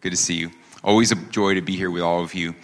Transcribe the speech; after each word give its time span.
Good 0.00 0.10
to 0.10 0.16
see 0.16 0.36
you. 0.36 0.52
Always 0.84 1.10
a 1.10 1.16
joy 1.16 1.54
to 1.54 1.60
be 1.60 1.74
here 1.74 1.90
with 1.90 2.04
all 2.04 2.22
of 2.22 2.32
you. 2.32 2.54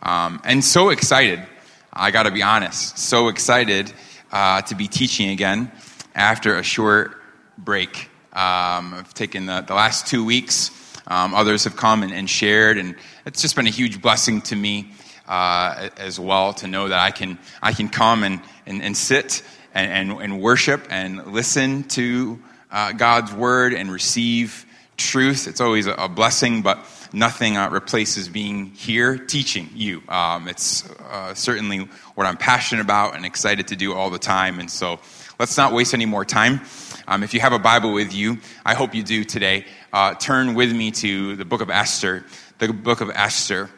Um, 0.00 0.40
and 0.44 0.64
so 0.64 0.90
excited, 0.90 1.44
I 1.92 2.12
got 2.12 2.22
to 2.22 2.30
be 2.30 2.40
honest, 2.40 2.98
so 2.98 3.26
excited 3.26 3.92
uh, 4.30 4.62
to 4.62 4.76
be 4.76 4.86
teaching 4.86 5.30
again 5.30 5.72
after 6.14 6.56
a 6.56 6.62
short 6.62 7.20
break. 7.58 8.10
Um, 8.32 8.94
I've 8.94 9.12
taken 9.12 9.46
the, 9.46 9.62
the, 9.62 9.74
last 9.74 10.06
two 10.06 10.24
weeks. 10.24 10.70
Um, 11.08 11.34
others 11.34 11.64
have 11.64 11.74
come 11.74 12.04
and, 12.04 12.12
and, 12.12 12.30
shared, 12.30 12.78
and 12.78 12.94
it's 13.26 13.42
just 13.42 13.56
been 13.56 13.66
a 13.66 13.70
huge 13.70 14.00
blessing 14.00 14.40
to 14.42 14.54
me 14.54 14.92
uh, 15.26 15.88
as 15.96 16.20
well 16.20 16.52
to 16.54 16.68
know 16.68 16.86
that 16.86 17.00
I 17.00 17.10
can, 17.10 17.40
I 17.60 17.72
can 17.72 17.88
come 17.88 18.22
and, 18.22 18.40
and, 18.66 18.80
and 18.80 18.96
sit 18.96 19.42
and, 19.74 20.12
and, 20.12 20.40
worship 20.40 20.86
and 20.90 21.26
listen 21.26 21.82
to 21.88 22.40
uh, 22.70 22.92
God's 22.92 23.32
word 23.32 23.74
and 23.74 23.90
receive 23.90 24.64
truth. 24.96 25.46
It's 25.48 25.60
always 25.60 25.86
a, 25.86 26.08
blessing, 26.08 26.62
but 26.62 26.78
nothing 27.12 27.56
uh, 27.56 27.70
replaces 27.70 28.28
being 28.28 28.66
here 28.66 29.16
teaching 29.18 29.68
you. 29.74 30.02
Um, 30.08 30.48
it's 30.48 30.88
uh, 31.10 31.34
certainly 31.34 31.88
what 32.14 32.26
I'm 32.26 32.36
passionate 32.36 32.82
about 32.82 33.16
and 33.16 33.24
excited 33.24 33.68
to 33.68 33.76
do 33.76 33.94
all 33.94 34.10
the 34.10 34.18
time. 34.18 34.60
And 34.60 34.70
so 34.70 35.00
let's 35.38 35.56
not 35.56 35.72
waste 35.72 35.94
any 35.94 36.06
more 36.06 36.24
time. 36.24 36.60
Um, 37.06 37.22
if 37.22 37.34
you 37.34 37.40
have 37.40 37.52
a 37.52 37.58
Bible 37.58 37.92
with 37.92 38.14
you, 38.14 38.38
I 38.64 38.74
hope 38.74 38.94
you 38.94 39.02
do 39.02 39.24
today. 39.24 39.66
Uh, 39.92 40.14
turn 40.14 40.54
with 40.54 40.72
me 40.72 40.90
to 40.92 41.36
the 41.36 41.44
book 41.44 41.60
of 41.60 41.70
Esther. 41.70 42.24
The 42.58 42.72
book 42.72 43.00
of 43.00 43.10
Esther. 43.10 43.70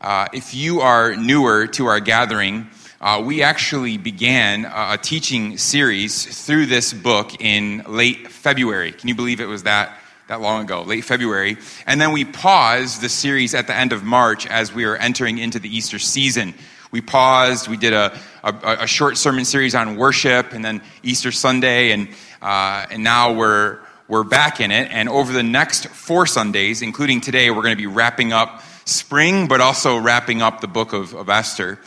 Uh, 0.00 0.28
if 0.32 0.54
you 0.54 0.80
are 0.80 1.14
newer 1.16 1.66
to 1.68 1.86
our 1.86 2.00
gathering, 2.00 2.68
uh, 3.00 3.22
we 3.24 3.42
actually 3.42 3.96
began 3.96 4.66
a 4.66 4.98
teaching 4.98 5.56
series 5.56 6.44
through 6.46 6.66
this 6.66 6.92
book 6.92 7.40
in 7.40 7.82
late 7.86 8.28
February. 8.28 8.92
Can 8.92 9.08
you 9.08 9.14
believe 9.14 9.40
it 9.40 9.46
was 9.46 9.62
that 9.62 9.99
that 10.30 10.40
long 10.40 10.62
ago, 10.62 10.82
late 10.82 11.02
February. 11.02 11.56
And 11.88 12.00
then 12.00 12.12
we 12.12 12.24
paused 12.24 13.00
the 13.00 13.08
series 13.08 13.52
at 13.52 13.66
the 13.66 13.74
end 13.74 13.92
of 13.92 14.04
March 14.04 14.46
as 14.46 14.72
we 14.72 14.86
were 14.86 14.96
entering 14.96 15.38
into 15.38 15.58
the 15.58 15.68
Easter 15.68 15.98
season. 15.98 16.54
We 16.92 17.00
paused, 17.00 17.66
we 17.66 17.76
did 17.76 17.92
a, 17.92 18.16
a, 18.44 18.54
a 18.82 18.86
short 18.86 19.18
sermon 19.18 19.44
series 19.44 19.74
on 19.74 19.96
worship, 19.96 20.52
and 20.52 20.64
then 20.64 20.82
Easter 21.02 21.32
Sunday, 21.32 21.90
and, 21.90 22.10
uh, 22.40 22.86
and 22.92 23.02
now 23.02 23.32
we're, 23.32 23.80
we're 24.06 24.22
back 24.22 24.60
in 24.60 24.70
it. 24.70 24.92
And 24.92 25.08
over 25.08 25.32
the 25.32 25.42
next 25.42 25.88
four 25.88 26.26
Sundays, 26.26 26.80
including 26.80 27.20
today, 27.20 27.50
we're 27.50 27.62
going 27.62 27.76
to 27.76 27.82
be 27.82 27.88
wrapping 27.88 28.32
up 28.32 28.62
spring, 28.84 29.48
but 29.48 29.60
also 29.60 29.96
wrapping 29.98 30.42
up 30.42 30.60
the 30.60 30.68
book 30.68 30.92
of, 30.92 31.12
of 31.12 31.28
Esther. 31.28 31.80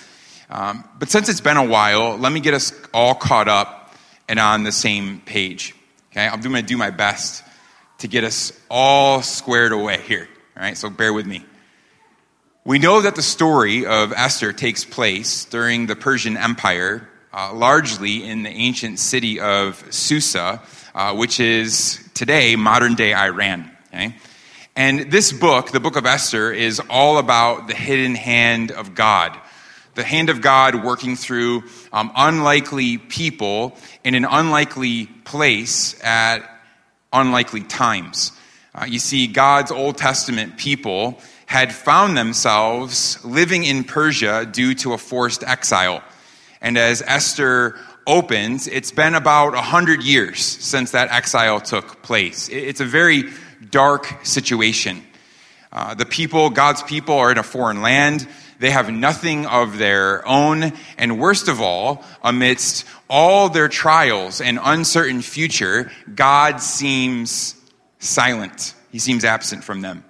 Um, 0.50 0.84
but 1.00 1.08
since 1.10 1.30
it's 1.30 1.40
been 1.40 1.56
a 1.56 1.66
while, 1.66 2.18
let 2.18 2.34
me 2.34 2.42
get 2.42 2.54
us 2.54 2.74
all 2.94 3.16
caught 3.16 3.48
up 3.48 3.96
and 4.28 4.38
on 4.38 4.64
the 4.64 4.74
same 4.74 5.22
page. 5.22 5.74
Okay, 6.12 6.28
I'm 6.28 6.42
going 6.42 6.56
to 6.56 6.62
do 6.62 6.76
my 6.76 6.90
best 6.90 7.42
to 8.04 8.10
get 8.10 8.26
us 8.26 8.52
all 8.70 9.22
squared 9.22 9.72
away 9.72 9.98
here. 10.02 10.28
All 10.58 10.64
right, 10.64 10.78
so 10.78 10.90
bear 10.90 11.14
with 11.14 11.26
me. 11.26 11.46
We 12.66 12.78
know 12.78 13.00
that 13.00 13.16
the 13.16 13.22
story 13.22 13.86
of 13.86 14.12
Esther 14.12 14.52
takes 14.52 14.84
place 14.84 15.46
during 15.46 15.88
the 15.88 15.96
Persian 15.96 16.36
Empire, 16.36 17.08
uh, 17.34 17.54
largely 17.54 18.26
in 18.26 18.44
the 18.44 18.50
ancient 18.50 19.00
city 19.00 19.40
of 19.40 19.82
Susa, 19.90 20.62
uh, 20.94 21.16
which 21.16 21.40
is 21.40 21.98
today 22.14 22.58
modern 22.58 22.96
day 22.96 23.14
Iran. 23.14 23.72
Okay? 23.94 24.18
And 24.76 25.10
this 25.10 25.32
book, 25.32 25.72
the 25.72 25.80
book 25.80 25.96
of 25.96 26.06
Esther, 26.06 26.52
is 26.52 26.82
all 26.90 27.20
about 27.20 27.70
the 27.70 27.74
hidden 27.74 28.16
hand 28.16 28.72
of 28.72 28.96
God. 28.96 29.40
The 29.96 30.04
hand 30.04 30.30
of 30.30 30.42
God 30.42 30.84
working 30.84 31.16
through 31.16 31.64
um, 31.94 32.12
unlikely 32.18 32.98
people 32.98 33.78
in 34.04 34.14
an 34.14 34.26
unlikely 34.26 35.06
place 35.06 36.04
at 36.04 36.50
unlikely 37.14 37.62
times. 37.62 38.32
Uh, 38.76 38.86
you 38.86 39.00
see, 39.00 39.28
God's 39.28 39.72
Old 39.72 39.98
Testament 39.98 40.58
people 40.58 41.20
had 41.46 41.74
found 41.74 42.18
themselves 42.18 43.24
living 43.24 43.64
in 43.64 43.84
Persia 43.84 44.46
due 44.52 44.74
to 44.76 44.94
a 44.94 44.98
forced 44.98 45.44
exile. 45.44 46.04
And 46.62 46.78
as 46.78 47.04
Esther 47.06 47.78
opens, 48.08 48.68
it's 48.68 48.92
been 48.92 49.14
about 49.14 49.54
100 49.54 50.02
years 50.02 50.40
since 50.42 50.92
that 50.92 51.12
exile 51.12 51.62
took 51.62 52.02
place. 52.02 52.50
It's 52.50 52.82
a 52.82 52.86
very 52.86 53.26
dark 53.70 54.26
situation. 54.26 55.04
Uh, 55.72 55.94
the 55.94 56.06
people, 56.06 56.50
God's 56.50 56.84
people, 56.84 57.16
are 57.16 57.32
in 57.32 57.38
a 57.38 57.44
foreign 57.44 57.82
land. 57.82 58.28
They 58.64 58.72
have 58.72 58.90
nothing 58.90 59.46
of 59.46 59.78
their 59.78 60.26
own. 60.26 60.72
And 60.98 61.20
worst 61.20 61.50
of 61.50 61.60
all, 61.60 62.02
amidst 62.24 62.86
all 63.10 63.50
their 63.50 63.68
trials 63.68 64.40
and 64.40 64.58
uncertain 64.64 65.22
future, 65.22 65.92
God 66.16 66.62
seems 66.62 67.56
silent. 68.00 68.74
He 68.90 69.00
seems 69.00 69.26
absent 69.26 69.66
from 69.66 69.82
them. 69.82 70.06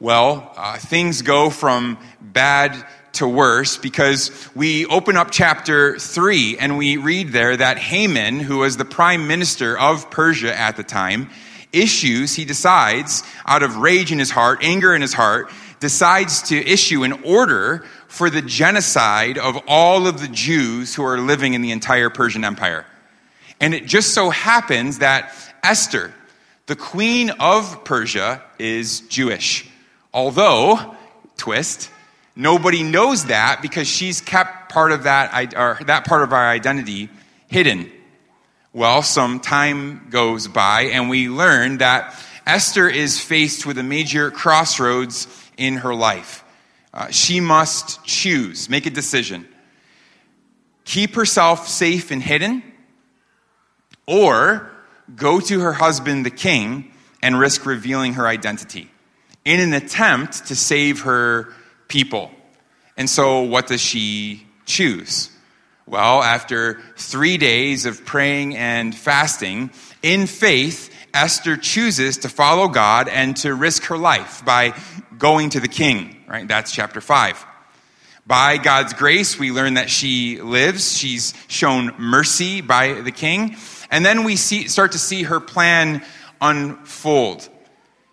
Well, 0.00 0.52
uh, 0.54 0.76
things 0.76 1.22
go 1.22 1.48
from 1.48 1.96
bad 2.20 2.76
to 3.12 3.26
worse 3.26 3.78
because 3.78 4.30
we 4.54 4.84
open 4.84 5.16
up 5.16 5.30
chapter 5.30 5.98
3 5.98 6.58
and 6.58 6.76
we 6.76 6.98
read 6.98 7.28
there 7.28 7.56
that 7.56 7.78
Haman, 7.78 8.40
who 8.40 8.58
was 8.58 8.76
the 8.76 8.84
prime 8.84 9.26
minister 9.26 9.78
of 9.78 10.10
Persia 10.10 10.54
at 10.54 10.76
the 10.76 10.84
time, 10.84 11.30
issues, 11.72 12.34
he 12.34 12.44
decides, 12.44 13.22
out 13.46 13.62
of 13.62 13.78
rage 13.78 14.12
in 14.12 14.18
his 14.18 14.30
heart, 14.30 14.58
anger 14.60 14.94
in 14.94 15.00
his 15.00 15.14
heart, 15.14 15.50
decides 15.82 16.42
to 16.42 16.56
issue 16.56 17.02
an 17.02 17.12
order 17.24 17.84
for 18.06 18.30
the 18.30 18.40
genocide 18.40 19.36
of 19.36 19.58
all 19.66 20.06
of 20.06 20.20
the 20.20 20.28
Jews 20.28 20.94
who 20.94 21.02
are 21.02 21.18
living 21.18 21.54
in 21.54 21.60
the 21.60 21.72
entire 21.72 22.08
Persian 22.08 22.44
Empire. 22.44 22.86
And 23.60 23.74
it 23.74 23.86
just 23.86 24.14
so 24.14 24.30
happens 24.30 25.00
that 25.00 25.34
Esther, 25.64 26.14
the 26.66 26.76
queen 26.76 27.30
of 27.30 27.82
Persia, 27.82 28.40
is 28.60 29.00
Jewish. 29.00 29.68
Although, 30.14 30.94
twist, 31.36 31.90
nobody 32.36 32.84
knows 32.84 33.24
that 33.24 33.58
because 33.60 33.88
she's 33.88 34.20
kept 34.20 34.70
part 34.70 34.92
of 34.92 35.02
that, 35.02 35.52
or 35.56 35.78
that 35.86 36.06
part 36.06 36.22
of 36.22 36.32
our 36.32 36.48
identity 36.48 37.08
hidden. 37.48 37.90
Well, 38.72 39.02
some 39.02 39.40
time 39.40 40.06
goes 40.10 40.46
by 40.46 40.82
and 40.82 41.10
we 41.10 41.28
learn 41.28 41.78
that 41.78 42.14
Esther 42.46 42.88
is 42.88 43.20
faced 43.20 43.66
with 43.66 43.78
a 43.78 43.82
major 43.82 44.30
crossroads 44.30 45.26
in 45.62 45.76
her 45.76 45.94
life. 45.94 46.44
Uh, 46.92 47.08
she 47.10 47.40
must 47.40 48.04
choose, 48.04 48.68
make 48.68 48.84
a 48.84 48.90
decision. 48.90 49.46
Keep 50.84 51.14
herself 51.14 51.68
safe 51.68 52.10
and 52.10 52.22
hidden, 52.22 52.62
or 54.06 54.70
go 55.14 55.40
to 55.40 55.60
her 55.60 55.72
husband, 55.72 56.26
the 56.26 56.30
king, 56.30 56.92
and 57.22 57.38
risk 57.38 57.64
revealing 57.64 58.14
her 58.14 58.26
identity 58.26 58.90
in 59.44 59.60
an 59.60 59.72
attempt 59.72 60.46
to 60.48 60.56
save 60.56 61.02
her 61.02 61.54
people. 61.86 62.30
And 62.96 63.08
so, 63.08 63.42
what 63.42 63.68
does 63.68 63.80
she 63.80 64.46
choose? 64.66 65.30
Well, 65.86 66.22
after 66.22 66.80
three 66.96 67.38
days 67.38 67.86
of 67.86 68.04
praying 68.04 68.56
and 68.56 68.94
fasting, 68.94 69.70
in 70.02 70.26
faith, 70.26 70.92
Esther 71.14 71.56
chooses 71.56 72.18
to 72.18 72.28
follow 72.28 72.68
God 72.68 73.08
and 73.08 73.36
to 73.38 73.54
risk 73.54 73.84
her 73.84 73.98
life 73.98 74.44
by 74.44 74.74
going 75.22 75.50
to 75.50 75.60
the 75.60 75.68
king, 75.68 76.16
right? 76.26 76.48
That's 76.48 76.72
chapter 76.72 77.00
5. 77.00 77.46
By 78.26 78.56
God's 78.56 78.92
grace, 78.92 79.38
we 79.38 79.52
learn 79.52 79.74
that 79.74 79.88
she 79.88 80.42
lives. 80.42 80.98
She's 80.98 81.32
shown 81.46 81.94
mercy 81.96 82.60
by 82.60 82.94
the 82.94 83.12
king. 83.12 83.56
And 83.88 84.04
then 84.04 84.24
we 84.24 84.34
see, 84.34 84.66
start 84.66 84.92
to 84.92 84.98
see 84.98 85.22
her 85.22 85.38
plan 85.38 86.04
unfold. 86.40 87.48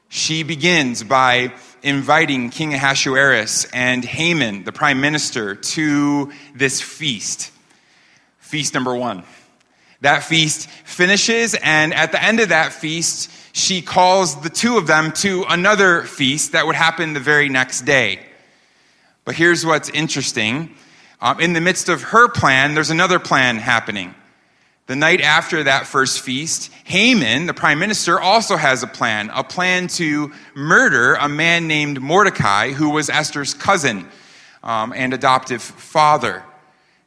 She 0.07 0.43
begins 0.43 1.03
by 1.03 1.53
inviting 1.81 2.51
King 2.51 2.75
Ahasuerus 2.75 3.65
and 3.73 4.05
Haman, 4.05 4.63
the 4.63 4.71
prime 4.71 5.01
minister, 5.01 5.55
to 5.55 6.31
this 6.53 6.79
feast. 6.79 7.51
Feast 8.37 8.75
number 8.75 8.95
one. 8.95 9.23
That 10.01 10.23
feast 10.23 10.69
finishes, 10.85 11.55
and 11.55 11.91
at 11.91 12.11
the 12.11 12.23
end 12.23 12.39
of 12.39 12.49
that 12.49 12.71
feast, 12.71 13.31
she 13.59 13.81
calls 13.81 14.41
the 14.41 14.49
two 14.49 14.77
of 14.77 14.87
them 14.87 15.11
to 15.11 15.43
another 15.47 16.03
feast 16.03 16.53
that 16.53 16.65
would 16.65 16.75
happen 16.75 17.13
the 17.13 17.19
very 17.19 17.49
next 17.49 17.81
day. 17.81 18.19
But 19.25 19.35
here's 19.35 19.65
what's 19.65 19.89
interesting. 19.89 20.75
Um, 21.21 21.39
in 21.39 21.53
the 21.53 21.61
midst 21.61 21.89
of 21.89 22.01
her 22.01 22.29
plan, 22.29 22.73
there's 22.73 22.89
another 22.89 23.19
plan 23.19 23.57
happening. 23.57 24.15
The 24.87 24.95
night 24.95 25.21
after 25.21 25.63
that 25.65 25.85
first 25.85 26.21
feast, 26.21 26.71
Haman, 26.85 27.45
the 27.45 27.53
prime 27.53 27.77
minister, 27.77 28.19
also 28.19 28.55
has 28.55 28.81
a 28.81 28.87
plan 28.87 29.29
a 29.29 29.43
plan 29.43 29.87
to 29.89 30.31
murder 30.55 31.13
a 31.13 31.29
man 31.29 31.67
named 31.67 32.01
Mordecai, 32.01 32.71
who 32.71 32.89
was 32.89 33.07
Esther's 33.07 33.53
cousin 33.53 34.07
um, 34.63 34.91
and 34.95 35.13
adoptive 35.13 35.61
father. 35.61 36.43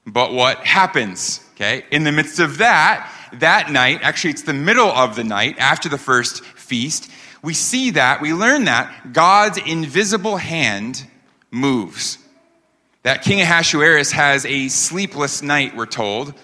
But 0.06 0.32
what 0.32 0.58
happens? 0.58 1.40
Okay, 1.54 1.84
in 1.90 2.04
the 2.04 2.12
midst 2.12 2.38
of 2.38 2.58
that, 2.58 3.10
that 3.40 3.70
night, 3.70 4.00
actually, 4.02 4.30
it's 4.30 4.42
the 4.42 4.52
middle 4.52 4.90
of 4.90 5.16
the 5.16 5.24
night 5.24 5.58
after 5.58 5.88
the 5.88 5.98
first 5.98 6.44
feast, 6.44 7.10
we 7.42 7.54
see 7.54 7.90
that, 7.92 8.20
we 8.20 8.32
learn 8.32 8.64
that 8.64 9.12
God's 9.12 9.58
invisible 9.58 10.36
hand 10.36 11.04
moves. 11.50 12.18
That 13.02 13.22
King 13.22 13.40
Ahasuerus 13.40 14.12
has 14.12 14.46
a 14.46 14.68
sleepless 14.68 15.42
night, 15.42 15.76
we're 15.76 15.86
told. 15.86 16.34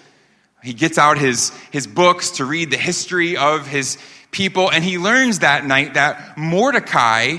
He 0.61 0.73
gets 0.73 0.97
out 0.97 1.17
his, 1.17 1.51
his 1.71 1.87
books 1.87 2.31
to 2.31 2.45
read 2.45 2.69
the 2.69 2.77
history 2.77 3.37
of 3.37 3.65
his 3.65 3.97
people, 4.31 4.69
and 4.69 4.83
he 4.83 4.97
learns 4.97 5.39
that 5.39 5.65
night 5.65 5.93
that 5.93 6.37
Mordecai 6.37 7.37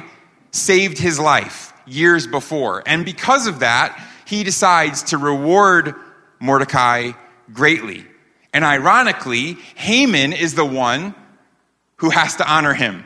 saved 0.53 0.99
his 0.99 1.19
life 1.19 1.73
years 1.87 2.27
before. 2.27 2.83
And 2.87 3.05
because 3.05 3.47
of 3.47 3.61
that, 3.61 4.03
he 4.25 4.43
decides 4.43 5.03
to 5.05 5.19
reward 5.19 5.95
Mordecai 6.41 7.13
greatly. 7.53 8.07
And 8.53 8.65
ironically, 8.65 9.55
Haman 9.77 10.33
is 10.33 10.55
the 10.55 10.65
one 10.65 11.15
who 11.97 12.11
has 12.11 12.37
to 12.37 12.51
honor 12.51 12.75
him. 12.75 13.05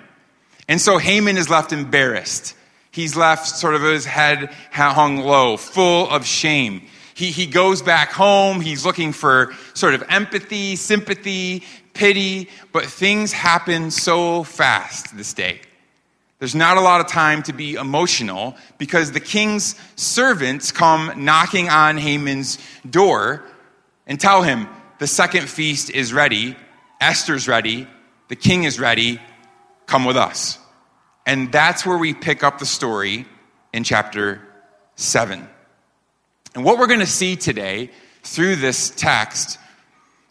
And 0.68 0.80
so 0.80 0.98
Haman 0.98 1.36
is 1.36 1.50
left 1.50 1.72
embarrassed. 1.72 2.56
He's 2.90 3.16
left 3.16 3.48
sort 3.48 3.74
of 3.74 3.82
his 3.82 4.04
head 4.04 4.50
hung 4.70 5.18
low, 5.18 5.56
full 5.56 6.08
of 6.08 6.24
shame. 6.24 6.82
He, 7.14 7.30
he 7.30 7.46
goes 7.46 7.82
back 7.82 8.12
home. 8.12 8.60
He's 8.60 8.84
looking 8.84 9.12
for 9.12 9.52
sort 9.74 9.94
of 9.94 10.04
empathy, 10.08 10.76
sympathy, 10.76 11.64
pity, 11.92 12.48
but 12.72 12.84
things 12.84 13.32
happen 13.32 13.90
so 13.90 14.44
fast 14.44 15.16
this 15.16 15.32
day. 15.32 15.60
There's 16.38 16.54
not 16.54 16.76
a 16.76 16.80
lot 16.80 17.00
of 17.00 17.06
time 17.06 17.42
to 17.44 17.52
be 17.52 17.74
emotional 17.74 18.56
because 18.78 19.12
the 19.12 19.20
king's 19.20 19.76
servants 19.96 20.72
come 20.72 21.12
knocking 21.16 21.68
on 21.68 21.96
Haman's 21.96 22.58
door 22.88 23.44
and 24.06 24.20
tell 24.20 24.42
him 24.42 24.68
the 25.04 25.08
second 25.08 25.50
feast 25.50 25.90
is 25.90 26.14
ready, 26.14 26.56
Esther's 26.98 27.46
ready, 27.46 27.86
the 28.28 28.36
king 28.36 28.64
is 28.64 28.80
ready, 28.80 29.20
come 29.84 30.06
with 30.06 30.16
us. 30.16 30.58
And 31.26 31.52
that's 31.52 31.84
where 31.84 31.98
we 31.98 32.14
pick 32.14 32.42
up 32.42 32.58
the 32.58 32.64
story 32.64 33.26
in 33.74 33.84
chapter 33.84 34.40
7. 34.96 35.46
And 36.54 36.64
what 36.64 36.78
we're 36.78 36.86
going 36.86 37.00
to 37.00 37.06
see 37.06 37.36
today 37.36 37.90
through 38.22 38.56
this 38.56 38.88
text 38.96 39.58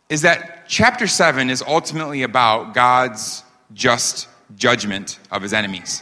is 0.09 0.23
that 0.23 0.67
chapter 0.67 1.05
7 1.05 1.51
is 1.51 1.61
ultimately 1.61 2.23
about 2.23 2.73
God's 2.73 3.43
just 3.75 4.27
judgment 4.55 5.19
of 5.29 5.43
his 5.43 5.53
enemies. 5.53 6.01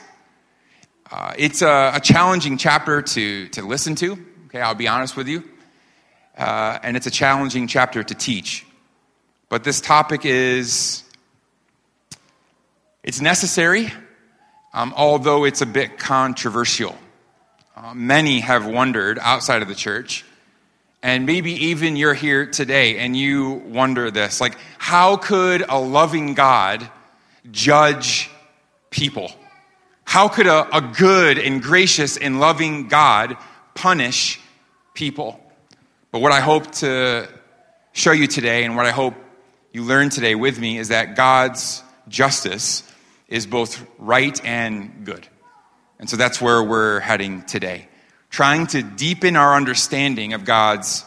Uh, 1.12 1.34
it's 1.38 1.62
a, 1.62 1.92
a, 1.96 2.00
challenging 2.00 2.58
chapter 2.58 3.02
to, 3.02 3.50
to 3.50 3.68
listen 3.68 3.96
to, 3.96 4.18
okay, 4.46 4.62
I'll 4.62 4.76
be 4.76 4.88
honest 4.88 5.18
with 5.18 5.28
you. 5.28 5.44
Uh, 6.38 6.80
and 6.84 6.98
it's 6.98 7.08
a 7.08 7.12
challenging 7.12 7.68
chapter 7.68 8.04
to 8.04 8.16
teach. 8.16 8.66
But 9.50 9.64
this 9.64 9.82
topic 9.82 10.26
is, 10.26 11.04
it's 13.04 13.22
necessary 13.22 13.92
um, 14.74 14.94
although 14.96 15.44
it's 15.44 15.62
a 15.62 15.66
bit 15.66 15.98
controversial. 15.98 16.96
Uh, 17.76 17.94
many 17.94 18.40
have 18.40 18.66
wondered 18.66 19.20
outside 19.20 19.62
of 19.62 19.68
the 19.68 19.76
church, 19.76 20.26
and 21.04 21.26
maybe 21.26 21.52
even 21.52 21.96
you're 21.96 22.14
here 22.14 22.46
today 22.46 23.00
and 23.00 23.18
you 23.18 23.52
wonder 23.52 24.12
this 24.12 24.40
like, 24.40 24.58
how 24.78 25.18
could 25.18 25.64
a 25.68 25.80
loving 25.80 26.36
God 26.36 26.88
judge 27.52 28.30
people? 28.92 29.32
How 30.04 30.28
could 30.28 30.48
a, 30.48 30.78
a 30.78 30.82
good 30.82 31.40
and 31.40 31.62
gracious 31.62 32.18
and 32.18 32.40
loving 32.40 32.88
God 32.88 33.36
punish 33.74 34.40
people? 34.94 35.40
But 36.12 36.20
what 36.20 36.34
I 36.34 36.42
hope 36.42 36.70
to 36.72 37.30
show 37.94 38.12
you 38.12 38.28
today, 38.28 38.66
and 38.66 38.76
what 38.76 38.86
I 38.86 38.92
hope 38.92 39.14
you 39.72 39.84
learn 39.84 40.10
today 40.10 40.36
with 40.36 40.60
me, 40.60 40.78
is 40.78 40.90
that 40.90 41.16
God's 41.16 41.82
justice 42.10 42.84
is 43.30 43.46
both 43.46 43.82
right 43.98 44.44
and 44.44 45.06
good. 45.06 45.26
And 46.00 46.10
so 46.10 46.18
that's 46.18 46.42
where 46.42 46.62
we're 46.62 47.00
heading 47.00 47.44
today, 47.44 47.88
trying 48.30 48.68
to 48.68 48.84
deepen 48.84 49.38
our 49.38 49.56
understanding 49.56 50.34
of 50.34 50.44
God's 50.44 51.06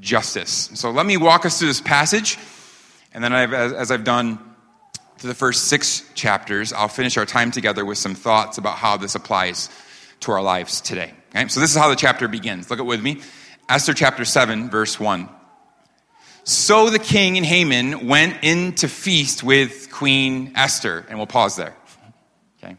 justice. 0.00 0.70
So 0.74 0.90
let 0.90 1.06
me 1.06 1.16
walk 1.16 1.46
us 1.46 1.60
through 1.60 1.68
this 1.68 1.80
passage, 1.80 2.36
and 3.14 3.22
then 3.22 3.32
I've, 3.32 3.52
as 3.52 3.92
I've 3.92 4.02
done 4.02 4.40
to 5.18 5.28
the 5.28 5.34
first 5.34 5.68
six 5.68 6.02
chapters, 6.14 6.72
I'll 6.72 6.88
finish 6.88 7.16
our 7.16 7.26
time 7.26 7.52
together 7.52 7.84
with 7.84 7.98
some 7.98 8.16
thoughts 8.16 8.58
about 8.58 8.78
how 8.78 8.96
this 8.96 9.14
applies 9.14 9.68
to 10.20 10.32
our 10.32 10.42
lives 10.42 10.80
today. 10.80 11.12
Okay? 11.28 11.46
So 11.46 11.60
this 11.60 11.70
is 11.70 11.76
how 11.76 11.88
the 11.88 11.94
chapter 11.94 12.26
begins. 12.26 12.68
Look 12.68 12.80
at 12.80 12.82
it 12.82 12.88
with 12.88 13.00
me. 13.00 13.20
Esther 13.70 13.94
chapter 13.94 14.24
7, 14.24 14.68
verse 14.68 14.98
1. 14.98 15.28
So 16.42 16.90
the 16.90 16.98
king 16.98 17.36
and 17.36 17.46
Haman 17.46 18.08
went 18.08 18.38
in 18.42 18.74
to 18.74 18.88
feast 18.88 19.44
with 19.44 19.92
Queen 19.92 20.50
Esther. 20.56 21.06
And 21.08 21.18
we'll 21.18 21.28
pause 21.28 21.54
there. 21.54 21.76
Okay. 22.58 22.74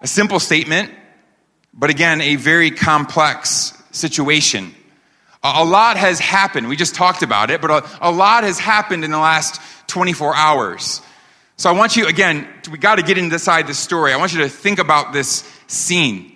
A 0.00 0.06
simple 0.06 0.40
statement, 0.40 0.90
but 1.74 1.90
again, 1.90 2.22
a 2.22 2.36
very 2.36 2.70
complex 2.70 3.74
situation. 3.90 4.74
A 5.42 5.62
lot 5.62 5.98
has 5.98 6.18
happened. 6.18 6.66
We 6.66 6.76
just 6.76 6.94
talked 6.94 7.22
about 7.22 7.50
it, 7.50 7.60
but 7.60 7.70
a, 7.70 8.08
a 8.08 8.10
lot 8.10 8.44
has 8.44 8.58
happened 8.58 9.04
in 9.04 9.10
the 9.10 9.18
last 9.18 9.60
24 9.88 10.34
hours. 10.34 11.02
So 11.58 11.68
I 11.68 11.74
want 11.74 11.96
you, 11.96 12.06
again, 12.06 12.48
we 12.72 12.78
got 12.78 12.94
to 12.94 13.02
get 13.02 13.18
inside 13.18 13.66
the 13.66 13.74
story. 13.74 14.14
I 14.14 14.16
want 14.16 14.32
you 14.32 14.40
to 14.40 14.48
think 14.48 14.78
about 14.78 15.12
this 15.12 15.44
scene. 15.66 16.33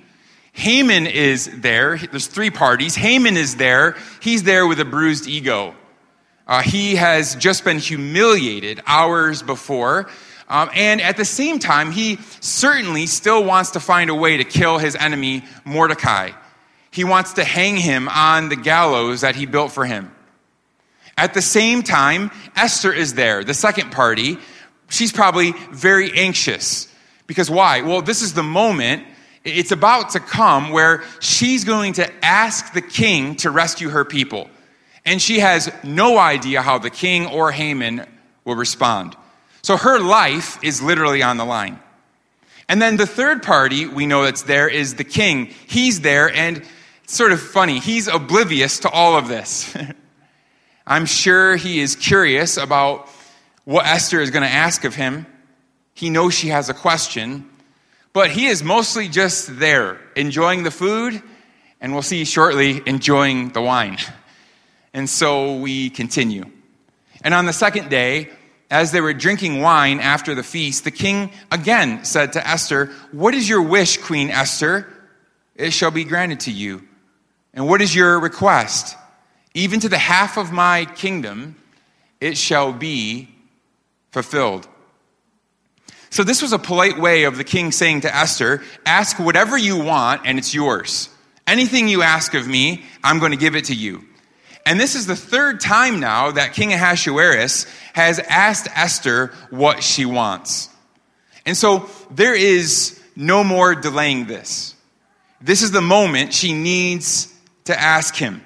Haman 0.58 1.06
is 1.06 1.60
there. 1.60 1.96
There's 1.96 2.26
three 2.26 2.50
parties. 2.50 2.96
Haman 2.96 3.36
is 3.36 3.54
there. 3.54 3.96
He's 4.20 4.42
there 4.42 4.66
with 4.66 4.80
a 4.80 4.84
bruised 4.84 5.28
ego. 5.28 5.76
Uh, 6.48 6.62
he 6.62 6.96
has 6.96 7.36
just 7.36 7.62
been 7.62 7.78
humiliated 7.78 8.82
hours 8.84 9.40
before. 9.40 10.10
Um, 10.48 10.68
and 10.74 11.00
at 11.00 11.16
the 11.16 11.24
same 11.24 11.60
time, 11.60 11.92
he 11.92 12.16
certainly 12.40 13.06
still 13.06 13.44
wants 13.44 13.70
to 13.72 13.80
find 13.80 14.10
a 14.10 14.16
way 14.16 14.38
to 14.38 14.42
kill 14.42 14.78
his 14.78 14.96
enemy, 14.96 15.44
Mordecai. 15.64 16.32
He 16.90 17.04
wants 17.04 17.34
to 17.34 17.44
hang 17.44 17.76
him 17.76 18.08
on 18.08 18.48
the 18.48 18.56
gallows 18.56 19.20
that 19.20 19.36
he 19.36 19.46
built 19.46 19.70
for 19.70 19.84
him. 19.84 20.10
At 21.16 21.34
the 21.34 21.42
same 21.42 21.84
time, 21.84 22.32
Esther 22.56 22.92
is 22.92 23.14
there, 23.14 23.44
the 23.44 23.54
second 23.54 23.92
party. 23.92 24.38
She's 24.88 25.12
probably 25.12 25.52
very 25.70 26.18
anxious. 26.18 26.92
Because 27.28 27.48
why? 27.48 27.82
Well, 27.82 28.02
this 28.02 28.22
is 28.22 28.34
the 28.34 28.42
moment 28.42 29.04
it's 29.44 29.72
about 29.72 30.10
to 30.10 30.20
come 30.20 30.70
where 30.70 31.04
she's 31.20 31.64
going 31.64 31.94
to 31.94 32.24
ask 32.24 32.72
the 32.72 32.82
king 32.82 33.36
to 33.36 33.50
rescue 33.50 33.88
her 33.88 34.04
people. 34.04 34.48
And 35.04 35.22
she 35.22 35.38
has 35.38 35.72
no 35.82 36.18
idea 36.18 36.60
how 36.60 36.78
the 36.78 36.90
king 36.90 37.26
or 37.26 37.50
Haman 37.50 38.06
will 38.44 38.56
respond. 38.56 39.16
So 39.62 39.76
her 39.76 39.98
life 39.98 40.62
is 40.62 40.82
literally 40.82 41.22
on 41.22 41.36
the 41.36 41.44
line. 41.44 41.80
And 42.68 42.82
then 42.82 42.96
the 42.96 43.06
third 43.06 43.42
party 43.42 43.86
we 43.86 44.06
know 44.06 44.24
that's 44.24 44.42
there 44.42 44.68
is 44.68 44.96
the 44.96 45.04
king. 45.04 45.46
He's 45.66 46.02
there, 46.02 46.30
and 46.34 46.62
it's 47.04 47.16
sort 47.16 47.32
of 47.32 47.40
funny. 47.40 47.78
He's 47.78 48.08
oblivious 48.08 48.80
to 48.80 48.90
all 48.90 49.16
of 49.16 49.28
this. 49.28 49.74
I'm 50.86 51.06
sure 51.06 51.56
he 51.56 51.80
is 51.80 51.96
curious 51.96 52.56
about 52.56 53.08
what 53.64 53.86
Esther 53.86 54.20
is 54.20 54.30
going 54.30 54.42
to 54.42 54.48
ask 54.48 54.84
of 54.84 54.94
him. 54.94 55.26
He 55.94 56.10
knows 56.10 56.34
she 56.34 56.48
has 56.48 56.68
a 56.68 56.74
question, 56.74 57.48
but 58.12 58.30
he 58.30 58.46
is 58.46 58.62
mostly 58.62 59.08
just 59.08 59.58
there, 59.58 60.00
enjoying 60.16 60.62
the 60.62 60.70
food, 60.70 61.22
and 61.80 61.92
we'll 61.92 62.02
see 62.02 62.24
shortly, 62.24 62.82
enjoying 62.86 63.50
the 63.50 63.62
wine. 63.62 63.98
And 64.94 65.08
so 65.08 65.58
we 65.58 65.90
continue. 65.90 66.46
And 67.22 67.34
on 67.34 67.44
the 67.44 67.52
second 67.52 67.90
day, 67.90 68.30
as 68.70 68.90
they 68.90 69.00
were 69.00 69.12
drinking 69.12 69.60
wine 69.60 70.00
after 70.00 70.34
the 70.34 70.42
feast, 70.42 70.84
the 70.84 70.90
king 70.90 71.30
again 71.52 72.04
said 72.04 72.32
to 72.32 72.44
Esther, 72.44 72.86
What 73.12 73.34
is 73.34 73.48
your 73.48 73.62
wish, 73.62 73.98
Queen 73.98 74.30
Esther? 74.30 74.86
It 75.54 75.72
shall 75.72 75.90
be 75.90 76.04
granted 76.04 76.40
to 76.40 76.52
you. 76.52 76.88
And 77.52 77.68
what 77.68 77.82
is 77.82 77.94
your 77.94 78.18
request? 78.18 78.96
Even 79.54 79.80
to 79.80 79.88
the 79.88 79.98
half 79.98 80.36
of 80.36 80.52
my 80.52 80.84
kingdom, 80.84 81.56
it 82.20 82.36
shall 82.36 82.72
be 82.72 83.28
fulfilled. 84.10 84.68
So, 86.10 86.24
this 86.24 86.42
was 86.42 86.52
a 86.52 86.58
polite 86.58 86.98
way 86.98 87.24
of 87.24 87.36
the 87.36 87.44
king 87.44 87.72
saying 87.72 88.02
to 88.02 88.14
Esther, 88.14 88.62
Ask 88.86 89.18
whatever 89.18 89.58
you 89.58 89.78
want, 89.78 90.22
and 90.24 90.38
it's 90.38 90.54
yours. 90.54 91.08
Anything 91.46 91.88
you 91.88 92.02
ask 92.02 92.34
of 92.34 92.46
me, 92.46 92.84
I'm 93.02 93.18
going 93.18 93.32
to 93.32 93.38
give 93.38 93.56
it 93.56 93.66
to 93.66 93.74
you. 93.74 94.04
And 94.66 94.78
this 94.78 94.94
is 94.94 95.06
the 95.06 95.16
third 95.16 95.60
time 95.60 95.98
now 95.98 96.32
that 96.32 96.52
King 96.52 96.74
Ahasuerus 96.74 97.66
has 97.94 98.18
asked 98.18 98.68
Esther 98.74 99.32
what 99.48 99.82
she 99.82 100.04
wants. 100.04 100.68
And 101.46 101.56
so 101.56 101.88
there 102.10 102.34
is 102.34 103.00
no 103.16 103.42
more 103.42 103.74
delaying 103.74 104.26
this. 104.26 104.74
This 105.40 105.62
is 105.62 105.70
the 105.70 105.80
moment 105.80 106.34
she 106.34 106.52
needs 106.52 107.32
to 107.64 107.80
ask 107.80 108.14
him. 108.14 108.42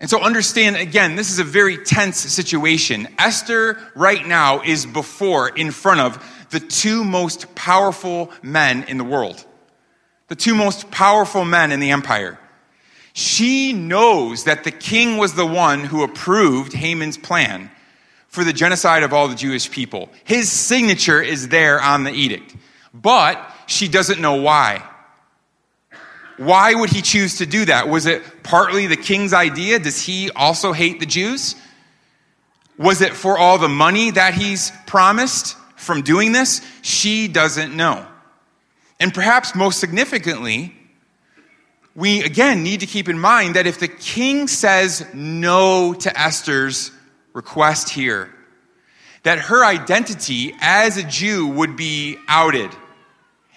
And 0.00 0.10
so 0.10 0.20
understand 0.20 0.76
again, 0.76 1.14
this 1.14 1.30
is 1.30 1.38
a 1.38 1.44
very 1.44 1.78
tense 1.78 2.16
situation. 2.16 3.06
Esther 3.18 3.78
right 3.94 4.26
now 4.26 4.62
is 4.62 4.84
before, 4.86 5.48
in 5.50 5.70
front 5.70 6.00
of 6.00 6.39
the 6.50 6.60
two 6.60 7.04
most 7.04 7.54
powerful 7.54 8.30
men 8.42 8.84
in 8.84 8.98
the 8.98 9.04
world. 9.04 9.44
The 10.28 10.36
two 10.36 10.54
most 10.54 10.90
powerful 10.90 11.44
men 11.44 11.72
in 11.72 11.80
the 11.80 11.90
empire. 11.90 12.38
She 13.12 13.72
knows 13.72 14.44
that 14.44 14.64
the 14.64 14.70
king 14.70 15.16
was 15.16 15.34
the 15.34 15.46
one 15.46 15.80
who 15.84 16.04
approved 16.04 16.72
Haman's 16.72 17.18
plan 17.18 17.70
for 18.28 18.44
the 18.44 18.52
genocide 18.52 19.02
of 19.02 19.12
all 19.12 19.26
the 19.26 19.34
Jewish 19.34 19.70
people. 19.70 20.08
His 20.24 20.50
signature 20.50 21.20
is 21.20 21.48
there 21.48 21.80
on 21.80 22.04
the 22.04 22.12
edict, 22.12 22.54
but 22.94 23.44
she 23.66 23.88
doesn't 23.88 24.20
know 24.20 24.36
why. 24.36 24.84
Why 26.36 26.74
would 26.74 26.90
he 26.90 27.02
choose 27.02 27.38
to 27.38 27.46
do 27.46 27.64
that? 27.66 27.88
Was 27.88 28.06
it 28.06 28.22
partly 28.42 28.86
the 28.86 28.96
king's 28.96 29.32
idea? 29.32 29.78
Does 29.78 30.00
he 30.00 30.30
also 30.30 30.72
hate 30.72 31.00
the 31.00 31.06
Jews? 31.06 31.56
Was 32.78 33.02
it 33.02 33.12
for 33.12 33.36
all 33.36 33.58
the 33.58 33.68
money 33.68 34.12
that 34.12 34.32
he's 34.32 34.72
promised 34.86 35.56
from 35.80 36.02
doing 36.02 36.32
this? 36.32 36.60
She 36.82 37.28
doesn't 37.28 37.74
know. 37.76 38.06
And 38.98 39.14
perhaps 39.14 39.54
most 39.54 39.80
significantly, 39.80 40.74
we 41.94 42.22
again 42.22 42.62
need 42.62 42.80
to 42.80 42.86
keep 42.86 43.08
in 43.08 43.18
mind 43.18 43.56
that 43.56 43.66
if 43.66 43.80
the 43.80 43.88
king 43.88 44.46
says 44.46 45.06
no 45.14 45.94
to 45.94 46.18
Esther's 46.18 46.92
request 47.32 47.90
here, 47.90 48.32
that 49.22 49.38
her 49.38 49.64
identity 49.64 50.54
as 50.60 50.96
a 50.96 51.02
Jew 51.02 51.46
would 51.46 51.76
be 51.76 52.16
outed. 52.28 52.70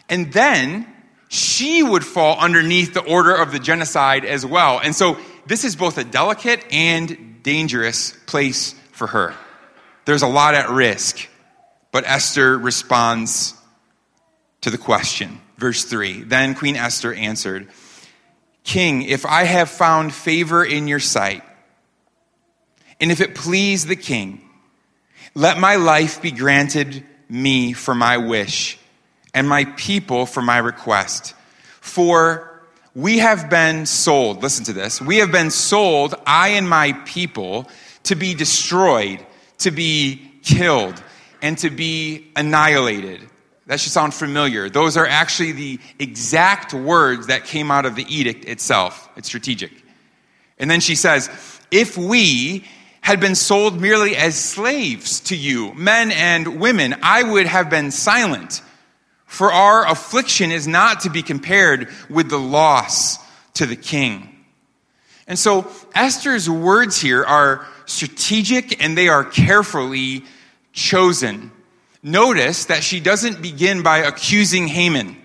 And 0.09 0.31
then 0.33 0.87
she 1.29 1.83
would 1.83 2.05
fall 2.05 2.37
underneath 2.39 2.93
the 2.93 3.03
order 3.03 3.33
of 3.33 3.51
the 3.51 3.59
genocide 3.59 4.25
as 4.25 4.45
well. 4.45 4.79
And 4.79 4.95
so 4.95 5.17
this 5.45 5.63
is 5.63 5.75
both 5.75 5.97
a 5.97 6.03
delicate 6.03 6.63
and 6.71 7.41
dangerous 7.43 8.11
place 8.25 8.75
for 8.91 9.07
her. 9.07 9.33
There's 10.05 10.21
a 10.21 10.27
lot 10.27 10.53
at 10.53 10.69
risk. 10.69 11.29
But 11.93 12.05
Esther 12.07 12.57
responds 12.57 13.53
to 14.61 14.71
the 14.71 14.79
question. 14.79 15.39
Verse 15.57 15.85
3 15.85 16.23
Then 16.23 16.55
Queen 16.55 16.75
Esther 16.75 17.13
answered, 17.13 17.69
King, 18.65 19.03
if 19.03 19.25
I 19.25 19.43
have 19.43 19.69
found 19.69 20.13
favor 20.13 20.65
in 20.65 20.87
your 20.87 20.99
sight, 20.99 21.43
and 22.99 23.11
if 23.11 23.21
it 23.21 23.35
please 23.35 23.85
the 23.85 23.95
king, 23.95 24.41
let 25.35 25.59
my 25.59 25.75
life 25.75 26.21
be 26.21 26.31
granted 26.31 27.05
me 27.29 27.73
for 27.73 27.93
my 27.93 28.17
wish, 28.17 28.79
and 29.33 29.47
my 29.47 29.65
people 29.65 30.25
for 30.25 30.41
my 30.41 30.57
request. 30.57 31.35
For 31.79 32.63
we 32.95 33.19
have 33.19 33.51
been 33.51 33.85
sold, 33.85 34.41
listen 34.41 34.65
to 34.65 34.73
this, 34.73 34.99
we 34.99 35.17
have 35.17 35.31
been 35.31 35.51
sold, 35.51 36.15
I 36.25 36.49
and 36.49 36.67
my 36.67 36.93
people, 37.05 37.69
to 38.03 38.15
be 38.15 38.33
destroyed, 38.33 39.23
to 39.59 39.69
be 39.69 40.31
killed, 40.43 41.03
and 41.43 41.57
to 41.59 41.69
be 41.69 42.31
annihilated. 42.35 43.21
That 43.67 43.79
should 43.79 43.91
sound 43.91 44.13
familiar. 44.13 44.69
Those 44.69 44.97
are 44.97 45.05
actually 45.05 45.51
the 45.51 45.79
exact 45.99 46.73
words 46.73 47.27
that 47.27 47.43
came 47.45 47.69
out 47.69 47.85
of 47.85 47.95
the 47.95 48.05
edict 48.07 48.45
itself. 48.45 49.09
It's 49.17 49.27
strategic. 49.27 49.71
And 50.57 50.71
then 50.71 50.79
she 50.79 50.95
says, 50.95 51.29
If 51.69 51.97
we 51.97 52.65
had 53.01 53.19
been 53.19 53.35
sold 53.35 53.79
merely 53.79 54.15
as 54.15 54.35
slaves 54.35 55.19
to 55.21 55.35
you, 55.35 55.73
men 55.73 56.11
and 56.11 56.61
women, 56.61 56.95
I 57.03 57.23
would 57.23 57.45
have 57.45 57.69
been 57.69 57.91
silent. 57.91 58.61
For 59.25 59.51
our 59.51 59.85
affliction 59.85 60.51
is 60.51 60.67
not 60.67 61.01
to 61.01 61.09
be 61.09 61.23
compared 61.23 61.89
with 62.09 62.29
the 62.29 62.39
loss 62.39 63.17
to 63.55 63.65
the 63.65 63.75
king. 63.75 64.29
And 65.27 65.37
so 65.37 65.69
Esther's 65.93 66.49
words 66.49 67.01
here 67.01 67.23
are 67.23 67.65
strategic 67.85 68.81
and 68.81 68.97
they 68.97 69.09
are 69.09 69.25
carefully 69.25 70.23
chosen. 70.73 71.51
Notice 72.01 72.65
that 72.65 72.83
she 72.83 72.99
doesn't 72.99 73.41
begin 73.41 73.81
by 73.81 73.99
accusing 73.99 74.67
Haman. 74.67 75.15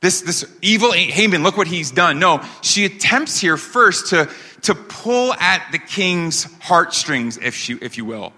This, 0.00 0.20
this 0.20 0.44
evil 0.60 0.92
Haman, 0.92 1.42
look 1.42 1.56
what 1.56 1.68
he's 1.68 1.90
done. 1.90 2.18
No, 2.18 2.44
she 2.60 2.84
attempts 2.84 3.38
here 3.38 3.56
first 3.56 4.08
to 4.08 4.28
to 4.62 4.74
pull 4.74 5.34
at 5.34 5.70
the 5.72 5.78
king's 5.78 6.44
heartstrings, 6.60 7.36
if, 7.38 7.54
she, 7.54 7.74
if 7.74 7.98
you 7.98 8.04
will. 8.04 8.32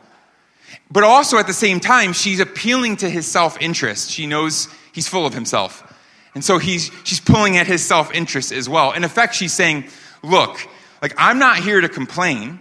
But 0.90 1.04
also 1.04 1.38
at 1.38 1.46
the 1.46 1.52
same 1.52 1.80
time, 1.80 2.12
she's 2.12 2.40
appealing 2.40 2.96
to 2.98 3.08
his 3.08 3.26
self 3.26 3.60
interest. 3.60 4.10
She 4.10 4.26
knows 4.26 4.68
he's 4.92 5.08
full 5.08 5.26
of 5.26 5.34
himself. 5.34 5.90
And 6.34 6.44
so 6.44 6.58
he's, 6.58 6.90
she's 7.04 7.20
pulling 7.20 7.56
at 7.56 7.66
his 7.66 7.84
self 7.84 8.12
interest 8.12 8.52
as 8.52 8.68
well. 8.68 8.92
In 8.92 9.04
effect, 9.04 9.34
she's 9.34 9.52
saying, 9.52 9.84
Look, 10.22 10.66
like, 11.02 11.14
I'm 11.18 11.38
not 11.38 11.58
here 11.58 11.80
to 11.80 11.88
complain. 11.88 12.60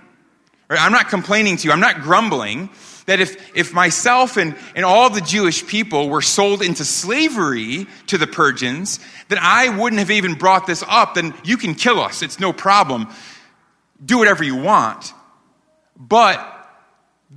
Right? 0.69 0.79
I'm 0.79 0.91
not 0.91 1.07
complaining 1.09 1.57
to 1.57 1.67
you. 1.67 1.71
I'm 1.71 1.79
not 1.79 2.01
grumbling 2.01 2.69
that 3.05 3.19
if, 3.19 3.55
if 3.55 3.73
myself 3.73 4.37
and, 4.37 4.55
and 4.75 4.85
all 4.85 5.09
the 5.09 5.21
Jewish 5.21 5.65
people 5.67 6.09
were 6.09 6.21
sold 6.21 6.61
into 6.61 6.85
slavery 6.85 7.87
to 8.07 8.17
the 8.17 8.27
Persians, 8.27 8.99
then 9.27 9.39
I 9.41 9.69
wouldn't 9.69 9.99
have 9.99 10.11
even 10.11 10.35
brought 10.35 10.67
this 10.67 10.83
up. 10.87 11.15
Then 11.15 11.33
you 11.43 11.57
can 11.57 11.75
kill 11.75 11.99
us. 11.99 12.21
It's 12.21 12.39
no 12.39 12.53
problem 12.53 13.07
do 14.05 14.17
whatever 14.17 14.43
you 14.43 14.55
want. 14.55 15.13
But 15.97 16.39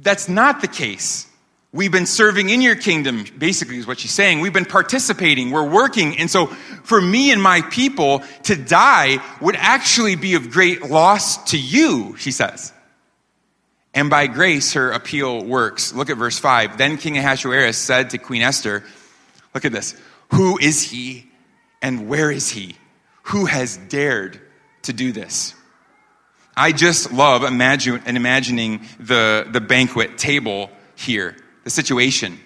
that's 0.01 0.29
not 0.29 0.61
the 0.61 0.69
case. 0.69 1.29
We've 1.73 1.93
been 1.93 2.07
serving 2.07 2.49
in 2.49 2.63
your 2.63 2.77
kingdom, 2.77 3.25
basically, 3.37 3.77
is 3.77 3.87
what 3.87 3.99
she's 3.99 4.13
saying. 4.13 4.41
We've 4.41 4.53
been 4.53 4.65
participating, 4.65 5.51
we're 5.51 5.69
working. 5.69 6.17
And 6.19 6.31
so, 6.31 6.47
for 6.47 7.01
me 7.01 7.33
and 7.33 7.43
my 7.43 7.61
people 7.63 8.23
to 8.45 8.57
die 8.57 9.19
would 9.41 9.57
actually 9.57 10.17
be 10.17 10.35
of 10.35 10.51
great 10.51 10.85
loss 10.85 11.51
to 11.51 11.59
you, 11.59 12.17
she 12.17 12.31
says. 12.31 12.73
And 13.97 14.11
by 14.11 14.27
grace, 14.27 14.75
her 14.75 14.93
appeal 14.93 15.43
works. 15.43 15.95
Look 15.95 16.11
at 16.11 16.19
verse 16.19 16.39
5. 16.39 16.77
Then 16.77 16.99
King 16.99 17.17
Ahasuerus 17.17 17.79
said 17.79 18.11
to 18.11 18.19
Queen 18.19 18.43
Esther, 18.43 18.85
Look 19.55 19.65
at 19.65 19.73
this. 19.73 19.99
Who 20.35 20.59
is 20.59 20.83
he 20.83 21.31
and 21.81 22.07
where 22.07 22.31
is 22.31 22.51
he? 22.51 22.77
Who 23.23 23.47
has 23.47 23.79
dared 23.79 24.39
to 24.83 24.93
do 24.93 25.13
this? 25.13 25.55
I 26.55 26.73
just 26.73 27.11
love 27.11 27.43
imagine, 27.43 28.03
and 28.05 28.19
imagining 28.19 28.83
the, 29.01 29.47
the 29.51 29.63
banquet 29.63 30.19
table 30.19 30.71
here, 30.95 31.35
the 31.65 31.71
situation. 31.71 32.39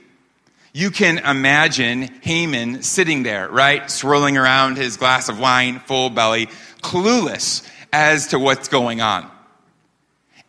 You 0.73 0.93
can 0.93 1.19
imagine 1.19 2.03
Haman 2.23 2.83
sitting 2.83 3.25
there, 3.25 3.49
right? 3.49 3.91
Swirling 3.91 4.39
around 4.39 4.77
his 4.77 4.97
glass 4.97 5.29
of 5.29 5.41
wine, 5.41 5.81
full 5.81 6.11
belly, 6.11 6.47
clueless 6.81 7.69
as 7.93 8.29
to 8.29 8.39
what's 8.39 8.69
going 8.69 9.01
on. 9.01 9.29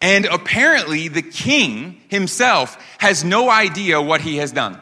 And 0.01 0.25
apparently, 0.25 1.07
the 1.07 1.21
king 1.21 2.01
himself 2.07 2.77
has 2.97 3.23
no 3.23 3.49
idea 3.49 4.01
what 4.01 4.21
he 4.21 4.37
has 4.37 4.51
done. 4.51 4.79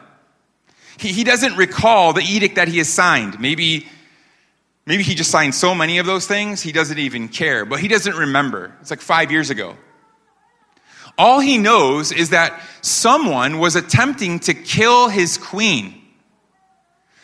He, 0.96 1.12
he 1.12 1.24
doesn't 1.24 1.56
recall 1.56 2.12
the 2.12 2.22
edict 2.22 2.56
that 2.56 2.68
he 2.68 2.78
has 2.78 2.88
signed. 2.88 3.38
Maybe 3.38 3.86
Maybe 4.90 5.04
he 5.04 5.14
just 5.14 5.30
signed 5.30 5.54
so 5.54 5.72
many 5.72 5.98
of 5.98 6.06
those 6.06 6.26
things, 6.26 6.62
he 6.62 6.72
doesn't 6.72 6.98
even 6.98 7.28
care, 7.28 7.64
but 7.64 7.78
he 7.78 7.86
doesn't 7.86 8.16
remember. 8.16 8.74
It's 8.80 8.90
like 8.90 9.00
five 9.00 9.30
years 9.30 9.48
ago. 9.48 9.76
All 11.16 11.38
he 11.38 11.58
knows 11.58 12.10
is 12.10 12.30
that 12.30 12.60
someone 12.80 13.60
was 13.60 13.76
attempting 13.76 14.40
to 14.40 14.54
kill 14.54 15.08
his 15.08 15.38
queen. 15.38 15.94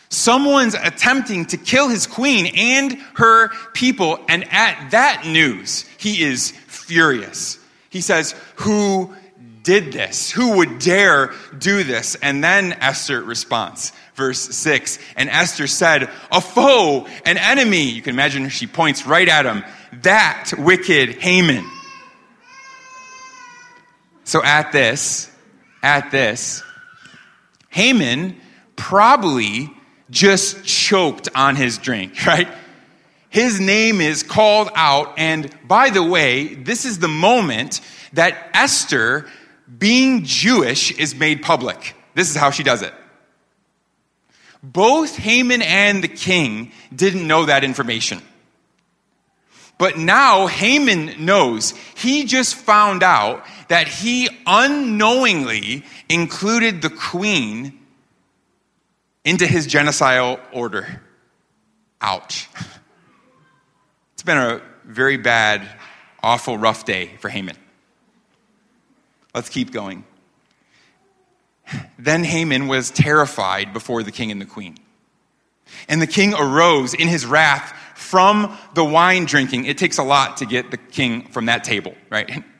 Someone's 0.07 0.75
attempting 0.75 1.47
to 1.47 1.57
kill 1.57 1.89
his 1.89 2.07
queen 2.07 2.53
and 2.55 2.93
her 3.15 3.49
people, 3.73 4.23
and 4.29 4.45
at 4.53 4.91
that 4.91 5.25
news, 5.25 5.83
he 5.97 6.23
is 6.23 6.51
furious. 6.67 7.56
He 7.89 8.01
says, 8.01 8.35
Who 8.57 9.13
did 9.63 9.91
this? 9.91 10.31
Who 10.31 10.57
would 10.57 10.79
dare 10.79 11.33
do 11.57 11.83
this? 11.83 12.15
And 12.15 12.43
then 12.43 12.73
Esther 12.73 13.21
responds 13.21 13.91
verse 14.17 14.39
6. 14.39 14.99
And 15.15 15.29
Esther 15.29 15.67
said, 15.67 16.09
A 16.31 16.41
foe, 16.41 17.07
an 17.25 17.37
enemy. 17.37 17.83
You 17.83 18.01
can 18.01 18.13
imagine 18.13 18.49
she 18.49 18.67
points 18.67 19.05
right 19.05 19.27
at 19.27 19.45
him. 19.45 19.63
That 20.01 20.51
wicked 20.57 21.21
Haman. 21.21 21.65
So 24.25 24.43
at 24.43 24.73
this, 24.73 25.31
at 25.81 26.11
this, 26.11 26.63
Haman 27.69 28.35
probably 28.75 29.69
just 30.09 30.65
choked 30.65 31.29
on 31.33 31.55
his 31.55 31.77
drink, 31.77 32.25
right? 32.25 32.49
His 33.37 33.59
name 33.59 34.01
is 34.01 34.23
called 34.23 34.71
out. 34.73 35.13
And 35.19 35.55
by 35.67 35.91
the 35.91 36.01
way, 36.01 36.55
this 36.55 36.85
is 36.85 36.97
the 36.97 37.07
moment 37.07 37.81
that 38.13 38.49
Esther, 38.51 39.27
being 39.77 40.23
Jewish, 40.23 40.89
is 40.97 41.13
made 41.13 41.43
public. 41.43 41.95
This 42.15 42.31
is 42.31 42.35
how 42.35 42.49
she 42.49 42.63
does 42.63 42.81
it. 42.81 42.95
Both 44.63 45.17
Haman 45.17 45.61
and 45.61 46.03
the 46.03 46.07
king 46.07 46.71
didn't 46.95 47.27
know 47.27 47.45
that 47.45 47.63
information. 47.63 48.23
But 49.77 49.99
now 49.99 50.47
Haman 50.47 51.23
knows. 51.23 51.75
He 51.95 52.23
just 52.23 52.55
found 52.55 53.03
out 53.03 53.45
that 53.67 53.87
he 53.87 54.29
unknowingly 54.47 55.83
included 56.09 56.81
the 56.81 56.89
queen 56.89 57.77
into 59.23 59.45
his 59.45 59.67
genocidal 59.67 60.39
order. 60.51 61.03
Ouch. 62.01 62.49
Been 64.27 64.37
a 64.37 64.61
very 64.83 65.15
bad, 65.15 65.65
awful, 66.21 66.57
rough 66.57 66.83
day 66.83 67.11
for 67.21 67.29
Haman. 67.29 67.55
Let's 69.33 69.47
keep 69.47 69.71
going. 69.71 70.03
Then 71.97 72.25
Haman 72.25 72.67
was 72.67 72.91
terrified 72.91 73.71
before 73.71 74.03
the 74.03 74.11
king 74.11 74.29
and 74.29 74.41
the 74.41 74.45
queen. 74.45 74.75
And 75.87 76.01
the 76.01 76.07
king 76.07 76.33
arose 76.33 76.93
in 76.93 77.07
his 77.07 77.25
wrath 77.25 77.73
from 77.95 78.57
the 78.73 78.83
wine 78.83 79.23
drinking. 79.23 79.63
It 79.63 79.77
takes 79.77 79.97
a 79.97 80.03
lot 80.03 80.35
to 80.37 80.45
get 80.45 80.71
the 80.71 80.77
king 80.77 81.29
from 81.29 81.45
that 81.45 81.63
table, 81.63 81.95
right? 82.09 82.43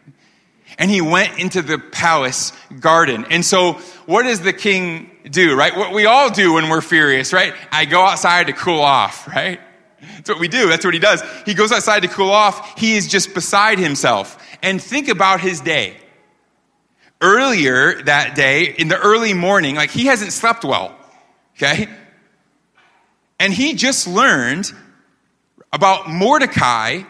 And 0.79 0.91
he 0.91 1.01
went 1.01 1.39
into 1.39 1.62
the 1.62 1.79
palace 1.79 2.51
garden. 2.79 3.25
And 3.29 3.43
so, 3.43 3.74
what 4.05 4.24
does 4.24 4.41
the 4.41 4.53
king 4.53 5.09
do, 5.24 5.55
right? 5.55 5.75
What 5.75 5.91
we 5.91 6.05
all 6.05 6.29
do 6.29 6.53
when 6.53 6.69
we're 6.69 6.81
furious, 6.81 7.33
right? 7.33 7.53
I 7.71 7.86
go 7.86 8.01
outside 8.01 8.47
to 8.47 8.53
cool 8.53 8.81
off, 8.81 9.27
right? 9.27 9.59
That's 10.00 10.30
what 10.30 10.39
we 10.39 10.48
do. 10.48 10.70
That's 10.70 10.86
what 10.86 10.94
he 10.94 11.00
does. 11.00 11.24
He 11.46 11.54
goes 11.54 11.72
outside 11.72 12.01
to 12.01 12.08
cool 12.08 12.30
off. 12.30 12.80
He 12.80 12.96
is 12.96 13.08
just 13.08 13.34
beside 13.34 13.80
himself. 13.80 14.38
And 14.62 14.82
think 14.82 15.08
about 15.08 15.42
his 15.42 15.62
day 15.62 15.98
earlier 17.22 18.01
that 18.04 18.36
day, 18.36 18.75
in 18.77 18.88
the 18.88 18.98
early 18.98 19.34
morning, 19.34 19.75
like 19.75 19.89
he 19.89 20.06
hasn't 20.06 20.32
slept 20.32 20.63
well, 20.63 20.96
okay? 21.56 21.89
And 23.39 23.54
he 23.54 23.74
just 23.74 24.08
learned 24.08 24.72
about 25.74 26.10
Mordecai, 26.10 27.04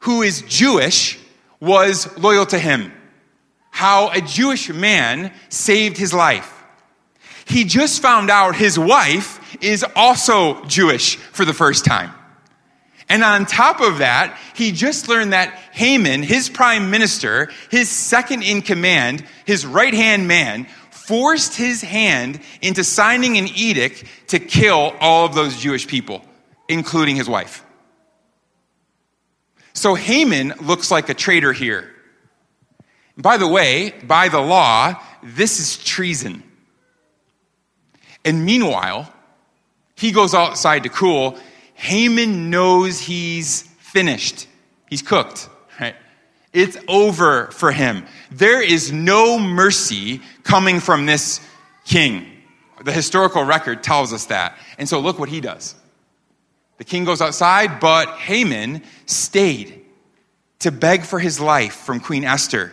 who 0.00 0.22
is 0.22 0.42
Jewish, 0.42 1.18
was 1.60 2.16
loyal 2.18 2.46
to 2.46 2.58
him. 2.58 2.92
How 3.70 4.10
a 4.10 4.20
Jewish 4.20 4.68
man 4.68 5.32
saved 5.48 5.96
his 5.96 6.12
life. 6.12 6.62
He 7.46 7.64
just 7.64 8.02
found 8.02 8.30
out 8.30 8.54
his 8.54 8.78
wife 8.78 9.40
is 9.60 9.84
also 9.94 10.64
Jewish 10.64 11.16
for 11.16 11.44
the 11.44 11.52
first 11.52 11.84
time. 11.84 12.12
And 13.08 13.22
on 13.22 13.44
top 13.44 13.80
of 13.80 13.98
that, 13.98 14.38
he 14.54 14.72
just 14.72 15.08
learned 15.08 15.32
that 15.32 15.54
Haman, 15.72 16.22
his 16.22 16.48
prime 16.48 16.90
minister, 16.90 17.50
his 17.70 17.90
second 17.90 18.42
in 18.42 18.62
command, 18.62 19.24
his 19.44 19.66
right 19.66 19.92
hand 19.92 20.26
man, 20.28 20.66
forced 20.90 21.56
his 21.56 21.82
hand 21.82 22.40
into 22.62 22.84
signing 22.84 23.36
an 23.36 23.48
edict 23.48 24.04
to 24.28 24.38
kill 24.38 24.94
all 25.00 25.26
of 25.26 25.34
those 25.34 25.58
Jewish 25.58 25.86
people, 25.86 26.24
including 26.68 27.16
his 27.16 27.28
wife. 27.28 27.64
So 29.74 29.94
Haman 29.94 30.54
looks 30.60 30.90
like 30.90 31.08
a 31.08 31.14
traitor 31.14 31.52
here. 31.52 31.90
By 33.16 33.36
the 33.36 33.48
way, 33.48 33.90
by 34.04 34.28
the 34.28 34.40
law, 34.40 34.94
this 35.22 35.60
is 35.60 35.76
treason. 35.76 36.42
And 38.24 38.44
meanwhile, 38.44 39.12
he 40.02 40.10
goes 40.10 40.34
outside 40.34 40.82
to 40.82 40.88
cool. 40.88 41.38
Haman 41.74 42.50
knows 42.50 42.98
he's 42.98 43.62
finished. 43.78 44.48
He's 44.90 45.00
cooked, 45.00 45.48
right? 45.80 45.94
It's 46.52 46.76
over 46.88 47.46
for 47.52 47.70
him. 47.70 48.04
There 48.30 48.60
is 48.60 48.92
no 48.92 49.38
mercy 49.38 50.20
coming 50.42 50.80
from 50.80 51.06
this 51.06 51.40
king. 51.84 52.26
The 52.84 52.90
historical 52.90 53.44
record 53.44 53.84
tells 53.84 54.12
us 54.12 54.26
that. 54.26 54.58
And 54.76 54.88
so 54.88 54.98
look 54.98 55.20
what 55.20 55.28
he 55.28 55.40
does. 55.40 55.76
The 56.78 56.84
king 56.84 57.04
goes 57.04 57.20
outside, 57.20 57.78
but 57.78 58.08
Haman 58.08 58.82
stayed 59.06 59.84
to 60.58 60.72
beg 60.72 61.04
for 61.04 61.20
his 61.20 61.38
life 61.38 61.74
from 61.74 62.00
Queen 62.00 62.24
Esther, 62.24 62.72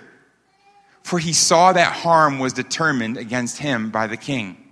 for 1.03 1.19
he 1.19 1.33
saw 1.33 1.73
that 1.73 1.93
harm 1.93 2.39
was 2.39 2.53
determined 2.53 3.17
against 3.17 3.59
him 3.59 3.91
by 3.91 4.07
the 4.07 4.17
king. 4.17 4.68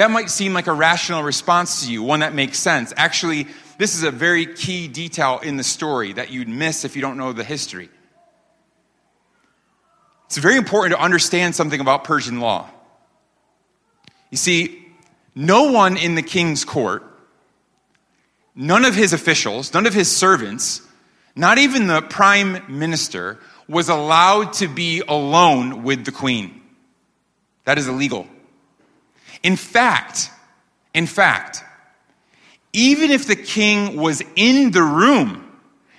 That 0.00 0.10
might 0.10 0.30
seem 0.30 0.54
like 0.54 0.66
a 0.66 0.72
rational 0.72 1.22
response 1.22 1.84
to 1.84 1.92
you, 1.92 2.02
one 2.02 2.20
that 2.20 2.32
makes 2.32 2.58
sense. 2.58 2.94
Actually, 2.96 3.46
this 3.76 3.94
is 3.94 4.02
a 4.02 4.10
very 4.10 4.46
key 4.46 4.88
detail 4.88 5.40
in 5.42 5.58
the 5.58 5.62
story 5.62 6.14
that 6.14 6.30
you'd 6.30 6.48
miss 6.48 6.86
if 6.86 6.96
you 6.96 7.02
don't 7.02 7.18
know 7.18 7.34
the 7.34 7.44
history. 7.44 7.90
It's 10.24 10.38
very 10.38 10.56
important 10.56 10.94
to 10.94 11.04
understand 11.04 11.54
something 11.54 11.80
about 11.80 12.04
Persian 12.04 12.40
law. 12.40 12.70
You 14.30 14.38
see, 14.38 14.86
no 15.34 15.70
one 15.70 15.98
in 15.98 16.14
the 16.14 16.22
king's 16.22 16.64
court, 16.64 17.04
none 18.54 18.86
of 18.86 18.94
his 18.94 19.12
officials, 19.12 19.74
none 19.74 19.84
of 19.84 19.92
his 19.92 20.10
servants, 20.10 20.80
not 21.36 21.58
even 21.58 21.88
the 21.88 22.00
prime 22.00 22.64
minister, 22.70 23.38
was 23.68 23.90
allowed 23.90 24.54
to 24.54 24.66
be 24.66 25.02
alone 25.06 25.82
with 25.82 26.06
the 26.06 26.12
queen. 26.12 26.62
That 27.66 27.76
is 27.76 27.86
illegal. 27.86 28.26
In 29.42 29.56
fact, 29.56 30.30
in 30.94 31.06
fact, 31.06 31.64
even 32.72 33.10
if 33.10 33.26
the 33.26 33.36
king 33.36 33.96
was 33.96 34.22
in 34.36 34.70
the 34.70 34.82
room, 34.82 35.46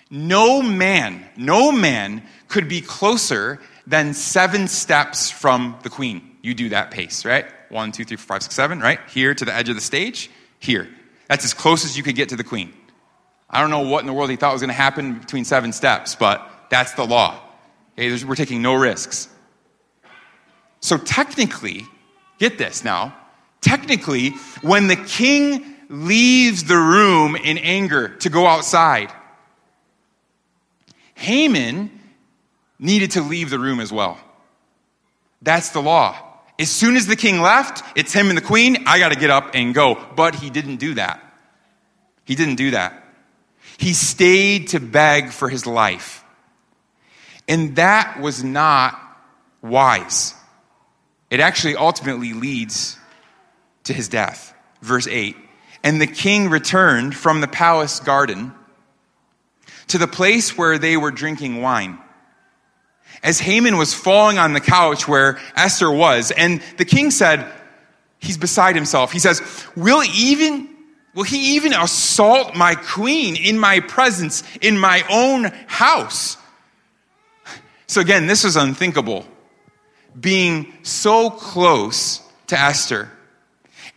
no 0.10 0.62
man, 0.62 1.26
no 1.38 1.72
man 1.72 2.24
could 2.48 2.68
be 2.68 2.82
closer 2.82 3.60
than 3.88 4.14
seven 4.14 4.68
steps 4.68 5.32
from 5.32 5.78
the 5.84 5.90
queen. 5.90 6.38
You 6.42 6.54
do 6.54 6.70
that 6.70 6.92
pace, 6.92 7.26
right? 7.26 7.46
One, 7.70 7.92
two, 7.92 8.04
three, 8.04 8.18
four, 8.18 8.36
five, 8.36 8.44
six, 8.44 8.56
seven, 8.56 8.80
right? 8.80 9.00
Here 9.10 9.34
to 9.34 9.46
the 9.46 9.54
edge 9.54 9.70
of 9.70 9.76
the 9.76 9.82
stage, 9.82 10.30
here. 10.60 10.90
That's 11.28 11.46
as 11.46 11.54
close 11.54 11.86
as 11.86 11.98
you 11.98 12.04
could 12.04 12.16
get 12.16 12.30
to 12.30 12.36
the 12.36 12.44
queen. 12.44 12.74
I 13.50 13.62
don't 13.62 13.70
know 13.70 13.82
what 13.82 14.02
in 14.02 14.08
the 14.08 14.14
world 14.14 14.30
he 14.30 14.36
thought 14.36 14.54
was 14.54 14.62
going 14.62 14.70
to 14.70 14.74
happen 14.74 15.20
between 15.20 15.46
seven 15.46 15.74
steps, 15.74 16.16
but 16.16 16.50
that's 16.70 16.94
the 16.94 17.06
law. 17.06 17.42
Okay, 17.98 18.24
we're 18.24 18.36
taking 18.36 18.62
no 18.62 18.74
risks. 18.74 19.28
So 20.80 20.98
technically, 20.98 21.86
get 22.40 22.58
this 22.58 22.84
now, 22.84 23.16
technically, 23.62 24.32
when 24.62 24.88
the 24.88 24.96
king 24.96 25.76
leaves 25.90 26.64
the 26.66 26.78
room 26.78 27.36
in 27.36 27.58
anger 27.58 28.10
to 28.18 28.30
go 28.30 28.46
outside, 28.48 29.12
Haman 31.16 31.92
needed 32.80 33.12
to 33.12 33.22
leave 33.22 33.50
the 33.50 33.60
room 33.60 33.80
as 33.80 33.92
well. 33.92 34.18
That's 35.42 35.70
the 35.70 35.82
law. 35.82 36.16
As 36.60 36.70
soon 36.70 36.96
as 36.96 37.08
the 37.08 37.16
king 37.16 37.42
left, 37.42 37.84
it's 37.96 38.14
him 38.14 38.30
and 38.30 38.38
the 38.38 38.42
queen. 38.44 38.84
I 38.86 39.00
got 39.00 39.10
to 39.12 39.20
get 39.20 39.30
up 39.30 39.52
and 39.54 39.74
go. 39.74 39.98
But 40.16 40.36
he 40.36 40.50
didn't 40.50 40.78
do 40.78 40.96
that. 40.96 41.20
He 42.26 42.36
didn't 42.36 42.56
do 42.56 42.72
that. 42.72 43.04
He 43.78 43.94
stayed 43.94 44.70
to 44.70 44.80
beg 44.80 45.32
for 45.32 45.50
his 45.50 45.66
life. 45.66 46.24
And 47.48 47.76
that 47.78 48.20
was 48.20 48.44
not 48.44 49.00
wise. 49.62 50.36
It 51.30 51.40
actually 51.40 51.76
ultimately 51.76 52.34
leads 52.34 52.98
to 53.86 53.94
his 53.94 54.08
death. 54.08 54.54
Verse 54.82 55.08
8 55.08 55.36
And 55.84 56.02
the 56.02 56.08
king 56.08 56.50
returned 56.50 57.16
from 57.16 57.42
the 57.42 57.48
palace 57.48 58.00
garden 58.00 58.54
to 59.88 59.98
the 59.98 60.08
place 60.08 60.58
where 60.58 60.78
they 60.78 60.98
were 60.98 61.12
drinking 61.12 61.62
wine 61.62 62.00
as 63.24 63.40
Haman 63.40 63.78
was 63.78 63.94
falling 63.94 64.38
on 64.38 64.54
the 64.54 64.60
couch 64.60 65.08
where 65.08 65.40
Esther 65.56 65.92
was. 65.92 66.32
And 66.32 66.62
the 66.78 66.86
king 66.86 67.12
said, 67.12 67.46
he's 68.20 68.38
beside 68.38 68.76
himself. 68.76 69.12
He 69.12 69.20
says, 69.20 69.42
will 69.76 70.04
even, 70.16 70.70
will 71.14 71.24
he 71.24 71.56
even 71.56 71.74
assault 71.74 72.56
my 72.56 72.76
queen 72.76 73.36
in 73.36 73.60
my 73.60 73.80
presence, 73.82 74.44
in 74.62 74.78
my 74.78 75.04
own 75.10 75.46
house? 75.68 76.38
So 77.88 78.02
again, 78.02 78.28
this 78.28 78.44
was 78.44 78.56
unthinkable. 78.56 79.26
Being 80.20 80.74
so 80.84 81.30
close 81.30 82.22
to 82.48 82.60
Esther. 82.60 83.12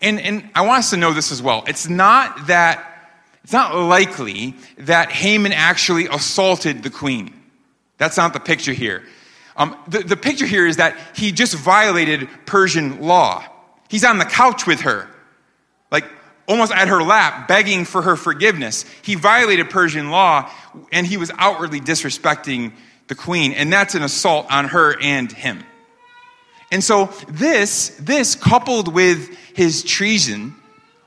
And, 0.04 0.20
and 0.20 0.50
I 0.54 0.66
want 0.66 0.80
us 0.80 0.90
to 0.90 0.98
know 0.98 1.14
this 1.14 1.32
as 1.32 1.42
well. 1.42 1.64
It's 1.66 1.88
not 1.88 2.48
that, 2.48 3.10
it's 3.42 3.54
not 3.54 3.74
likely 3.74 4.54
that 4.76 5.10
Haman 5.10 5.52
actually 5.52 6.06
assaulted 6.06 6.82
the 6.82 6.90
queen. 6.90 7.32
That's 7.96 8.18
not 8.18 8.34
the 8.34 8.40
picture 8.40 8.74
here. 8.74 9.02
Um, 9.56 9.76
the, 9.88 10.00
the 10.00 10.16
picture 10.16 10.44
here 10.44 10.66
is 10.66 10.76
that 10.76 10.98
he 11.16 11.32
just 11.32 11.54
violated 11.54 12.28
Persian 12.44 13.00
law. 13.00 13.44
He's 13.88 14.04
on 14.04 14.18
the 14.18 14.26
couch 14.26 14.66
with 14.66 14.82
her, 14.82 15.08
like 15.90 16.04
almost 16.46 16.72
at 16.72 16.88
her 16.88 17.02
lap, 17.02 17.48
begging 17.48 17.86
for 17.86 18.02
her 18.02 18.16
forgiveness. 18.16 18.84
He 19.00 19.14
violated 19.14 19.70
Persian 19.70 20.10
law 20.10 20.50
and 20.92 21.06
he 21.06 21.16
was 21.16 21.30
outwardly 21.38 21.80
disrespecting 21.80 22.72
the 23.06 23.14
queen, 23.14 23.52
and 23.52 23.72
that's 23.72 23.94
an 23.94 24.02
assault 24.02 24.46
on 24.50 24.66
her 24.66 25.00
and 25.00 25.32
him. 25.32 25.64
And 26.70 26.82
so 26.82 27.06
this, 27.28 27.90
this 28.00 28.34
coupled 28.34 28.92
with 28.92 29.36
his 29.54 29.82
treason 29.82 30.56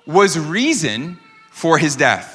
was 0.06 0.38
reason 0.38 1.20
for 1.52 1.78
his 1.78 1.96
death. 1.96 2.34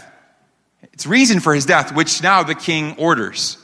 It's 0.92 1.06
reason 1.06 1.40
for 1.40 1.54
his 1.54 1.64
death, 1.64 1.94
which 1.94 2.22
now 2.22 2.42
the 2.42 2.54
king 2.54 2.96
orders. 2.98 3.58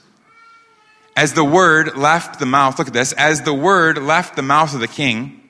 As 1.15 1.35
the 1.35 1.45
word 1.45 1.97
left 1.97 2.39
the 2.39 2.47
mouth, 2.47 2.79
look 2.79 2.89
at 2.89 2.95
this, 2.95 3.13
as 3.13 3.43
the 3.43 3.53
word 3.53 3.99
left 3.99 4.37
the 4.37 4.43
mouth 4.43 4.73
of 4.73 4.81
the 4.81 4.89
king, 4.89 5.43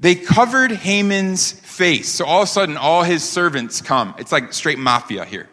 they 0.00 0.14
covered 0.14 0.70
Haman's 0.70 1.50
face. 1.50 2.08
So 2.08 2.24
all 2.24 2.42
of 2.42 2.48
a 2.48 2.50
sudden, 2.50 2.76
all 2.76 3.02
his 3.02 3.24
servants 3.24 3.80
come. 3.80 4.14
It's 4.18 4.30
like 4.30 4.52
straight 4.52 4.78
mafia 4.78 5.24
here. 5.24 5.48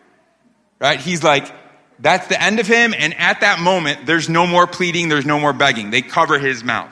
Right? 0.80 1.00
He's 1.00 1.24
like, 1.24 1.52
that's 2.00 2.28
the 2.28 2.42
end 2.42 2.60
of 2.60 2.68
him. 2.68 2.94
And 2.98 3.14
at 3.16 3.42
that 3.42 3.60
moment, 3.60 4.06
there's 4.06 4.30
no 4.30 4.46
more 4.46 4.68
pleading, 4.68 5.10
there's 5.10 5.26
no 5.26 5.40
more 5.40 5.54
begging. 5.54 5.92
They 5.92 6.02
cover 6.02 6.40
his 6.40 6.64
mouth. 6.64 6.92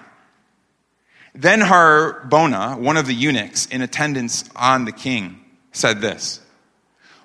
Then 1.36 1.62
Harbona, 1.62 2.78
one 2.78 2.98
of 2.98 3.08
the 3.08 3.13
eunuchs 3.13 3.66
in 3.66 3.82
attendance 3.82 4.50
on 4.56 4.86
the 4.86 4.92
king, 4.92 5.39
said 5.72 6.02
this. 6.02 6.39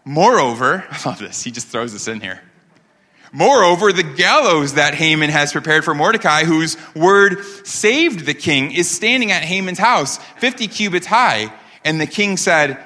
Moreover, 0.04 0.84
I 0.90 1.08
love 1.08 1.18
this, 1.18 1.42
he 1.42 1.50
just 1.50 1.68
throws 1.68 1.92
this 1.92 2.08
in 2.08 2.20
here. 2.20 2.40
Moreover, 3.30 3.92
the 3.92 4.02
gallows 4.02 4.74
that 4.74 4.94
Haman 4.94 5.28
has 5.28 5.52
prepared 5.52 5.84
for 5.84 5.94
Mordecai, 5.94 6.44
whose 6.44 6.78
word 6.94 7.44
saved 7.64 8.24
the 8.24 8.32
king, 8.32 8.72
is 8.72 8.90
standing 8.90 9.32
at 9.32 9.42
Haman's 9.42 9.78
house, 9.78 10.18
50 10.38 10.66
cubits 10.68 11.06
high. 11.06 11.52
And 11.84 12.00
the 12.00 12.06
king 12.06 12.38
said, 12.38 12.82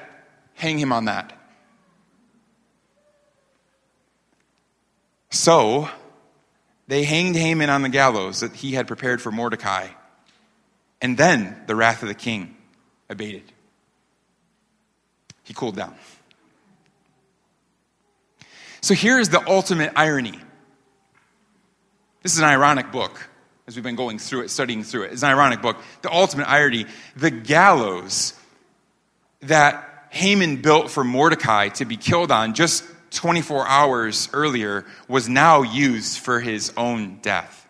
Hang 0.54 0.78
him 0.78 0.92
on 0.92 1.06
that. 1.06 1.32
So 5.32 5.88
they 6.88 7.04
hanged 7.04 7.36
Haman 7.36 7.70
on 7.70 7.80
the 7.80 7.88
gallows 7.88 8.40
that 8.40 8.52
he 8.52 8.72
had 8.72 8.86
prepared 8.86 9.20
for 9.20 9.32
Mordecai. 9.32 9.88
And 11.00 11.16
then 11.16 11.56
the 11.66 11.74
wrath 11.74 12.02
of 12.02 12.08
the 12.08 12.14
king 12.14 12.54
abated. 13.08 13.50
He 15.42 15.54
cooled 15.54 15.74
down. 15.74 15.94
So 18.82 18.92
here 18.92 19.18
is 19.18 19.30
the 19.30 19.42
ultimate 19.48 19.92
irony. 19.96 20.38
This 22.22 22.34
is 22.34 22.38
an 22.38 22.44
ironic 22.44 22.92
book, 22.92 23.28
as 23.66 23.74
we've 23.74 23.82
been 23.82 23.96
going 23.96 24.18
through 24.18 24.42
it, 24.42 24.50
studying 24.50 24.84
through 24.84 25.04
it. 25.04 25.12
It's 25.12 25.22
an 25.22 25.30
ironic 25.30 25.62
book. 25.62 25.78
The 26.02 26.12
ultimate 26.12 26.48
irony 26.48 26.86
the 27.16 27.30
gallows 27.30 28.34
that 29.40 30.08
Haman 30.10 30.60
built 30.60 30.90
for 30.90 31.02
Mordecai 31.02 31.68
to 31.70 31.86
be 31.86 31.96
killed 31.96 32.30
on 32.30 32.52
just 32.52 32.84
24 33.12 33.66
hours 33.66 34.28
earlier 34.32 34.84
was 35.06 35.28
now 35.28 35.62
used 35.62 36.18
for 36.18 36.40
his 36.40 36.72
own 36.76 37.18
death. 37.22 37.68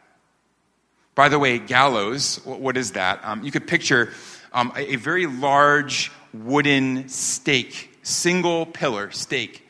By 1.15 1.29
the 1.29 1.39
way, 1.39 1.59
gallows, 1.59 2.37
what 2.45 2.77
is 2.77 2.93
that? 2.93 3.21
Um, 3.23 3.43
you 3.43 3.51
could 3.51 3.67
picture 3.67 4.13
um, 4.53 4.73
a, 4.77 4.97
very 4.97 5.27
large 5.27 6.11
wooden 6.33 7.09
stake, 7.09 7.99
single 8.03 8.67
pillar 8.67 9.11
stake, 9.11 9.67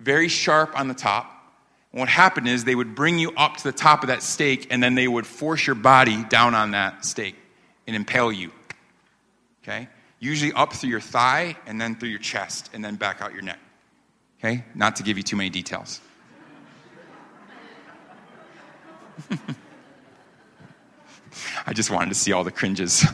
very 0.00 0.28
sharp 0.28 0.78
on 0.78 0.88
the 0.88 0.94
top. 0.94 1.28
And 1.92 2.00
what 2.00 2.08
happened 2.08 2.48
is 2.48 2.64
they 2.64 2.74
would 2.74 2.94
bring 2.94 3.18
you 3.18 3.32
up 3.36 3.56
to 3.58 3.64
the 3.64 3.72
top 3.72 4.02
of 4.02 4.08
that 4.08 4.22
stake, 4.22 4.66
and 4.70 4.82
then 4.82 4.94
they 4.94 5.08
would 5.08 5.26
force 5.26 5.66
your 5.66 5.76
body 5.76 6.24
down 6.24 6.54
on 6.54 6.72
that 6.72 7.04
stake 7.04 7.36
and 7.86 7.96
impale 7.96 8.32
you. 8.32 8.50
Okay? 9.62 9.88
Usually 10.18 10.52
up 10.52 10.72
through 10.72 10.90
your 10.90 11.00
thigh, 11.00 11.56
and 11.66 11.80
then 11.80 11.94
through 11.94 12.10
your 12.10 12.18
chest, 12.18 12.70
and 12.74 12.84
then 12.84 12.96
back 12.96 13.22
out 13.22 13.32
your 13.32 13.42
neck. 13.42 13.58
Okay? 14.42 14.64
Not 14.74 14.96
to 14.96 15.04
give 15.04 15.16
you 15.16 15.22
too 15.22 15.36
many 15.36 15.50
details. 15.50 16.00
I 21.66 21.72
just 21.72 21.92
wanted 21.92 22.08
to 22.08 22.16
see 22.16 22.32
all 22.32 22.42
the 22.42 22.50
cringes. 22.50 23.04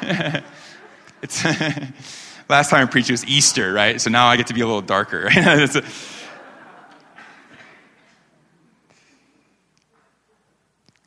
it's 1.22 1.44
last 2.48 2.70
time 2.70 2.86
I 2.86 2.90
preached 2.90 3.10
was 3.10 3.26
Easter, 3.26 3.72
right? 3.72 4.00
So 4.00 4.10
now 4.10 4.28
I 4.28 4.36
get 4.36 4.46
to 4.46 4.54
be 4.54 4.60
a 4.60 4.66
little 4.66 4.80
darker. 4.80 5.28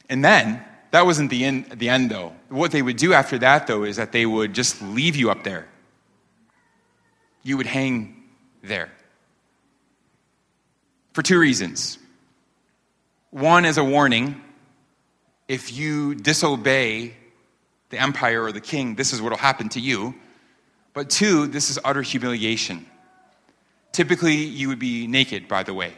and 0.09 0.25
then 0.25 0.61
that 0.91 1.05
wasn't 1.05 1.29
the 1.29 1.45
end, 1.45 1.67
the 1.71 1.87
end, 1.87 2.11
though. 2.11 2.35
What 2.49 2.71
they 2.71 2.81
would 2.81 2.97
do 2.97 3.13
after 3.13 3.37
that, 3.39 3.67
though, 3.67 3.83
is 3.83 3.95
that 3.95 4.11
they 4.11 4.25
would 4.25 4.53
just 4.53 4.81
leave 4.81 5.15
you 5.15 5.31
up 5.31 5.45
there. 5.45 5.69
You 7.43 7.55
would 7.55 7.67
hang 7.67 8.23
there. 8.61 8.91
For 11.13 11.21
two 11.21 11.39
reasons. 11.39 11.97
One, 13.31 13.65
as 13.65 13.77
a 13.77 13.83
warning 13.83 14.41
if 15.51 15.73
you 15.73 16.15
disobey 16.15 17.13
the 17.89 17.99
empire 17.99 18.41
or 18.41 18.53
the 18.53 18.61
king, 18.61 18.95
this 18.95 19.11
is 19.11 19.21
what 19.21 19.31
will 19.31 19.37
happen 19.37 19.67
to 19.67 19.81
you. 19.81 20.15
But 20.93 21.09
two, 21.09 21.47
this 21.47 21.69
is 21.69 21.77
utter 21.83 22.01
humiliation. 22.01 22.85
Typically, 23.91 24.35
you 24.35 24.69
would 24.69 24.79
be 24.79 25.07
naked, 25.07 25.49
by 25.49 25.63
the 25.63 25.73
way. 25.73 25.93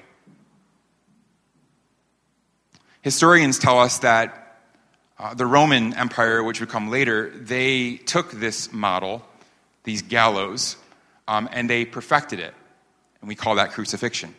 Historians 3.03 3.59
tell 3.59 3.79
us 3.79 3.99
that 3.99 4.57
uh, 5.19 5.35
the 5.35 5.45
Roman 5.45 5.93
Empire, 5.93 6.43
which 6.43 6.59
would 6.59 6.69
come 6.69 6.89
later, 6.89 7.29
they 7.29 7.97
took 7.97 8.31
this 8.31 8.73
model, 8.73 9.23
these 9.83 10.01
gallows, 10.01 10.77
um, 11.27 11.47
and 11.51 11.69
they 11.69 11.85
perfected 11.85 12.39
it. 12.39 12.55
And 13.21 13.27
we 13.27 13.35
call 13.35 13.55
that 13.55 13.71
crucifixion. 13.71 14.33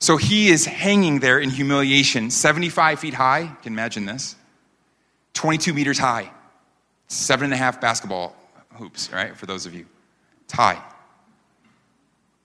So 0.00 0.16
he 0.16 0.48
is 0.48 0.64
hanging 0.64 1.20
there 1.20 1.38
in 1.38 1.50
humiliation, 1.50 2.30
75 2.30 2.98
feet 2.98 3.14
high. 3.14 3.40
You 3.40 3.56
can 3.62 3.74
imagine 3.74 4.06
this. 4.06 4.34
22 5.34 5.74
meters 5.74 5.98
high. 5.98 6.30
Seven 7.08 7.44
and 7.44 7.52
a 7.52 7.56
half 7.56 7.80
basketball 7.80 8.34
hoops, 8.74 9.12
right? 9.12 9.36
For 9.36 9.44
those 9.44 9.66
of 9.66 9.74
you. 9.74 9.86
It's 10.44 10.54
high. 10.54 10.82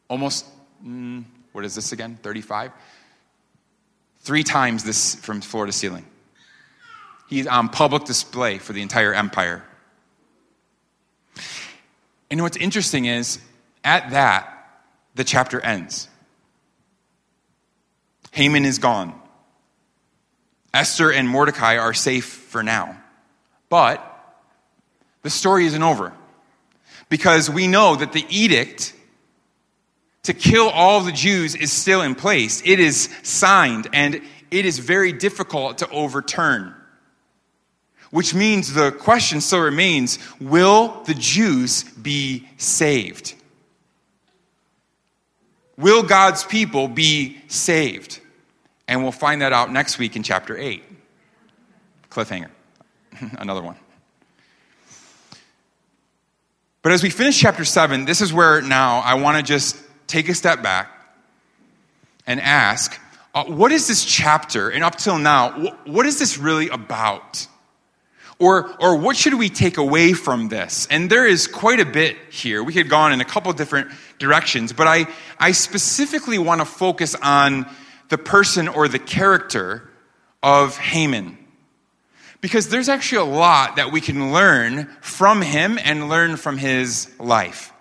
Almost, 0.10 0.46
mm, 0.86 1.24
what 1.54 1.64
is 1.64 1.76
this 1.76 1.94
again? 1.94 2.20
35? 2.22 2.72
Three 4.20 4.44
times 4.44 4.84
this 4.84 5.16
from 5.16 5.40
floor 5.40 5.66
to 5.66 5.72
ceiling. 5.72 6.06
He's 7.30 7.48
on 7.48 7.70
public 7.70 8.04
display 8.04 8.58
for 8.58 8.74
the 8.74 8.82
entire 8.82 9.14
empire. 9.14 9.64
And 12.30 12.42
what's 12.42 12.58
interesting 12.58 13.06
is, 13.06 13.40
at 13.84 14.12
that, 14.12 14.52
the 15.16 15.24
chapter 15.24 15.62
ends. 15.62 16.10
Haman 18.36 18.66
is 18.66 18.80
gone. 18.80 19.18
Esther 20.74 21.10
and 21.10 21.28
Mordecai 21.28 21.78
are 21.78 21.94
safe 21.94 22.26
for 22.26 22.64
now. 22.64 23.02
But 23.70 24.04
the 25.22 25.30
story 25.30 25.66
isn't 25.68 25.82
over. 25.82 26.12
Because 27.08 27.50
we 27.50 27.68
know 27.68 27.96
that 27.96 28.12
the 28.12 28.26
edict 28.30 28.94
to 30.24 30.34
kill 30.34 30.68
all 30.68 31.00
the 31.00 31.14
Jews 31.14 31.56
is 31.56 31.72
still 31.72 32.02
in 32.02 32.14
place. 32.14 32.62
It 32.66 32.82
is 32.82 33.08
signed 33.24 33.88
and 33.94 34.16
it 34.52 34.66
is 34.66 34.80
very 34.80 35.14
difficult 35.14 35.78
to 35.78 35.90
overturn. 35.90 36.76
Which 38.12 38.34
means 38.34 38.74
the 38.74 38.92
question 38.92 39.40
still 39.40 39.62
remains 39.62 40.20
will 40.42 41.04
the 41.04 41.14
Jews 41.14 41.84
be 41.84 42.50
saved? 42.58 43.34
Will 45.78 46.04
God's 46.04 46.44
people 46.44 46.90
be 46.90 47.38
saved? 47.48 48.20
And 48.88 49.02
we'll 49.02 49.12
find 49.12 49.42
that 49.42 49.54
out 49.54 49.72
next 49.72 49.98
week 49.98 50.16
in 50.16 50.24
chapter 50.24 50.58
8. 50.58 50.84
Cliffhanger. 52.10 52.50
Another 53.40 53.62
one. 53.62 53.76
But 56.82 56.92
as 56.92 57.02
we 57.02 57.10
finish 57.10 57.40
chapter 57.40 57.66
7, 57.66 58.06
this 58.06 58.22
is 58.22 58.32
where 58.32 58.62
now 58.62 59.00
I 59.00 59.16
want 59.16 59.38
to 59.38 59.44
just 59.44 59.76
take 60.06 60.30
a 60.30 60.36
step 60.36 60.62
back 60.62 60.92
and 62.28 62.40
ask 62.40 63.00
uh, 63.34 63.44
what 63.46 63.74
is 63.74 63.88
this 63.88 64.06
chapter, 64.06 64.70
and 64.70 64.82
up 64.82 64.96
till 64.96 65.18
now, 65.18 65.50
wh- 65.50 65.88
what 65.88 66.06
is 66.06 66.20
this 66.20 66.38
really 66.38 66.70
about? 66.70 67.48
Or, 68.40 68.74
or 68.82 68.98
what 68.98 69.18
should 69.18 69.34
we 69.34 69.50
take 69.50 69.78
away 69.78 70.14
from 70.14 70.48
this? 70.48 70.88
And 70.90 71.10
there 71.10 71.26
is 71.26 71.48
quite 71.48 71.82
a 71.82 71.86
bit 71.86 72.18
here. 72.30 72.64
We 72.64 72.72
could 72.72 72.90
gone 72.90 73.12
in 73.12 73.20
a 73.20 73.26
couple 73.26 73.52
different 73.52 73.92
directions, 74.20 74.72
but 74.72 74.88
I, 74.88 75.08
I 75.38 75.52
specifically 75.52 76.38
want 76.38 76.62
to 76.62 76.66
focus 76.66 77.16
on 77.16 77.66
the 78.10 78.18
person 78.18 78.68
or 78.68 78.88
the 78.88 79.00
character 79.00 79.90
of 80.44 80.78
Haman. 80.78 81.38
Because 82.42 82.70
there's 82.70 82.90
actually 82.90 83.30
a 83.30 83.36
lot 83.36 83.78
that 83.78 83.92
we 83.92 84.02
can 84.02 84.32
learn 84.32 84.86
from 85.02 85.42
him 85.42 85.80
and 85.84 86.10
learn 86.10 86.38
from 86.38 86.58
his 86.58 87.12
life. 87.20 87.74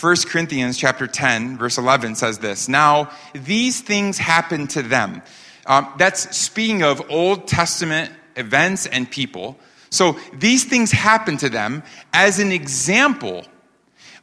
1 0.00 0.16
Corinthians 0.26 0.78
chapter 0.78 1.06
10, 1.06 1.58
verse 1.58 1.76
11 1.78 2.14
says 2.14 2.38
this 2.38 2.68
Now, 2.68 3.10
these 3.34 3.80
things 3.80 4.18
happened 4.18 4.70
to 4.70 4.82
them. 4.82 5.22
Um, 5.66 5.92
that's 5.98 6.36
speaking 6.36 6.82
of 6.82 7.10
Old 7.10 7.46
Testament 7.46 8.10
events 8.36 8.86
and 8.86 9.10
people. 9.10 9.58
So 9.90 10.18
these 10.32 10.64
things 10.64 10.90
happened 10.90 11.40
to 11.40 11.48
them 11.48 11.82
as 12.12 12.38
an 12.40 12.50
example 12.50 13.44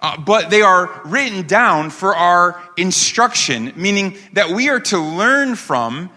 uh, 0.01 0.17
but 0.17 0.49
they 0.49 0.61
are 0.61 1.01
written 1.05 1.45
down 1.45 1.89
for 1.89 2.15
our 2.15 2.61
instruction, 2.75 3.71
meaning 3.75 4.17
that 4.33 4.49
we 4.49 4.69
are 4.69 4.79
to 4.79 4.97
learn 4.97 5.55
from 5.55 6.09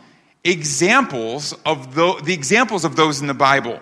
examples 0.42 1.52
of 1.66 1.94
the, 1.94 2.20
the 2.24 2.32
examples 2.32 2.84
of 2.84 2.96
those 2.96 3.20
in 3.20 3.26
the 3.26 3.34
Bible. 3.34 3.80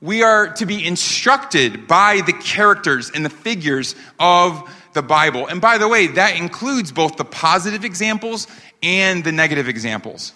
We 0.00 0.22
are 0.22 0.52
to 0.54 0.66
be 0.66 0.86
instructed 0.86 1.86
by 1.86 2.20
the 2.20 2.32
characters 2.32 3.10
and 3.14 3.24
the 3.24 3.30
figures 3.30 3.96
of 4.18 4.70
the 4.92 5.02
Bible. 5.02 5.46
And 5.46 5.60
by 5.60 5.78
the 5.78 5.88
way, 5.88 6.08
that 6.08 6.36
includes 6.36 6.92
both 6.92 7.16
the 7.16 7.24
positive 7.24 7.84
examples 7.84 8.46
and 8.82 9.24
the 9.24 9.32
negative 9.32 9.68
examples. 9.68 10.32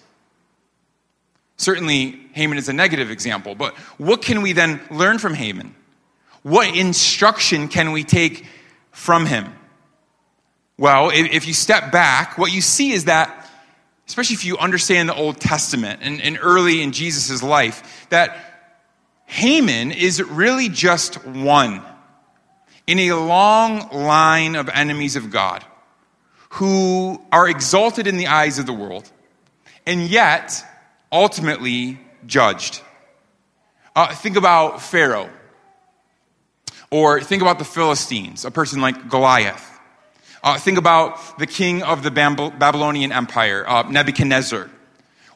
Certainly, 1.56 2.18
Haman 2.32 2.56
is 2.56 2.68
a 2.68 2.72
negative 2.72 3.10
example, 3.10 3.54
but 3.54 3.76
what 3.98 4.22
can 4.22 4.42
we 4.42 4.52
then 4.52 4.80
learn 4.90 5.18
from 5.18 5.34
Haman? 5.34 5.74
What 6.42 6.74
instruction 6.74 7.68
can 7.68 7.92
we 7.92 8.04
take 8.04 8.46
from 8.98 9.26
him? 9.26 9.54
Well, 10.76 11.10
if 11.14 11.46
you 11.46 11.54
step 11.54 11.92
back, 11.92 12.36
what 12.36 12.52
you 12.52 12.60
see 12.60 12.90
is 12.90 13.04
that, 13.04 13.48
especially 14.08 14.34
if 14.34 14.44
you 14.44 14.58
understand 14.58 15.08
the 15.08 15.14
Old 15.14 15.40
Testament 15.40 16.00
and, 16.02 16.20
and 16.20 16.36
early 16.40 16.82
in 16.82 16.90
Jesus' 16.90 17.42
life, 17.42 18.06
that 18.10 18.36
Haman 19.26 19.92
is 19.92 20.20
really 20.22 20.68
just 20.68 21.24
one 21.24 21.82
in 22.86 22.98
a 22.98 23.12
long 23.12 23.88
line 23.92 24.56
of 24.56 24.68
enemies 24.68 25.14
of 25.14 25.30
God 25.30 25.64
who 26.50 27.22
are 27.30 27.48
exalted 27.48 28.06
in 28.06 28.16
the 28.16 28.26
eyes 28.26 28.58
of 28.58 28.66
the 28.66 28.72
world 28.72 29.10
and 29.86 30.08
yet 30.08 30.64
ultimately 31.12 32.00
judged. 32.26 32.82
Uh, 33.94 34.12
think 34.14 34.36
about 34.36 34.82
Pharaoh. 34.82 35.30
Or 36.90 37.20
think 37.20 37.42
about 37.42 37.58
the 37.58 37.64
Philistines, 37.64 38.44
a 38.44 38.50
person 38.50 38.80
like 38.80 39.08
Goliath. 39.08 39.78
Uh, 40.42 40.58
think 40.58 40.78
about 40.78 41.38
the 41.38 41.46
king 41.46 41.82
of 41.82 42.02
the 42.02 42.10
Babylonian 42.10 43.12
Empire, 43.12 43.68
uh, 43.68 43.82
Nebuchadnezzar. 43.82 44.70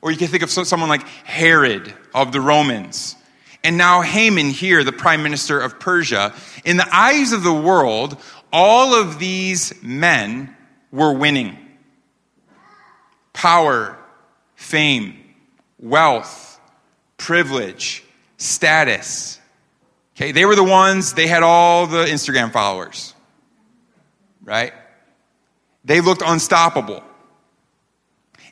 Or 0.01 0.11
you 0.11 0.17
can 0.17 0.29
think 0.29 0.43
of 0.43 0.51
someone 0.51 0.88
like 0.88 1.07
Herod 1.25 1.95
of 2.15 2.33
the 2.33 2.41
Romans. 2.41 3.17
And 3.65 3.77
now 3.77 4.01
Haman 4.01 4.51
here, 4.51 4.83
the 4.83 4.93
prime 4.93 5.23
minister 5.23 5.61
of 5.61 5.79
Persia. 5.79 6.35
In 6.65 6.77
the 6.77 6.95
eyes 6.95 7.33
of 7.33 7.43
the 7.43 7.53
world, 7.53 8.17
all 8.53 8.95
of 8.95 9.19
these 9.19 9.73
men 9.83 10.55
were 10.91 11.12
winning. 11.12 11.57
Power, 13.33 13.97
fame, 14.57 15.17
wealth, 15.79 16.61
privilege, 17.17 18.05
status. 18.37 19.38
Okay, 20.16 20.33
they 20.33 20.44
were 20.44 20.57
the 20.57 20.64
ones, 20.64 21.14
they 21.14 21.27
had 21.27 21.42
all 21.42 21.87
the 21.87 22.05
Instagram 22.05 22.53
followers, 22.53 23.14
right? 24.42 24.72
They 25.85 26.01
looked 26.01 26.22
unstoppable. 26.25 27.03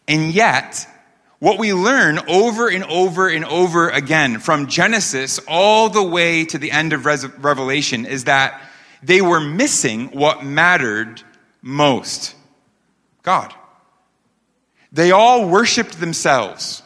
And 0.08 0.32
yet, 0.32 0.86
what 1.38 1.58
we 1.58 1.72
learn 1.72 2.18
over 2.28 2.68
and 2.68 2.84
over 2.84 3.28
and 3.28 3.44
over 3.44 3.88
again 3.88 4.40
from 4.40 4.66
Genesis 4.66 5.38
all 5.46 5.88
the 5.88 6.02
way 6.02 6.44
to 6.46 6.58
the 6.58 6.70
end 6.70 6.92
of 6.92 7.04
Revelation 7.04 8.06
is 8.06 8.24
that 8.24 8.60
they 9.02 9.20
were 9.20 9.40
missing 9.40 10.08
what 10.08 10.44
mattered 10.44 11.22
most 11.62 12.34
God. 13.22 13.54
They 14.92 15.12
all 15.12 15.48
worshiped 15.48 16.00
themselves 16.00 16.82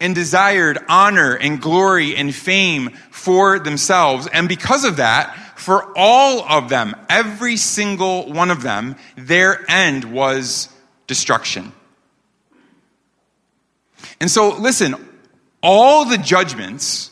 and 0.00 0.14
desired 0.14 0.78
honor 0.88 1.34
and 1.34 1.60
glory 1.60 2.14
and 2.16 2.34
fame 2.34 2.90
for 3.10 3.58
themselves. 3.58 4.28
And 4.32 4.48
because 4.48 4.84
of 4.84 4.96
that, 4.96 5.36
for 5.56 5.92
all 5.96 6.42
of 6.48 6.68
them, 6.68 6.94
every 7.08 7.56
single 7.56 8.32
one 8.32 8.50
of 8.50 8.62
them, 8.62 8.96
their 9.16 9.68
end 9.68 10.04
was 10.04 10.68
destruction. 11.06 11.72
And 14.20 14.30
so, 14.30 14.56
listen, 14.56 14.94
all 15.62 16.04
the 16.04 16.18
judgments 16.18 17.10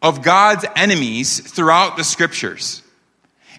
of 0.00 0.22
God's 0.22 0.64
enemies 0.76 1.40
throughout 1.40 1.96
the 1.96 2.04
scriptures, 2.04 2.82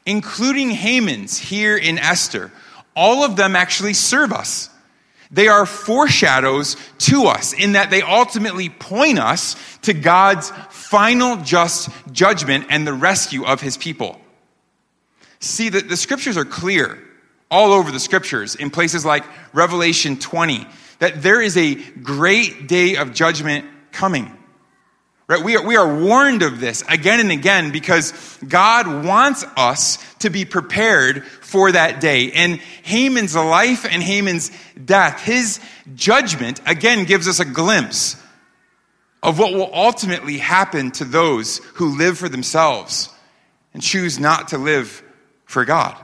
including 0.06 0.70
Haman's 0.70 1.38
here 1.38 1.78
in 1.78 1.98
Esther, 1.98 2.52
all 2.96 3.24
of 3.24 3.36
them 3.36 3.56
actually 3.56 3.94
serve 3.94 4.32
us. 4.32 4.70
They 5.34 5.48
are 5.48 5.66
foreshadows 5.66 6.78
to 7.00 7.26
us 7.26 7.54
in 7.54 7.74
that 7.74 7.90
they 7.90 8.04
ultimately 8.04 8.70
point 8.70 9.18
us 9.18 9.56
to 9.82 9.94
God's 9.94 10.52
final 10.70 11.38
just 11.38 11.90
judgment 12.12 12.68
and 12.70 12.86
the 12.86 12.94
rescue 12.94 13.44
of 13.44 13.60
his 13.60 13.76
people. 13.76 14.22
See, 15.40 15.70
that 15.70 15.90
the 15.90 15.98
scriptures 15.98 16.38
are 16.38 16.46
clear 16.46 17.00
all 17.50 17.74
over 17.74 17.92
the 17.92 18.00
scriptures 18.00 18.56
in 18.56 18.70
places 18.70 19.04
like 19.04 19.26
Revelation 19.54 20.18
20 20.18 20.68
that 21.00 21.22
there 21.24 21.42
is 21.42 21.58
a 21.58 21.76
great 21.76 22.68
day 22.68 22.96
of 22.96 23.14
judgment 23.14 23.66
coming. 23.92 24.32
Right? 25.28 25.44
We 25.44 25.56
are, 25.56 25.66
we 25.66 25.78
are 25.78 26.02
warned 26.02 26.42
of 26.42 26.60
this 26.60 26.84
again 26.90 27.22
and 27.22 27.32
again 27.32 27.72
because 27.72 28.12
God 28.46 29.06
wants 29.06 29.46
us 29.56 29.98
to 30.20 30.30
be 30.30 30.44
prepared 30.44 31.26
for 31.26 31.72
that 31.72 32.02
day. 32.02 32.32
And 32.34 32.60
Haman's 32.84 33.36
life 33.36 33.86
and 33.86 34.04
Haman's 34.04 34.52
death, 34.84 35.22
his 35.22 35.62
judgment, 35.96 36.62
again 36.66 37.06
gives 37.06 37.28
us 37.30 37.40
a 37.40 37.46
glimpse 37.46 38.18
of 39.22 39.40
what 39.40 39.54
will 39.54 39.70
ultimately 39.74 40.38
happen 40.38 40.92
to 40.92 41.06
those 41.06 41.60
who 41.76 41.98
live 41.98 42.18
for 42.18 42.28
themselves 42.28 43.10
and 43.74 43.82
choose 43.82 44.20
not 44.20 44.50
to 44.50 44.58
live 44.58 45.02
for 45.46 45.64
God. 45.64 45.98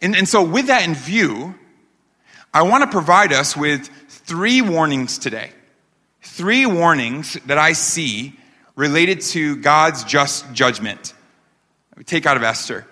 And, 0.00 0.14
and 0.14 0.28
so, 0.28 0.42
with 0.42 0.68
that 0.68 0.86
in 0.86 0.94
view, 0.94 1.54
I 2.52 2.62
want 2.62 2.84
to 2.84 2.90
provide 2.90 3.32
us 3.32 3.56
with 3.56 3.88
three 4.08 4.62
warnings 4.62 5.18
today 5.18 5.50
three 6.34 6.66
warnings 6.66 7.34
that 7.46 7.58
I 7.58 7.74
see 7.74 8.36
related 8.74 9.20
to 9.20 9.56
God's 9.56 10.02
just 10.02 10.52
judgment. 10.52 11.14
Take 12.06 12.26
out 12.26 12.36
of 12.36 12.42
Esther. 12.42 12.86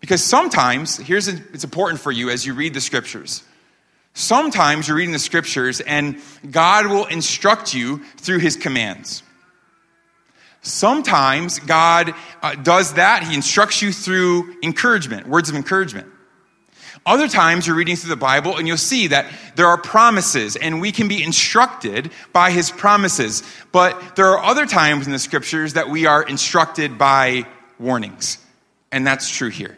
Because 0.00 0.22
sometimes, 0.22 0.96
here's 0.96 1.28
it's 1.28 1.62
important 1.62 2.00
for 2.00 2.10
you 2.10 2.28
as 2.30 2.44
you 2.44 2.54
read 2.54 2.74
the 2.74 2.80
scriptures. 2.80 3.44
Sometimes 4.14 4.88
you're 4.88 4.96
reading 4.96 5.12
the 5.12 5.20
scriptures 5.20 5.80
and 5.80 6.20
God 6.50 6.86
will 6.86 7.06
instruct 7.06 7.72
you 7.72 8.02
through 8.16 8.40
his 8.40 8.56
commands. 8.56 9.22
Sometimes 10.62 11.60
God 11.60 12.14
uh, 12.42 12.56
does 12.56 12.94
that. 12.94 13.22
He 13.22 13.34
instructs 13.36 13.80
you 13.80 13.92
through 13.92 14.56
encouragement, 14.64 15.28
words 15.28 15.48
of 15.48 15.54
encouragement. 15.54 16.08
Other 17.06 17.28
times 17.28 17.66
you're 17.66 17.76
reading 17.76 17.96
through 17.96 18.10
the 18.10 18.16
Bible 18.16 18.56
and 18.56 18.66
you'll 18.66 18.76
see 18.76 19.08
that 19.08 19.26
there 19.56 19.66
are 19.66 19.78
promises 19.78 20.56
and 20.56 20.80
we 20.80 20.92
can 20.92 21.08
be 21.08 21.22
instructed 21.22 22.10
by 22.32 22.50
his 22.50 22.70
promises. 22.70 23.42
But 23.72 24.16
there 24.16 24.26
are 24.26 24.42
other 24.42 24.66
times 24.66 25.06
in 25.06 25.12
the 25.12 25.18
scriptures 25.18 25.74
that 25.74 25.88
we 25.88 26.06
are 26.06 26.22
instructed 26.22 26.98
by 26.98 27.46
warnings. 27.78 28.38
And 28.92 29.06
that's 29.06 29.30
true 29.30 29.50
here. 29.50 29.76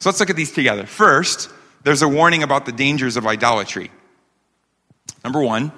So 0.00 0.10
let's 0.10 0.20
look 0.20 0.30
at 0.30 0.36
these 0.36 0.52
together. 0.52 0.86
First, 0.86 1.48
there's 1.84 2.02
a 2.02 2.08
warning 2.08 2.42
about 2.42 2.66
the 2.66 2.72
dangers 2.72 3.16
of 3.16 3.26
idolatry. 3.26 3.90
Number 5.24 5.40
one, 5.40 5.72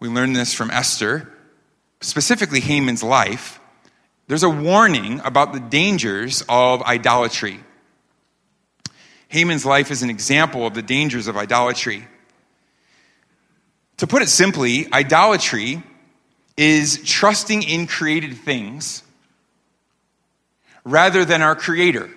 we 0.00 0.08
learn 0.08 0.32
this 0.32 0.54
from 0.54 0.70
Esther, 0.70 1.32
specifically 2.00 2.60
Haman's 2.60 3.02
life. 3.02 3.60
There's 4.28 4.42
a 4.42 4.50
warning 4.50 5.20
about 5.24 5.52
the 5.52 5.60
dangers 5.60 6.42
of 6.48 6.82
idolatry. 6.82 7.60
Haman's 9.28 9.66
life 9.66 9.90
is 9.90 10.02
an 10.02 10.10
example 10.10 10.66
of 10.66 10.74
the 10.74 10.82
dangers 10.82 11.26
of 11.26 11.36
idolatry. 11.36 12.06
To 13.98 14.06
put 14.06 14.22
it 14.22 14.28
simply, 14.28 14.92
idolatry 14.92 15.82
is 16.56 17.02
trusting 17.04 17.62
in 17.62 17.86
created 17.86 18.36
things 18.36 19.02
rather 20.84 21.24
than 21.24 21.42
our 21.42 21.56
Creator. 21.56 22.10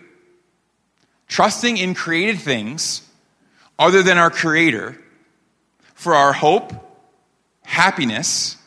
Trusting 1.27 1.77
in 1.77 1.93
created 1.93 2.39
things 2.39 3.01
other 3.77 4.03
than 4.03 4.17
our 4.17 4.29
Creator 4.29 4.99
for 5.93 6.15
our 6.15 6.33
hope, 6.33 6.73
happiness, 7.63 8.57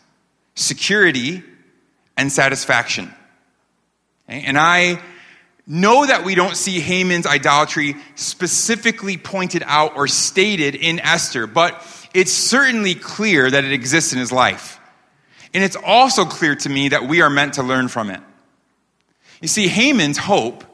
security, 0.54 1.42
and 2.16 2.30
satisfaction. 2.30 3.12
And 4.28 4.58
I 4.58 5.00
Know 5.66 6.04
that 6.04 6.24
we 6.24 6.34
don't 6.34 6.56
see 6.56 6.80
Haman's 6.80 7.26
idolatry 7.26 7.96
specifically 8.16 9.16
pointed 9.16 9.62
out 9.64 9.96
or 9.96 10.08
stated 10.08 10.74
in 10.74 10.98
Esther, 10.98 11.46
but 11.46 11.86
it's 12.14 12.32
certainly 12.32 12.94
clear 12.94 13.50
that 13.50 13.64
it 13.64 13.72
exists 13.72 14.12
in 14.12 14.18
his 14.18 14.32
life. 14.32 14.80
And 15.54 15.62
it's 15.62 15.76
also 15.76 16.24
clear 16.24 16.56
to 16.56 16.68
me 16.68 16.88
that 16.88 17.04
we 17.06 17.22
are 17.22 17.30
meant 17.30 17.54
to 17.54 17.62
learn 17.62 17.88
from 17.88 18.10
it. 18.10 18.20
You 19.40 19.48
see, 19.48 19.68
Haman's 19.68 20.18
hope, 20.18 20.64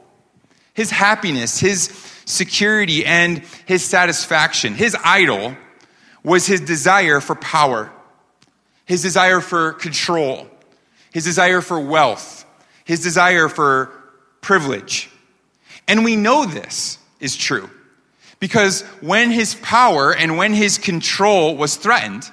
his 0.73 0.89
happiness, 0.89 1.59
his 1.59 1.89
security, 2.25 3.05
and 3.05 3.43
his 3.65 3.83
satisfaction, 3.83 4.73
his 4.73 4.95
idol, 5.03 5.55
was 6.23 6.45
his 6.45 6.61
desire 6.61 7.19
for 7.19 7.35
power, 7.35 7.91
his 8.85 9.01
desire 9.01 9.41
for 9.41 9.73
control, 9.73 10.47
his 11.11 11.23
desire 11.23 11.61
for 11.61 11.79
wealth, 11.79 12.45
his 12.85 13.01
desire 13.01 13.49
for 13.49 13.91
privilege. 14.41 15.09
And 15.87 16.03
we 16.03 16.15
know 16.15 16.45
this 16.45 16.97
is 17.19 17.35
true 17.35 17.69
because 18.39 18.81
when 19.01 19.31
his 19.31 19.55
power 19.55 20.13
and 20.13 20.37
when 20.37 20.53
his 20.53 20.77
control 20.77 21.55
was 21.55 21.75
threatened, 21.75 22.29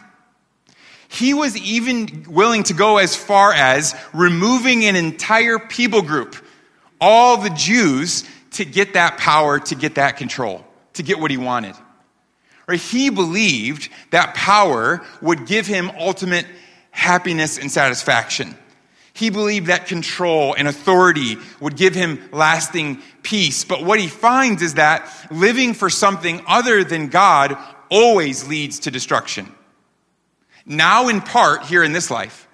he 1.08 1.34
was 1.34 1.56
even 1.56 2.26
willing 2.28 2.64
to 2.64 2.74
go 2.74 2.98
as 2.98 3.16
far 3.16 3.52
as 3.52 3.94
removing 4.12 4.84
an 4.84 4.96
entire 4.96 5.58
people 5.58 6.02
group, 6.02 6.36
all 7.00 7.36
the 7.38 7.50
Jews, 7.50 8.24
to 8.52 8.64
get 8.64 8.94
that 8.94 9.18
power, 9.18 9.58
to 9.60 9.74
get 9.74 9.96
that 9.96 10.16
control, 10.16 10.64
to 10.94 11.02
get 11.02 11.18
what 11.18 11.30
he 11.30 11.36
wanted. 11.36 11.74
Right? 12.66 12.80
He 12.80 13.10
believed 13.10 13.88
that 14.10 14.34
power 14.34 15.04
would 15.22 15.46
give 15.46 15.66
him 15.66 15.90
ultimate 15.98 16.46
happiness 16.90 17.58
and 17.58 17.70
satisfaction. 17.70 18.56
He 19.16 19.30
believed 19.30 19.68
that 19.68 19.86
control 19.86 20.54
and 20.58 20.68
authority 20.68 21.38
would 21.58 21.74
give 21.74 21.94
him 21.94 22.28
lasting 22.32 23.00
peace. 23.22 23.64
But 23.64 23.82
what 23.82 23.98
he 23.98 24.08
finds 24.08 24.60
is 24.60 24.74
that 24.74 25.10
living 25.30 25.72
for 25.72 25.88
something 25.88 26.42
other 26.46 26.84
than 26.84 27.08
God 27.08 27.56
always 27.88 28.46
leads 28.46 28.80
to 28.80 28.90
destruction. 28.90 29.50
Now, 30.66 31.08
in 31.08 31.22
part, 31.22 31.62
here 31.62 31.82
in 31.82 31.94
this 31.94 32.10
life, 32.10 32.46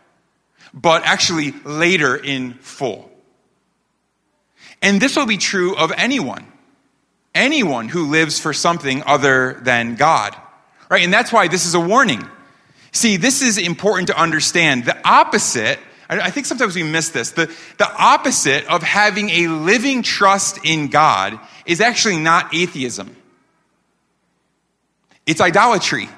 but 0.72 1.02
actually 1.04 1.50
later 1.64 2.14
in 2.14 2.54
full. 2.54 3.10
And 4.80 5.02
this 5.02 5.16
will 5.16 5.26
be 5.26 5.38
true 5.38 5.74
of 5.74 5.90
anyone. 5.96 6.46
Anyone 7.34 7.88
who 7.88 8.08
lives 8.08 8.38
for 8.38 8.52
something 8.52 9.02
other 9.04 9.58
than 9.62 9.96
God. 9.96 10.36
Right? 10.88 11.02
And 11.02 11.12
that's 11.12 11.32
why 11.32 11.48
this 11.48 11.66
is 11.66 11.74
a 11.74 11.80
warning. 11.80 12.24
See, 12.92 13.16
this 13.16 13.42
is 13.42 13.58
important 13.58 14.08
to 14.08 14.16
understand. 14.16 14.84
The 14.84 14.96
opposite 15.04 15.80
I 16.08 16.30
think 16.30 16.46
sometimes 16.46 16.74
we 16.74 16.82
miss 16.82 17.10
this. 17.10 17.30
The, 17.30 17.50
the 17.78 17.90
opposite 17.90 18.66
of 18.66 18.82
having 18.82 19.30
a 19.30 19.46
living 19.48 20.02
trust 20.02 20.58
in 20.64 20.88
God 20.88 21.38
is 21.64 21.80
actually 21.80 22.18
not 22.18 22.54
atheism, 22.54 23.16
it's 25.26 25.40
idolatry. 25.40 26.08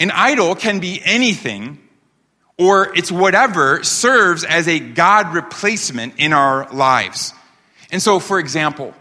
An 0.00 0.12
idol 0.12 0.54
can 0.54 0.78
be 0.78 1.00
anything, 1.04 1.78
or 2.56 2.96
it's 2.96 3.10
whatever 3.10 3.82
serves 3.82 4.44
as 4.44 4.68
a 4.68 4.78
God 4.78 5.34
replacement 5.34 6.14
in 6.18 6.32
our 6.32 6.72
lives. 6.72 7.34
And 7.90 8.00
so, 8.00 8.20
for 8.20 8.38
example, 8.38 8.94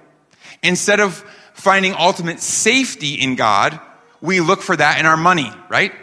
instead 0.64 1.00
of 1.00 1.24
finding 1.54 1.94
ultimate 1.94 2.40
safety 2.40 3.14
in 3.14 3.36
God, 3.36 3.80
we 4.22 4.40
look 4.40 4.62
for 4.62 4.76
that 4.76 5.00
in 5.00 5.06
our 5.06 5.18
money, 5.18 5.52
right? 5.70 5.94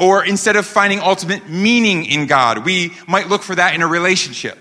Or 0.00 0.24
instead 0.24 0.56
of 0.56 0.64
finding 0.64 0.98
ultimate 1.00 1.46
meaning 1.50 2.06
in 2.06 2.26
God, 2.26 2.64
we 2.64 2.94
might 3.06 3.28
look 3.28 3.42
for 3.42 3.54
that 3.54 3.74
in 3.74 3.82
a 3.82 3.86
relationship. 3.86 4.58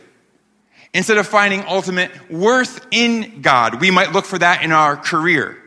Instead 0.94 1.18
of 1.18 1.26
finding 1.28 1.64
ultimate 1.66 2.12
worth 2.30 2.86
in 2.92 3.42
God, 3.42 3.80
we 3.80 3.90
might 3.90 4.12
look 4.12 4.26
for 4.26 4.38
that 4.38 4.64
in 4.64 4.74
our 4.74 4.98
career. 4.98 5.58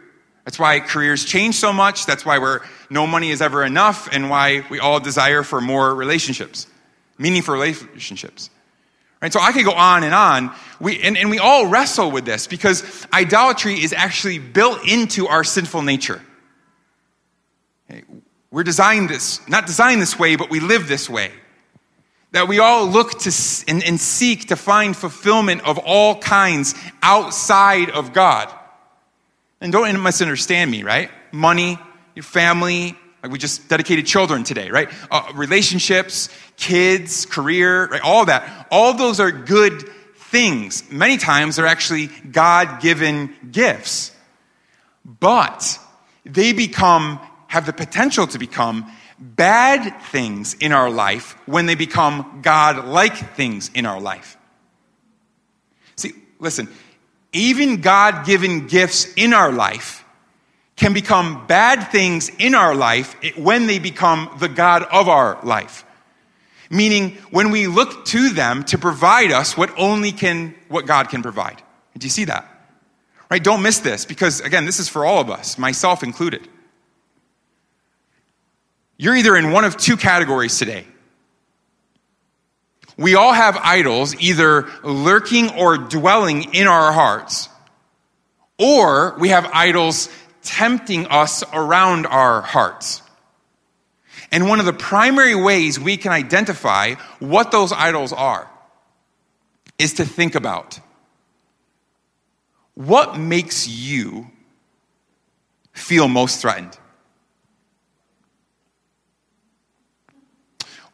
That's 0.44 0.58
why 0.58 0.80
careers 0.80 1.24
change 1.24 1.54
so 1.54 1.72
much. 1.72 2.04
That's 2.04 2.26
why 2.26 2.38
we're, 2.38 2.60
no 2.90 3.06
money 3.06 3.30
is 3.30 3.40
ever 3.40 3.64
enough, 3.64 4.10
and 4.12 4.28
why 4.28 4.62
we 4.68 4.78
all 4.78 5.00
desire 5.00 5.42
for 5.42 5.62
more 5.62 5.94
relationships, 5.94 6.66
meaningful 7.16 7.54
relationships. 7.54 8.50
Right? 9.22 9.32
So 9.32 9.40
I 9.40 9.52
could 9.52 9.64
go 9.64 9.72
on 9.72 10.04
and 10.04 10.12
on. 10.12 10.54
We, 10.80 11.00
and, 11.00 11.16
and 11.16 11.30
we 11.30 11.38
all 11.38 11.66
wrestle 11.66 12.10
with 12.10 12.26
this 12.26 12.46
because 12.46 13.06
idolatry 13.10 13.82
is 13.82 13.94
actually 13.94 14.38
built 14.38 14.86
into 14.86 15.28
our 15.28 15.44
sinful 15.44 15.80
nature. 15.80 16.20
We're 18.52 18.62
designed 18.62 19.08
this, 19.08 19.40
not 19.48 19.66
designed 19.66 20.00
this 20.00 20.16
way, 20.16 20.36
but 20.36 20.50
we 20.50 20.60
live 20.60 20.86
this 20.86 21.10
way. 21.10 21.32
That 22.30 22.46
we 22.46 22.60
all 22.60 22.86
look 22.86 23.18
to 23.20 23.32
and, 23.66 23.82
and 23.82 23.98
seek 23.98 24.48
to 24.48 24.56
find 24.56 24.96
fulfillment 24.96 25.62
of 25.66 25.78
all 25.78 26.20
kinds 26.20 26.74
outside 27.02 27.90
of 27.90 28.12
God. 28.12 28.52
And 29.60 29.72
don't 29.72 30.02
misunderstand 30.02 30.70
me, 30.70 30.82
right? 30.82 31.10
Money, 31.32 31.78
your 32.14 32.22
family, 32.22 32.96
like 33.22 33.32
we 33.32 33.38
just 33.38 33.68
dedicated 33.68 34.06
children 34.06 34.44
today, 34.44 34.70
right? 34.70 34.88
Uh, 35.10 35.32
relationships, 35.34 36.28
kids, 36.56 37.26
career, 37.26 37.86
right? 37.86 38.00
All 38.02 38.26
that. 38.26 38.66
All 38.70 38.94
those 38.94 39.20
are 39.20 39.30
good 39.30 39.88
things. 40.16 40.90
Many 40.90 41.18
times 41.18 41.56
they're 41.56 41.66
actually 41.66 42.08
God 42.08 42.80
given 42.80 43.34
gifts. 43.50 44.10
But 45.04 45.78
they 46.24 46.52
become, 46.52 47.20
have 47.52 47.66
the 47.66 47.72
potential 47.74 48.26
to 48.26 48.38
become 48.38 48.90
bad 49.18 50.00
things 50.04 50.54
in 50.54 50.72
our 50.72 50.88
life 50.88 51.36
when 51.44 51.66
they 51.66 51.74
become 51.74 52.40
God 52.40 52.86
like 52.86 53.36
things 53.36 53.70
in 53.74 53.84
our 53.84 54.00
life. 54.00 54.38
See, 55.96 56.12
listen, 56.38 56.66
even 57.34 57.82
God 57.82 58.24
given 58.24 58.68
gifts 58.68 59.12
in 59.18 59.34
our 59.34 59.52
life 59.52 60.02
can 60.76 60.94
become 60.94 61.46
bad 61.46 61.92
things 61.92 62.30
in 62.38 62.54
our 62.54 62.74
life 62.74 63.16
when 63.36 63.66
they 63.66 63.78
become 63.78 64.34
the 64.40 64.48
God 64.48 64.84
of 64.84 65.10
our 65.10 65.38
life. 65.42 65.84
Meaning, 66.70 67.18
when 67.30 67.50
we 67.50 67.66
look 67.66 68.06
to 68.06 68.30
them 68.30 68.64
to 68.64 68.78
provide 68.78 69.30
us 69.30 69.58
what 69.58 69.78
only 69.78 70.12
can, 70.12 70.54
what 70.70 70.86
God 70.86 71.10
can 71.10 71.20
provide. 71.20 71.62
Do 71.98 72.06
you 72.06 72.10
see 72.10 72.24
that? 72.24 72.48
Right? 73.30 73.44
Don't 73.44 73.60
miss 73.60 73.80
this 73.80 74.06
because, 74.06 74.40
again, 74.40 74.64
this 74.64 74.80
is 74.80 74.88
for 74.88 75.04
all 75.04 75.20
of 75.20 75.28
us, 75.28 75.58
myself 75.58 76.02
included. 76.02 76.48
You're 79.02 79.16
either 79.16 79.36
in 79.36 79.50
one 79.50 79.64
of 79.64 79.76
two 79.76 79.96
categories 79.96 80.56
today. 80.58 80.86
We 82.96 83.16
all 83.16 83.32
have 83.32 83.56
idols 83.56 84.14
either 84.20 84.68
lurking 84.84 85.50
or 85.50 85.76
dwelling 85.76 86.54
in 86.54 86.68
our 86.68 86.92
hearts, 86.92 87.48
or 88.60 89.16
we 89.18 89.30
have 89.30 89.50
idols 89.52 90.08
tempting 90.44 91.08
us 91.08 91.42
around 91.52 92.06
our 92.06 92.42
hearts. 92.42 93.02
And 94.30 94.48
one 94.48 94.60
of 94.60 94.66
the 94.66 94.72
primary 94.72 95.34
ways 95.34 95.80
we 95.80 95.96
can 95.96 96.12
identify 96.12 96.94
what 97.18 97.50
those 97.50 97.72
idols 97.72 98.12
are 98.12 98.48
is 99.80 99.94
to 99.94 100.04
think 100.04 100.36
about 100.36 100.78
what 102.74 103.18
makes 103.18 103.66
you 103.66 104.28
feel 105.72 106.06
most 106.06 106.40
threatened? 106.40 106.78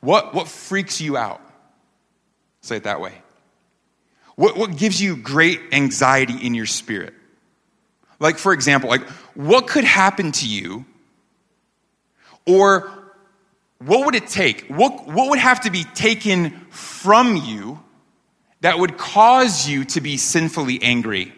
What, 0.08 0.32
what 0.32 0.48
freaks 0.48 1.02
you 1.02 1.18
out? 1.18 1.38
Say 2.62 2.76
it 2.76 2.84
that 2.84 3.02
way. 3.02 3.12
What, 4.36 4.56
what 4.56 4.74
gives 4.74 5.02
you 5.02 5.14
great 5.16 5.60
anxiety 5.70 6.46
in 6.46 6.54
your 6.54 6.64
spirit? 6.64 7.12
Like, 8.18 8.38
for 8.38 8.54
example, 8.54 8.88
like 8.88 9.06
what 9.34 9.66
could 9.66 9.84
happen 9.84 10.32
to 10.32 10.48
you? 10.48 10.86
Or 12.46 12.90
what 13.84 14.06
would 14.06 14.14
it 14.14 14.28
take? 14.28 14.68
What, 14.68 15.06
what 15.08 15.28
would 15.28 15.40
have 15.40 15.60
to 15.64 15.70
be 15.70 15.84
taken 15.84 16.52
from 16.70 17.36
you 17.36 17.78
that 18.62 18.78
would 18.78 18.96
cause 18.96 19.68
you 19.68 19.84
to 19.84 20.00
be 20.00 20.16
sinfully 20.16 20.82
angry, 20.82 21.34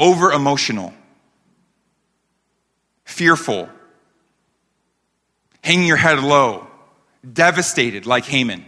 over 0.00 0.32
emotional, 0.32 0.94
fearful, 3.04 3.68
hanging 5.62 5.86
your 5.86 5.96
head 5.96 6.20
low, 6.20 6.66
devastated 7.30 8.06
like 8.06 8.24
Haman? 8.24 8.64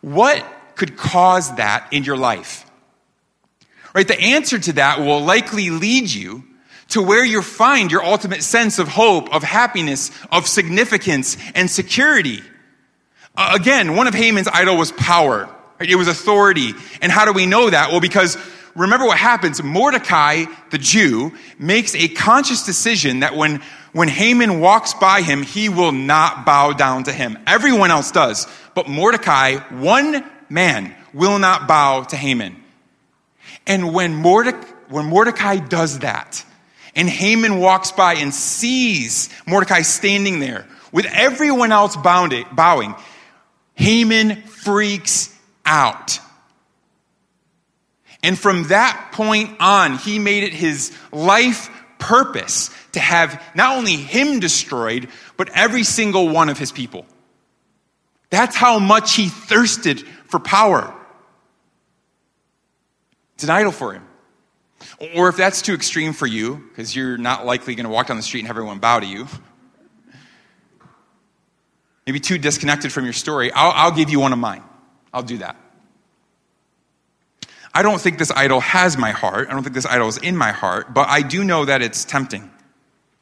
What 0.00 0.44
could 0.76 0.96
cause 0.96 1.54
that 1.56 1.88
in 1.92 2.04
your 2.04 2.16
life? 2.16 2.64
Right? 3.94 4.06
The 4.06 4.20
answer 4.20 4.58
to 4.58 4.72
that 4.74 5.00
will 5.00 5.20
likely 5.20 5.70
lead 5.70 6.10
you 6.10 6.44
to 6.90 7.02
where 7.02 7.24
you 7.24 7.42
find 7.42 7.90
your 7.90 8.04
ultimate 8.04 8.42
sense 8.42 8.78
of 8.78 8.88
hope, 8.88 9.34
of 9.34 9.42
happiness, 9.42 10.10
of 10.30 10.46
significance, 10.46 11.36
and 11.54 11.70
security. 11.70 12.42
Uh, 13.36 13.52
again, 13.54 13.94
one 13.94 14.06
of 14.06 14.14
Haman's 14.14 14.48
idol 14.48 14.76
was 14.76 14.92
power. 14.92 15.48
Right? 15.78 15.90
It 15.90 15.96
was 15.96 16.08
authority. 16.08 16.72
And 17.02 17.12
how 17.12 17.24
do 17.24 17.32
we 17.32 17.46
know 17.46 17.70
that? 17.70 17.90
Well, 17.90 18.00
because 18.00 18.38
remember 18.74 19.06
what 19.06 19.18
happens. 19.18 19.62
Mordecai, 19.62 20.44
the 20.70 20.78
Jew, 20.78 21.32
makes 21.58 21.94
a 21.94 22.08
conscious 22.08 22.64
decision 22.64 23.20
that 23.20 23.34
when, 23.34 23.62
when 23.92 24.08
Haman 24.08 24.60
walks 24.60 24.94
by 24.94 25.22
him, 25.22 25.42
he 25.42 25.68
will 25.68 25.92
not 25.92 26.44
bow 26.44 26.72
down 26.72 27.04
to 27.04 27.12
him. 27.12 27.38
Everyone 27.46 27.90
else 27.90 28.10
does. 28.10 28.46
But 28.74 28.88
Mordecai, 28.88 29.56
one 29.70 30.24
man, 30.48 30.94
will 31.14 31.38
not 31.38 31.66
bow 31.66 32.02
to 32.04 32.16
Haman. 32.16 32.56
And 33.66 33.94
when 33.94 34.14
Mordecai, 34.14 34.66
when 34.88 35.06
Mordecai 35.06 35.56
does 35.56 36.00
that, 36.00 36.44
and 36.94 37.08
Haman 37.08 37.58
walks 37.58 37.92
by 37.92 38.14
and 38.14 38.34
sees 38.34 39.30
Mordecai 39.46 39.82
standing 39.82 40.40
there 40.40 40.66
with 40.92 41.06
everyone 41.06 41.72
else 41.72 41.96
bowing, 41.96 42.94
Haman 43.74 44.42
freaks 44.42 45.34
out. 45.64 46.18
And 48.22 48.38
from 48.38 48.64
that 48.64 49.10
point 49.12 49.56
on, 49.60 49.98
he 49.98 50.18
made 50.18 50.44
it 50.44 50.52
his 50.52 50.92
life 51.12 51.70
purpose 51.98 52.70
to 52.98 53.04
have 53.04 53.42
not 53.54 53.76
only 53.76 53.94
him 53.96 54.40
destroyed, 54.40 55.08
but 55.36 55.48
every 55.54 55.84
single 55.84 56.28
one 56.28 56.48
of 56.48 56.58
his 56.58 56.72
people. 56.72 57.06
That's 58.30 58.56
how 58.56 58.78
much 58.78 59.14
he 59.14 59.28
thirsted 59.28 60.00
for 60.26 60.40
power. 60.40 60.94
It's 63.34 63.44
an 63.44 63.50
idol 63.50 63.72
for 63.72 63.92
him. 63.92 64.04
Or 65.14 65.28
if 65.28 65.36
that's 65.36 65.62
too 65.62 65.74
extreme 65.74 66.12
for 66.12 66.26
you, 66.26 66.56
because 66.68 66.94
you're 66.94 67.16
not 67.16 67.46
likely 67.46 67.74
going 67.74 67.84
to 67.84 67.90
walk 67.90 68.08
down 68.08 68.16
the 68.16 68.22
street 68.22 68.40
and 68.40 68.48
have 68.48 68.56
everyone 68.56 68.80
bow 68.80 69.00
to 69.00 69.06
you, 69.06 69.28
maybe 72.04 72.20
too 72.20 72.36
disconnected 72.36 72.92
from 72.92 73.04
your 73.04 73.12
story, 73.12 73.52
I'll, 73.52 73.70
I'll 73.70 73.96
give 73.96 74.10
you 74.10 74.18
one 74.18 74.32
of 74.32 74.38
mine. 74.38 74.62
I'll 75.14 75.22
do 75.22 75.38
that. 75.38 75.56
I 77.72 77.82
don't 77.82 78.00
think 78.00 78.18
this 78.18 78.32
idol 78.32 78.60
has 78.60 78.96
my 78.96 79.12
heart. 79.12 79.48
I 79.48 79.52
don't 79.52 79.62
think 79.62 79.74
this 79.74 79.86
idol 79.86 80.08
is 80.08 80.16
in 80.18 80.36
my 80.36 80.50
heart, 80.50 80.92
but 80.92 81.08
I 81.08 81.22
do 81.22 81.44
know 81.44 81.64
that 81.64 81.80
it's 81.80 82.04
tempting. 82.04 82.50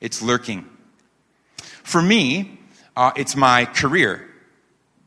It's 0.00 0.22
lurking. 0.22 0.68
For 1.82 2.02
me, 2.02 2.59
uh, 2.96 3.12
it's 3.16 3.37
my 3.37 3.64
career. 3.64 4.28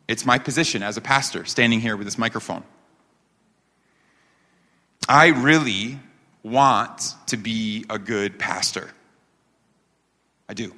It's 0.07 0.25
my 0.25 0.39
position 0.39 0.81
as 0.81 0.97
a 0.97 1.01
pastor, 1.01 1.45
standing 1.45 1.79
here 1.79 1.95
with 1.95 2.07
this 2.07 2.17
microphone. 2.17 2.63
I 5.07 5.27
really 5.27 5.99
want 6.43 7.15
to 7.27 7.37
be 7.37 7.85
a 7.89 7.99
good 7.99 8.39
pastor. 8.39 8.89
I 10.47 10.53
do. 10.53 10.73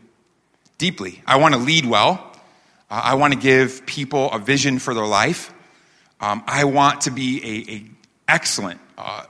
Deeply. 0.77 1.21
I 1.25 1.38
want 1.38 1.53
to 1.53 1.59
lead 1.59 1.86
well. 1.86 2.31
Uh, 2.89 3.01
I 3.03 3.15
want 3.15 3.33
to 3.33 3.39
give 3.39 3.86
people 3.86 4.31
a 4.31 4.39
vision 4.39 4.79
for 4.79 4.93
their 4.93 5.05
life. 5.05 5.53
Um, 6.19 6.43
I 6.45 6.65
want 6.65 7.01
to 7.01 7.11
be 7.11 7.65
a, 7.69 7.86
excellent 8.31 8.79
uh, 8.97 9.25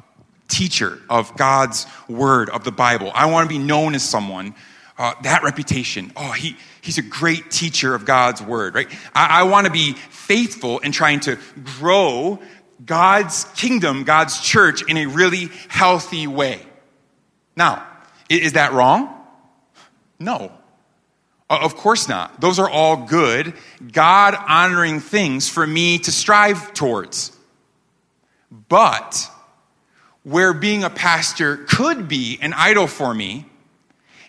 teacher 0.48 1.02
of 1.10 1.36
God's 1.36 1.88
word, 2.08 2.50
of 2.52 2.64
the 2.64 2.72
Bible. 2.72 3.12
I 3.16 3.26
want 3.32 3.50
to 3.50 3.58
be 3.58 3.64
known 3.64 3.96
as 3.96 4.04
someone 4.04 4.54
uh, 5.02 5.16
that 5.24 5.42
reputation. 5.42 6.12
Oh, 6.16 6.32
he, 6.32 6.56
he's 6.82 7.00
a 7.00 7.02
great 7.02 7.50
teacher 7.50 7.96
of 7.96 8.06
God's 8.06 8.40
word, 8.40 8.76
right? 8.76 8.88
I, 9.16 9.42
I 9.42 9.44
want 9.44 9.66
to 9.66 9.74
be 9.74 9.94
faithful 9.94 10.78
in 10.78 10.92
trying 10.92 11.22
to 11.22 11.40
grow 11.80 12.40
God's 12.86 13.46
kingdom, 13.56 14.04
God's 14.04 14.40
church 14.40 14.88
in 14.88 14.98
a 14.98 15.08
really 15.08 15.50
healthy 15.70 16.28
way. 16.28 16.62
Now, 17.56 17.84
is 18.30 18.54
that 18.54 18.74
wrong? 18.74 19.12
No. 20.20 20.52
Of 21.50 21.76
course 21.76 22.08
not. 22.08 22.40
Those 22.40 22.60
are 22.60 22.70
all 22.70 23.08
good, 23.08 23.56
God 23.92 24.36
honoring 24.36 25.00
things 25.00 25.50
for 25.50 25.66
me 25.66 25.98
to 25.98 26.12
strive 26.12 26.76
towards. 26.76 27.36
But 28.70 29.28
where 30.22 30.54
being 30.54 30.84
a 30.84 30.92
pastor 30.92 31.58
could 31.58 32.08
be 32.08 32.38
an 32.40 32.54
idol 32.54 32.86
for 32.86 33.16
me 33.16 33.48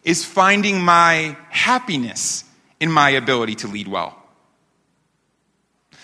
is 0.02 0.24
finding 0.24 0.80
my 0.80 1.36
happiness 1.50 2.44
in 2.80 2.90
my 2.90 3.10
ability 3.10 3.54
to 3.56 3.68
lead 3.68 3.88
well. 3.88 4.18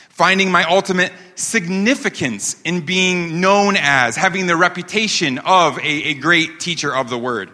Finding 0.09 0.51
my 0.51 0.65
ultimate 0.65 1.13
significance 1.35 2.61
in 2.63 2.85
being 2.85 3.41
known 3.41 3.77
as, 3.77 4.17
having 4.17 4.47
the 4.47 4.57
reputation 4.57 5.39
of 5.39 5.79
a, 5.79 5.83
a 5.83 6.15
great 6.15 6.61
teacher 6.61 6.95
of 6.95 7.11
the 7.11 7.19
word. 7.19 7.51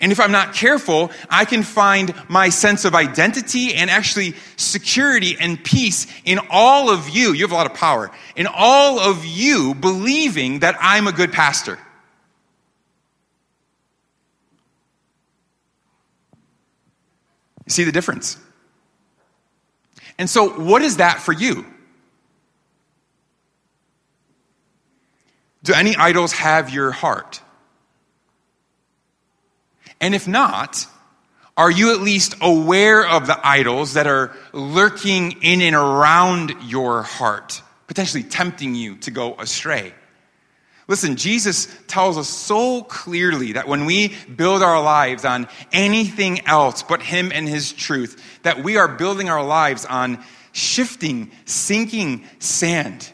And 0.00 0.10
if 0.10 0.18
I'm 0.18 0.32
not 0.32 0.54
careful, 0.54 1.10
I 1.30 1.44
can 1.44 1.62
find 1.62 2.14
my 2.28 2.48
sense 2.48 2.84
of 2.84 2.94
identity 2.94 3.74
and 3.74 3.88
actually 3.88 4.34
security 4.56 5.36
and 5.38 5.62
peace 5.62 6.06
in 6.24 6.40
all 6.50 6.90
of 6.90 7.08
you. 7.08 7.32
You 7.32 7.42
have 7.42 7.52
a 7.52 7.54
lot 7.54 7.70
of 7.70 7.74
power. 7.74 8.10
In 8.34 8.46
all 8.46 8.98
of 8.98 9.24
you 9.24 9.74
believing 9.74 10.60
that 10.60 10.76
I'm 10.80 11.06
a 11.06 11.12
good 11.12 11.32
pastor. 11.32 11.78
See 17.72 17.84
the 17.84 17.92
difference? 17.92 18.36
And 20.18 20.28
so, 20.28 20.50
what 20.62 20.82
is 20.82 20.98
that 20.98 21.20
for 21.20 21.32
you? 21.32 21.64
Do 25.62 25.72
any 25.72 25.96
idols 25.96 26.32
have 26.32 26.68
your 26.68 26.90
heart? 26.90 27.40
And 30.02 30.14
if 30.14 30.28
not, 30.28 30.86
are 31.56 31.70
you 31.70 31.94
at 31.94 32.02
least 32.02 32.34
aware 32.42 33.06
of 33.06 33.26
the 33.26 33.40
idols 33.42 33.94
that 33.94 34.06
are 34.06 34.36
lurking 34.52 35.40
in 35.40 35.62
and 35.62 35.74
around 35.74 36.54
your 36.64 37.02
heart, 37.02 37.62
potentially 37.86 38.22
tempting 38.22 38.74
you 38.74 38.96
to 38.96 39.10
go 39.10 39.34
astray? 39.38 39.94
Listen, 40.92 41.16
Jesus 41.16 41.74
tells 41.86 42.18
us 42.18 42.28
so 42.28 42.82
clearly 42.82 43.52
that 43.52 43.66
when 43.66 43.86
we 43.86 44.14
build 44.36 44.62
our 44.62 44.82
lives 44.82 45.24
on 45.24 45.48
anything 45.72 46.46
else 46.46 46.82
but 46.82 47.00
Him 47.00 47.32
and 47.34 47.48
His 47.48 47.72
truth, 47.72 48.22
that 48.42 48.62
we 48.62 48.76
are 48.76 48.88
building 48.88 49.30
our 49.30 49.42
lives 49.42 49.86
on 49.86 50.22
shifting, 50.52 51.30
sinking 51.46 52.26
sand. 52.40 53.10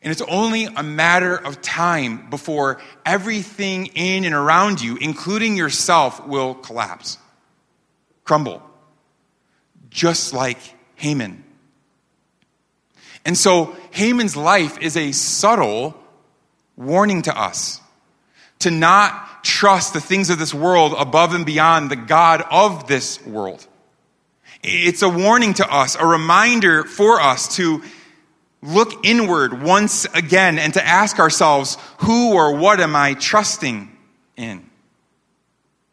And 0.00 0.10
it's 0.10 0.22
only 0.22 0.64
a 0.74 0.82
matter 0.82 1.36
of 1.36 1.60
time 1.60 2.30
before 2.30 2.80
everything 3.04 3.88
in 3.88 4.24
and 4.24 4.34
around 4.34 4.80
you, 4.80 4.96
including 4.96 5.58
yourself, 5.58 6.26
will 6.26 6.54
collapse, 6.54 7.18
crumble, 8.24 8.62
just 9.90 10.32
like 10.32 10.56
Haman. 10.94 11.44
And 13.26 13.36
so 13.36 13.76
Haman's 13.90 14.34
life 14.34 14.78
is 14.78 14.96
a 14.96 15.12
subtle 15.12 15.99
warning 16.80 17.22
to 17.22 17.38
us 17.38 17.80
to 18.60 18.70
not 18.70 19.44
trust 19.44 19.92
the 19.92 20.00
things 20.00 20.30
of 20.30 20.38
this 20.38 20.52
world 20.52 20.94
above 20.98 21.34
and 21.34 21.46
beyond 21.46 21.90
the 21.90 21.96
God 21.96 22.42
of 22.50 22.88
this 22.88 23.24
world. 23.24 23.66
It's 24.62 25.02
a 25.02 25.08
warning 25.08 25.54
to 25.54 25.72
us, 25.72 25.94
a 25.94 26.06
reminder 26.06 26.84
for 26.84 27.20
us 27.20 27.56
to 27.56 27.82
look 28.62 29.06
inward 29.06 29.62
once 29.62 30.04
again 30.14 30.58
and 30.58 30.74
to 30.74 30.86
ask 30.86 31.18
ourselves, 31.18 31.78
who 31.98 32.34
or 32.34 32.56
what 32.56 32.80
am 32.80 32.94
I 32.94 33.14
trusting 33.14 33.90
in? 34.36 34.68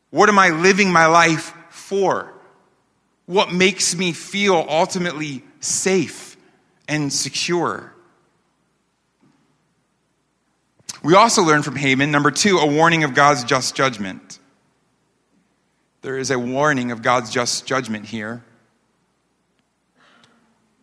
What 0.10 0.30
am 0.30 0.40
I 0.40 0.50
living 0.50 0.92
my 0.92 1.06
life 1.06 1.54
for? 1.70 2.34
What 3.26 3.52
makes 3.54 3.96
me 3.96 4.14
feel 4.14 4.66
ultimately 4.68 5.44
safe 5.60 6.38
and 6.88 7.12
secure? 7.12 7.94
We 11.04 11.14
also 11.14 11.44
learn 11.44 11.64
from 11.64 11.76
Haman, 11.76 12.12
number 12.12 12.32
two, 12.32 12.58
a 12.58 12.66
warning 12.66 13.04
of 13.04 13.14
God's 13.14 13.44
just 13.44 13.76
judgment. 13.76 14.40
There 16.02 16.18
is 16.18 16.32
a 16.32 16.40
warning 16.40 16.92
of 16.92 17.02
God's 17.02 17.30
just 17.30 17.66
judgment 17.66 18.06
here. 18.06 18.44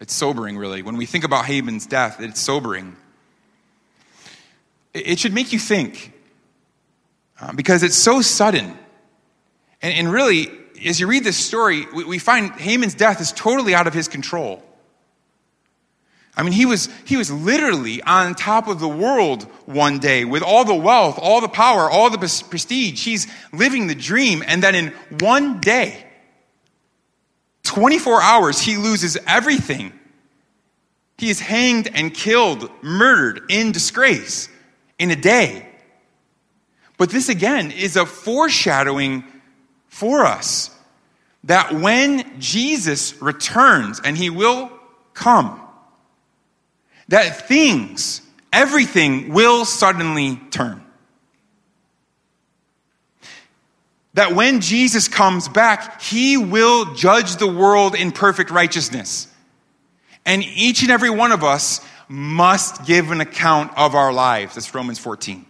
It's 0.00 0.12
sobering, 0.12 0.56
really. 0.58 0.82
When 0.82 0.96
we 0.96 1.06
think 1.06 1.24
about 1.24 1.46
Haman's 1.46 1.86
death, 1.86 2.20
it's 2.20 2.40
sobering. 2.40 2.96
It 4.92 5.18
should 5.18 5.32
make 5.32 5.52
you 5.52 5.58
think 5.58 6.12
uh, 7.40 7.52
because 7.52 7.82
it's 7.82 7.96
so 7.96 8.20
sudden. 8.20 8.78
And, 9.82 10.10
really, 10.10 10.48
as 10.86 10.98
you 10.98 11.06
read 11.06 11.24
this 11.24 11.36
story, 11.36 11.86
we 11.92 12.18
find 12.18 12.52
Haman's 12.52 12.94
death 12.94 13.20
is 13.20 13.32
totally 13.32 13.74
out 13.74 13.86
of 13.86 13.92
his 13.92 14.08
control. 14.08 14.62
I 16.36 16.42
mean, 16.42 16.52
he 16.52 16.66
was, 16.66 16.88
he 17.04 17.16
was 17.16 17.30
literally 17.30 18.02
on 18.02 18.34
top 18.34 18.66
of 18.66 18.80
the 18.80 18.88
world 18.88 19.44
one 19.66 20.00
day 20.00 20.24
with 20.24 20.42
all 20.42 20.64
the 20.64 20.74
wealth, 20.74 21.18
all 21.20 21.40
the 21.40 21.48
power, 21.48 21.88
all 21.88 22.10
the 22.10 22.18
prestige. 22.18 23.04
He's 23.04 23.28
living 23.52 23.86
the 23.86 23.94
dream. 23.94 24.42
And 24.46 24.62
then 24.62 24.74
in 24.74 24.88
one 25.20 25.60
day, 25.60 26.04
24 27.62 28.20
hours, 28.20 28.60
he 28.60 28.76
loses 28.76 29.16
everything. 29.26 29.92
He 31.18 31.30
is 31.30 31.38
hanged 31.38 31.88
and 31.94 32.12
killed, 32.12 32.68
murdered 32.82 33.42
in 33.48 33.70
disgrace 33.70 34.48
in 34.98 35.12
a 35.12 35.16
day. 35.16 35.68
But 36.98 37.10
this 37.10 37.28
again 37.28 37.70
is 37.70 37.96
a 37.96 38.06
foreshadowing 38.06 39.24
for 39.88 40.24
us 40.24 40.70
that 41.44 41.72
when 41.74 42.40
Jesus 42.40 43.20
returns, 43.22 44.00
and 44.02 44.16
he 44.16 44.30
will 44.30 44.70
come, 45.12 45.60
that 47.08 47.48
things, 47.48 48.22
everything 48.52 49.32
will 49.32 49.64
suddenly 49.64 50.36
turn. 50.50 50.82
That 54.14 54.34
when 54.34 54.60
Jesus 54.60 55.08
comes 55.08 55.48
back, 55.48 56.00
he 56.00 56.36
will 56.36 56.94
judge 56.94 57.36
the 57.36 57.48
world 57.48 57.94
in 57.94 58.12
perfect 58.12 58.50
righteousness. 58.50 59.28
And 60.24 60.42
each 60.42 60.82
and 60.82 60.90
every 60.90 61.10
one 61.10 61.32
of 61.32 61.42
us 61.42 61.80
must 62.08 62.86
give 62.86 63.10
an 63.10 63.20
account 63.20 63.72
of 63.76 63.94
our 63.94 64.12
lives. 64.12 64.54
That's 64.54 64.74
Romans 64.74 64.98
14. 64.98 65.44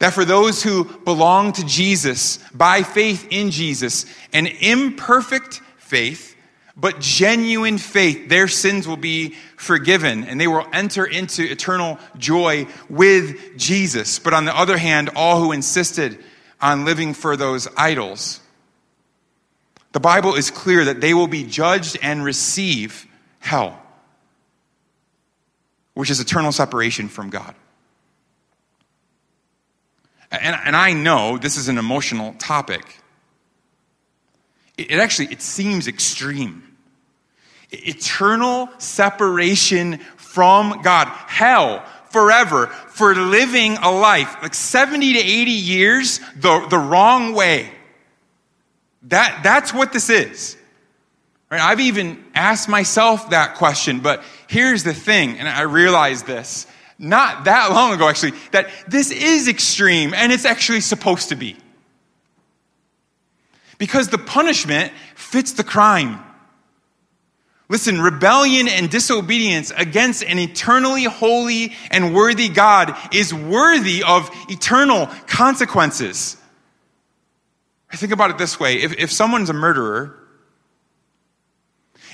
That 0.00 0.12
for 0.12 0.24
those 0.24 0.62
who 0.62 0.84
belong 1.04 1.52
to 1.52 1.64
Jesus 1.64 2.38
by 2.52 2.82
faith 2.82 3.28
in 3.30 3.52
Jesus, 3.52 4.04
an 4.32 4.46
imperfect 4.46 5.60
faith, 5.78 6.31
but 6.76 7.00
genuine 7.00 7.78
faith, 7.78 8.28
their 8.28 8.48
sins 8.48 8.88
will 8.88 8.96
be 8.96 9.34
forgiven 9.56 10.24
and 10.24 10.40
they 10.40 10.46
will 10.46 10.66
enter 10.72 11.04
into 11.04 11.42
eternal 11.42 11.98
joy 12.16 12.66
with 12.88 13.58
Jesus. 13.58 14.18
But 14.18 14.32
on 14.32 14.46
the 14.46 14.56
other 14.56 14.78
hand, 14.78 15.10
all 15.14 15.40
who 15.40 15.52
insisted 15.52 16.18
on 16.60 16.84
living 16.84 17.12
for 17.12 17.36
those 17.36 17.68
idols, 17.76 18.40
the 19.92 20.00
Bible 20.00 20.34
is 20.34 20.50
clear 20.50 20.86
that 20.86 21.02
they 21.02 21.12
will 21.12 21.26
be 21.26 21.44
judged 21.44 21.98
and 22.00 22.24
receive 22.24 23.06
hell, 23.38 23.78
which 25.92 26.08
is 26.08 26.20
eternal 26.20 26.52
separation 26.52 27.08
from 27.08 27.28
God. 27.28 27.54
And, 30.30 30.56
and 30.64 30.74
I 30.74 30.94
know 30.94 31.36
this 31.36 31.58
is 31.58 31.68
an 31.68 31.76
emotional 31.76 32.32
topic. 32.38 33.01
It, 34.82 34.98
actually 34.98 35.28
it 35.32 35.42
seems 35.42 35.88
extreme 35.88 36.62
eternal 37.70 38.68
separation 38.78 39.98
from 40.16 40.82
God, 40.82 41.08
hell 41.08 41.84
forever 42.10 42.66
for 42.66 43.14
living 43.14 43.78
a 43.78 43.90
life 43.90 44.36
like 44.42 44.54
70 44.54 45.14
to 45.14 45.18
80 45.18 45.50
years 45.50 46.20
the, 46.36 46.66
the 46.68 46.78
wrong 46.78 47.34
way. 47.34 47.70
That, 49.04 49.40
that's 49.42 49.72
what 49.72 49.92
this 49.92 50.10
is. 50.10 50.56
Right? 51.50 51.60
I've 51.60 51.80
even 51.80 52.22
asked 52.34 52.68
myself 52.68 53.30
that 53.30 53.56
question, 53.56 54.00
but 54.00 54.22
here's 54.46 54.84
the 54.84 54.94
thing, 54.94 55.38
and 55.38 55.48
I 55.48 55.62
realized 55.62 56.26
this 56.26 56.66
not 56.98 57.44
that 57.44 57.72
long 57.72 57.92
ago 57.92 58.08
actually, 58.08 58.32
that 58.52 58.70
this 58.86 59.10
is 59.10 59.48
extreme 59.48 60.14
and 60.14 60.32
it's 60.32 60.44
actually 60.44 60.80
supposed 60.80 61.30
to 61.30 61.36
be. 61.36 61.56
Because 63.82 64.10
the 64.10 64.18
punishment 64.18 64.92
fits 65.16 65.54
the 65.54 65.64
crime. 65.64 66.20
Listen, 67.68 68.00
rebellion 68.00 68.68
and 68.68 68.88
disobedience 68.88 69.72
against 69.76 70.22
an 70.22 70.38
eternally 70.38 71.02
holy 71.02 71.72
and 71.90 72.14
worthy 72.14 72.48
God 72.48 72.96
is 73.12 73.34
worthy 73.34 74.04
of 74.04 74.30
eternal 74.48 75.08
consequences. 75.26 76.36
I 77.90 77.96
think 77.96 78.12
about 78.12 78.30
it 78.30 78.38
this 78.38 78.60
way 78.60 78.74
if, 78.76 78.92
if 79.00 79.10
someone's 79.10 79.50
a 79.50 79.52
murderer 79.52 80.16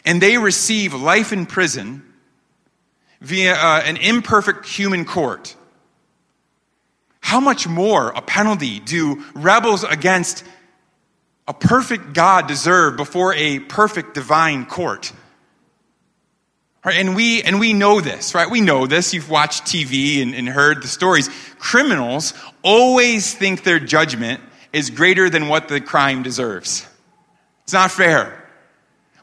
and 0.06 0.22
they 0.22 0.38
receive 0.38 0.94
life 0.94 1.34
in 1.34 1.44
prison 1.44 2.02
via 3.20 3.52
uh, 3.52 3.82
an 3.84 3.98
imperfect 3.98 4.64
human 4.64 5.04
court, 5.04 5.54
how 7.20 7.40
much 7.40 7.68
more 7.68 8.08
a 8.08 8.22
penalty 8.22 8.80
do 8.80 9.22
rebels 9.34 9.84
against 9.84 10.44
a 11.49 11.55
perfect 11.55 12.12
God 12.12 12.46
deserve 12.46 12.96
before 12.96 13.34
a 13.34 13.59
perfect 13.59 14.14
divine 14.14 14.66
court? 14.66 15.12
Right? 16.84 16.99
And 16.99 17.16
we 17.16 17.42
and 17.42 17.59
we 17.59 17.72
know 17.72 18.01
this, 18.01 18.34
right? 18.34 18.49
We 18.49 18.61
know 18.61 18.86
this. 18.86 19.12
You've 19.12 19.28
watched 19.28 19.64
TV 19.64 20.22
and, 20.22 20.34
and 20.34 20.49
heard 20.49 20.82
the 20.82 20.88
stories. 20.88 21.28
Criminals 21.59 22.34
always 22.62 23.34
think 23.34 23.64
their 23.64 23.80
judgment 23.80 24.40
is 24.72 24.90
greater 24.90 25.28
than 25.28 25.49
what 25.49 25.68
the 25.68 25.80
crime 25.80 26.22
deserves. 26.22 26.86
It's 27.64 27.72
not 27.72 27.90
fair. 27.90 28.44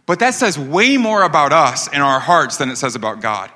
But 0.06 0.20
that 0.20 0.34
says 0.34 0.60
way 0.60 0.98
more 0.98 1.24
about 1.24 1.54
us 1.54 1.88
and 1.88 2.04
our 2.04 2.20
hearts 2.20 2.58
than 2.58 2.70
it 2.70 2.76
says 2.76 2.96
about 2.96 3.22
God. 3.22 3.50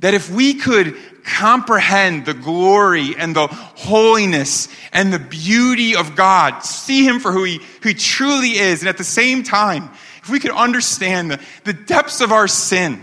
That 0.00 0.14
if 0.14 0.30
we 0.30 0.54
could 0.54 0.96
comprehend 1.24 2.24
the 2.24 2.34
glory 2.34 3.14
and 3.16 3.34
the 3.34 3.46
holiness 3.48 4.68
and 4.92 5.12
the 5.12 5.18
beauty 5.18 5.96
of 5.96 6.14
God, 6.14 6.60
see 6.60 7.06
Him 7.06 7.18
for 7.18 7.32
who 7.32 7.44
He, 7.44 7.60
who 7.82 7.88
he 7.88 7.94
truly 7.94 8.50
is, 8.50 8.80
and 8.80 8.88
at 8.88 8.98
the 8.98 9.04
same 9.04 9.42
time, 9.42 9.90
if 10.22 10.30
we 10.30 10.38
could 10.40 10.52
understand 10.52 11.30
the, 11.30 11.40
the 11.64 11.72
depths 11.72 12.20
of 12.20 12.32
our 12.32 12.48
sin, 12.48 13.02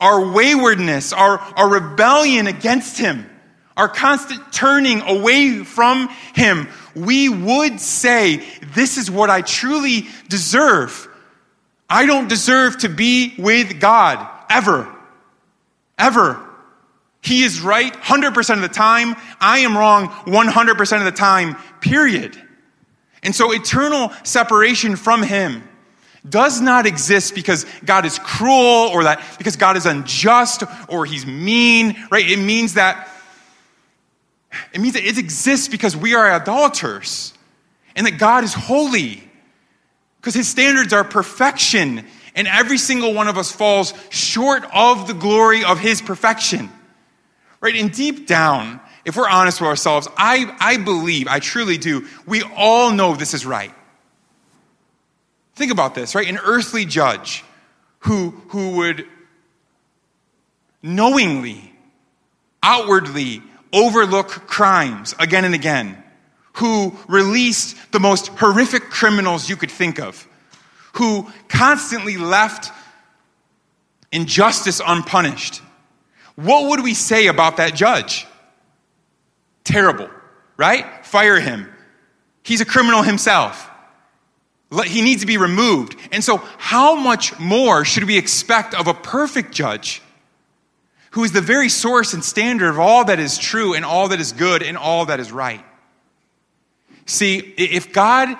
our 0.00 0.32
waywardness, 0.32 1.12
our, 1.12 1.38
our 1.38 1.68
rebellion 1.68 2.46
against 2.46 2.98
Him, 2.98 3.28
our 3.76 3.88
constant 3.88 4.52
turning 4.52 5.02
away 5.02 5.64
from 5.64 6.08
Him, 6.34 6.68
we 6.94 7.28
would 7.28 7.78
say, 7.78 8.42
This 8.74 8.96
is 8.96 9.10
what 9.10 9.30
I 9.30 9.42
truly 9.42 10.06
deserve. 10.28 11.08
I 11.88 12.06
don't 12.06 12.28
deserve 12.28 12.78
to 12.78 12.88
be 12.88 13.34
with 13.38 13.78
God 13.78 14.26
ever. 14.50 14.95
Ever. 15.98 16.42
He 17.22 17.42
is 17.42 17.60
right 17.60 17.92
100% 17.92 18.54
of 18.54 18.60
the 18.60 18.68
time. 18.68 19.16
I 19.40 19.60
am 19.60 19.76
wrong 19.76 20.08
100% 20.08 20.98
of 20.98 21.04
the 21.04 21.10
time, 21.10 21.56
period. 21.80 22.40
And 23.22 23.34
so 23.34 23.52
eternal 23.52 24.12
separation 24.22 24.94
from 24.94 25.22
Him 25.22 25.66
does 26.28 26.60
not 26.60 26.86
exist 26.86 27.34
because 27.34 27.66
God 27.84 28.04
is 28.04 28.18
cruel 28.18 28.90
or 28.92 29.04
that 29.04 29.22
because 29.38 29.56
God 29.56 29.76
is 29.76 29.86
unjust 29.86 30.62
or 30.88 31.04
He's 31.04 31.26
mean, 31.26 31.96
right? 32.10 32.28
It 32.28 32.38
means 32.38 32.74
that 32.74 33.08
it 34.72 34.80
means 34.80 34.94
that 34.94 35.04
it 35.04 35.18
exists 35.18 35.68
because 35.68 35.96
we 35.96 36.14
are 36.14 36.30
idolaters 36.30 37.34
and 37.94 38.06
that 38.06 38.18
God 38.18 38.44
is 38.44 38.54
holy 38.54 39.22
because 40.20 40.34
his 40.34 40.48
standards 40.48 40.92
are 40.92 41.04
perfection 41.04 42.04
and 42.36 42.46
every 42.46 42.78
single 42.78 43.14
one 43.14 43.26
of 43.26 43.38
us 43.38 43.50
falls 43.50 43.94
short 44.10 44.62
of 44.72 45.08
the 45.08 45.14
glory 45.14 45.64
of 45.64 45.80
his 45.80 46.00
perfection. 46.02 46.70
Right? 47.60 47.74
And 47.74 47.90
deep 47.90 48.26
down, 48.26 48.80
if 49.04 49.16
we're 49.16 49.28
honest 49.28 49.60
with 49.60 49.68
ourselves, 49.68 50.06
I, 50.16 50.54
I 50.60 50.76
believe, 50.76 51.26
I 51.26 51.40
truly 51.40 51.78
do, 51.78 52.06
we 52.26 52.42
all 52.42 52.92
know 52.92 53.14
this 53.14 53.34
is 53.34 53.46
right. 53.46 53.72
Think 55.54 55.72
about 55.72 55.94
this, 55.94 56.14
right? 56.14 56.28
An 56.28 56.38
earthly 56.44 56.84
judge 56.84 57.42
who, 58.00 58.30
who 58.48 58.76
would 58.76 59.06
knowingly, 60.82 61.72
outwardly 62.62 63.42
overlook 63.72 64.28
crimes 64.28 65.14
again 65.18 65.44
and 65.44 65.54
again, 65.54 66.02
who 66.54 66.94
released 67.08 67.76
the 67.92 68.00
most 68.00 68.28
horrific 68.28 68.84
criminals 68.84 69.48
you 69.48 69.56
could 69.56 69.70
think 69.70 69.98
of, 69.98 70.26
who 70.96 71.30
constantly 71.48 72.16
left 72.16 72.72
injustice 74.12 74.80
unpunished. 74.84 75.60
What 76.36 76.70
would 76.70 76.82
we 76.82 76.94
say 76.94 77.26
about 77.26 77.58
that 77.58 77.74
judge? 77.74 78.26
Terrible, 79.64 80.08
right? 80.56 81.04
Fire 81.04 81.40
him. 81.40 81.68
He's 82.42 82.60
a 82.60 82.64
criminal 82.64 83.02
himself. 83.02 83.70
He 84.84 85.02
needs 85.02 85.20
to 85.20 85.26
be 85.26 85.36
removed. 85.36 85.96
And 86.12 86.22
so, 86.22 86.38
how 86.58 86.94
much 86.94 87.38
more 87.38 87.84
should 87.84 88.04
we 88.04 88.18
expect 88.18 88.74
of 88.74 88.86
a 88.86 88.94
perfect 88.94 89.52
judge 89.52 90.02
who 91.10 91.24
is 91.24 91.32
the 91.32 91.40
very 91.40 91.68
source 91.68 92.14
and 92.14 92.24
standard 92.24 92.68
of 92.68 92.78
all 92.78 93.04
that 93.06 93.18
is 93.18 93.38
true 93.38 93.74
and 93.74 93.84
all 93.84 94.08
that 94.08 94.20
is 94.20 94.32
good 94.32 94.62
and 94.62 94.76
all 94.76 95.06
that 95.06 95.20
is 95.20 95.32
right? 95.32 95.64
See, 97.06 97.38
if 97.38 97.92
God 97.92 98.36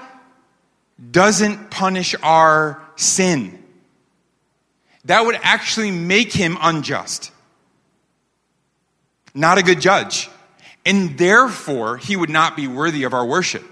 doesn't 1.11 1.71
punish 1.71 2.15
our 2.23 2.83
sin, 2.97 3.63
that 5.05 5.25
would 5.25 5.39
actually 5.43 5.91
make 5.91 6.33
him 6.33 6.57
unjust, 6.61 7.31
not 9.35 9.59
a 9.59 9.63
good 9.63 9.81
judge. 9.81 10.31
And 10.85 11.19
therefore, 11.19 11.97
he 11.97 12.17
would 12.17 12.31
not 12.31 12.57
be 12.57 12.69
worthy 12.69 13.03
of 13.03 13.13
our 13.13 13.27
worship. 13.27 13.65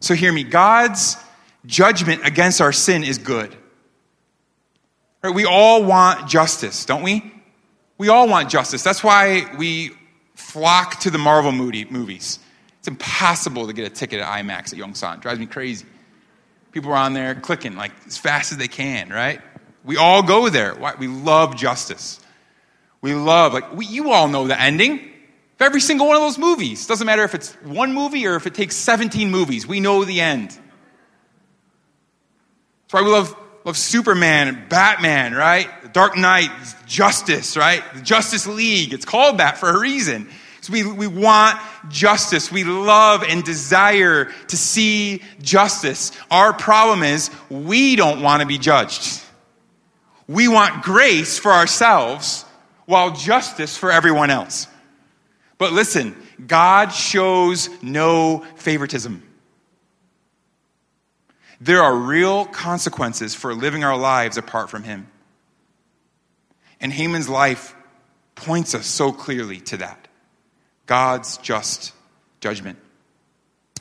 So, 0.00 0.14
hear 0.14 0.32
me 0.32 0.42
God's 0.42 1.16
judgment 1.64 2.26
against 2.26 2.60
our 2.60 2.72
sin 2.72 3.04
is 3.04 3.18
good. 3.18 3.54
Right? 5.22 5.34
We 5.34 5.44
all 5.44 5.84
want 5.84 6.28
justice, 6.28 6.84
don't 6.84 7.02
we? 7.02 7.32
We 7.98 8.08
all 8.08 8.28
want 8.28 8.48
justice. 8.48 8.82
That's 8.82 9.04
why 9.04 9.54
we 9.58 9.92
flock 10.34 11.00
to 11.00 11.10
the 11.10 11.18
Marvel 11.18 11.52
movie, 11.52 11.84
movies. 11.84 12.38
It's 12.80 12.88
impossible 12.88 13.66
to 13.66 13.72
get 13.74 13.86
a 13.86 13.94
ticket 13.94 14.20
at 14.20 14.26
IMAX 14.26 14.72
at 14.72 14.78
Yongsan. 14.78 15.16
It 15.16 15.20
drives 15.20 15.38
me 15.38 15.46
crazy. 15.46 15.86
People 16.72 16.90
are 16.92 16.96
on 16.96 17.12
there 17.12 17.34
clicking 17.34 17.76
like 17.76 17.92
as 18.06 18.16
fast 18.16 18.52
as 18.52 18.58
they 18.58 18.68
can, 18.68 19.10
right? 19.10 19.40
We 19.84 19.96
all 19.96 20.22
go 20.22 20.48
there. 20.48 20.74
We 20.98 21.06
love 21.06 21.56
justice. 21.56 22.20
We 23.02 23.14
love, 23.14 23.52
like, 23.52 23.74
we, 23.74 23.86
you 23.86 24.12
all 24.12 24.28
know 24.28 24.46
the 24.46 24.58
ending 24.58 24.94
of 24.94 25.60
every 25.60 25.80
single 25.80 26.06
one 26.06 26.16
of 26.16 26.22
those 26.22 26.38
movies. 26.38 26.86
Doesn't 26.86 27.06
matter 27.06 27.22
if 27.24 27.34
it's 27.34 27.52
one 27.64 27.92
movie 27.92 28.26
or 28.26 28.36
if 28.36 28.46
it 28.46 28.54
takes 28.54 28.76
17 28.76 29.30
movies. 29.30 29.66
We 29.66 29.80
know 29.80 30.04
the 30.04 30.20
end. 30.20 30.50
That's 30.50 30.62
why 32.90 33.02
we 33.02 33.10
love, 33.10 33.36
love 33.64 33.76
Superman 33.76 34.48
and 34.48 34.68
Batman, 34.68 35.34
right? 35.34 35.68
The 35.82 35.88
Dark 35.88 36.16
Knight, 36.16 36.50
Justice, 36.86 37.56
right? 37.56 37.82
The 37.94 38.02
Justice 38.02 38.46
League. 38.46 38.92
It's 38.92 39.04
called 39.04 39.38
that 39.38 39.58
for 39.58 39.68
a 39.70 39.78
reason. 39.78 40.28
So 40.60 40.72
we, 40.72 40.84
we 40.84 41.06
want 41.06 41.58
justice. 41.88 42.52
We 42.52 42.64
love 42.64 43.22
and 43.22 43.42
desire 43.42 44.26
to 44.48 44.56
see 44.56 45.22
justice. 45.40 46.12
Our 46.30 46.52
problem 46.52 47.02
is 47.02 47.30
we 47.48 47.96
don't 47.96 48.22
want 48.22 48.40
to 48.42 48.46
be 48.46 48.58
judged. 48.58 49.22
We 50.28 50.48
want 50.48 50.82
grace 50.82 51.38
for 51.38 51.52
ourselves 51.52 52.44
while 52.84 53.12
justice 53.12 53.76
for 53.76 53.90
everyone 53.90 54.30
else. 54.30 54.66
But 55.58 55.72
listen, 55.72 56.14
God 56.46 56.90
shows 56.90 57.68
no 57.82 58.44
favoritism. 58.56 59.22
There 61.60 61.82
are 61.82 61.94
real 61.94 62.46
consequences 62.46 63.34
for 63.34 63.54
living 63.54 63.84
our 63.84 63.96
lives 63.96 64.38
apart 64.38 64.70
from 64.70 64.82
Him. 64.82 65.08
And 66.80 66.92
Haman's 66.92 67.28
life 67.28 67.74
points 68.34 68.74
us 68.74 68.86
so 68.86 69.12
clearly 69.12 69.60
to 69.60 69.76
that. 69.78 70.08
God's 70.90 71.36
just 71.36 71.92
judgment. 72.40 72.76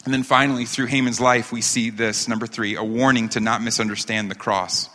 And 0.05 0.13
then 0.13 0.21
finally, 0.21 0.65
through 0.65 0.85
Haman's 0.85 1.19
life, 1.19 1.51
we 1.51 1.59
see 1.59 1.89
this 1.89 2.27
number 2.27 2.45
three 2.45 2.75
a 2.75 2.83
warning 2.83 3.29
to 3.29 3.39
not 3.39 3.63
misunderstand 3.63 4.29
the 4.29 4.35
cross. 4.35 4.91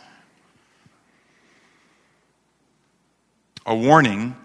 A 3.65 3.75
warning 3.75 4.37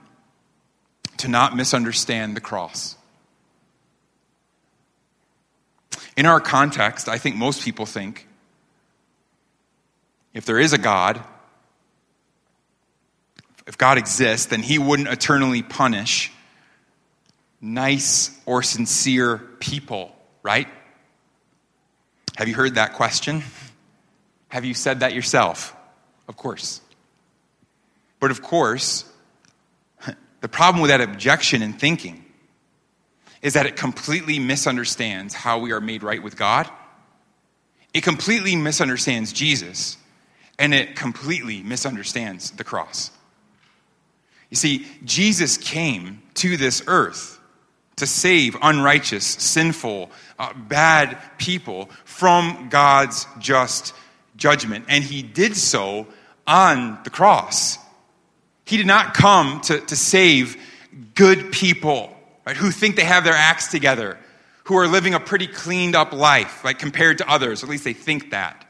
to 1.18 1.28
not 1.28 1.54
misunderstand 1.54 2.36
the 2.36 2.40
cross. 2.40 2.96
In 6.16 6.26
our 6.26 6.40
context, 6.40 7.08
I 7.08 7.18
think 7.18 7.36
most 7.36 7.62
people 7.62 7.86
think 7.86 8.26
if 10.34 10.44
there 10.44 10.58
is 10.58 10.72
a 10.72 10.78
God, 10.78 11.22
if 13.68 13.78
God 13.78 13.96
exists, 13.96 14.46
then 14.46 14.60
he 14.60 14.76
wouldn't 14.80 15.08
eternally 15.08 15.62
punish 15.62 16.32
nice 17.60 18.38
or 18.46 18.62
sincere 18.62 19.38
people, 19.58 20.14
right? 20.42 20.68
Have 22.36 22.48
you 22.48 22.54
heard 22.54 22.76
that 22.76 22.94
question? 22.94 23.42
Have 24.48 24.64
you 24.64 24.74
said 24.74 25.00
that 25.00 25.14
yourself? 25.14 25.76
Of 26.28 26.36
course. 26.36 26.80
But 28.18 28.30
of 28.30 28.42
course, 28.42 29.04
the 30.40 30.48
problem 30.48 30.82
with 30.82 30.90
that 30.90 31.00
objection 31.00 31.62
and 31.62 31.78
thinking 31.78 32.24
is 33.42 33.54
that 33.54 33.66
it 33.66 33.76
completely 33.76 34.38
misunderstands 34.38 35.34
how 35.34 35.58
we 35.58 35.72
are 35.72 35.80
made 35.80 36.02
right 36.02 36.22
with 36.22 36.36
God. 36.36 36.68
It 37.92 38.02
completely 38.02 38.54
misunderstands 38.54 39.32
Jesus, 39.32 39.96
and 40.58 40.74
it 40.74 40.94
completely 40.94 41.62
misunderstands 41.62 42.50
the 42.52 42.64
cross. 42.64 43.10
You 44.50 44.56
see, 44.56 44.86
Jesus 45.04 45.56
came 45.56 46.22
to 46.34 46.56
this 46.56 46.82
earth 46.86 47.39
to 48.00 48.06
save 48.06 48.56
unrighteous, 48.60 49.24
sinful, 49.24 50.10
uh, 50.38 50.52
bad 50.54 51.18
people 51.38 51.90
from 52.04 52.68
God's 52.70 53.26
just 53.38 53.94
judgment. 54.36 54.86
And 54.88 55.04
he 55.04 55.22
did 55.22 55.56
so 55.56 56.06
on 56.46 56.98
the 57.04 57.10
cross. 57.10 57.78
He 58.64 58.76
did 58.76 58.86
not 58.86 59.14
come 59.14 59.60
to, 59.62 59.80
to 59.80 59.96
save 59.96 60.56
good 61.14 61.52
people 61.52 62.16
right, 62.46 62.56
who 62.56 62.70
think 62.70 62.96
they 62.96 63.04
have 63.04 63.24
their 63.24 63.34
acts 63.34 63.68
together, 63.68 64.18
who 64.64 64.76
are 64.76 64.88
living 64.88 65.14
a 65.14 65.20
pretty 65.20 65.46
cleaned 65.46 65.94
up 65.94 66.12
life, 66.12 66.64
like 66.64 66.78
compared 66.78 67.18
to 67.18 67.28
others. 67.30 67.62
At 67.62 67.68
least 67.68 67.84
they 67.84 67.92
think 67.92 68.30
that. 68.30 68.66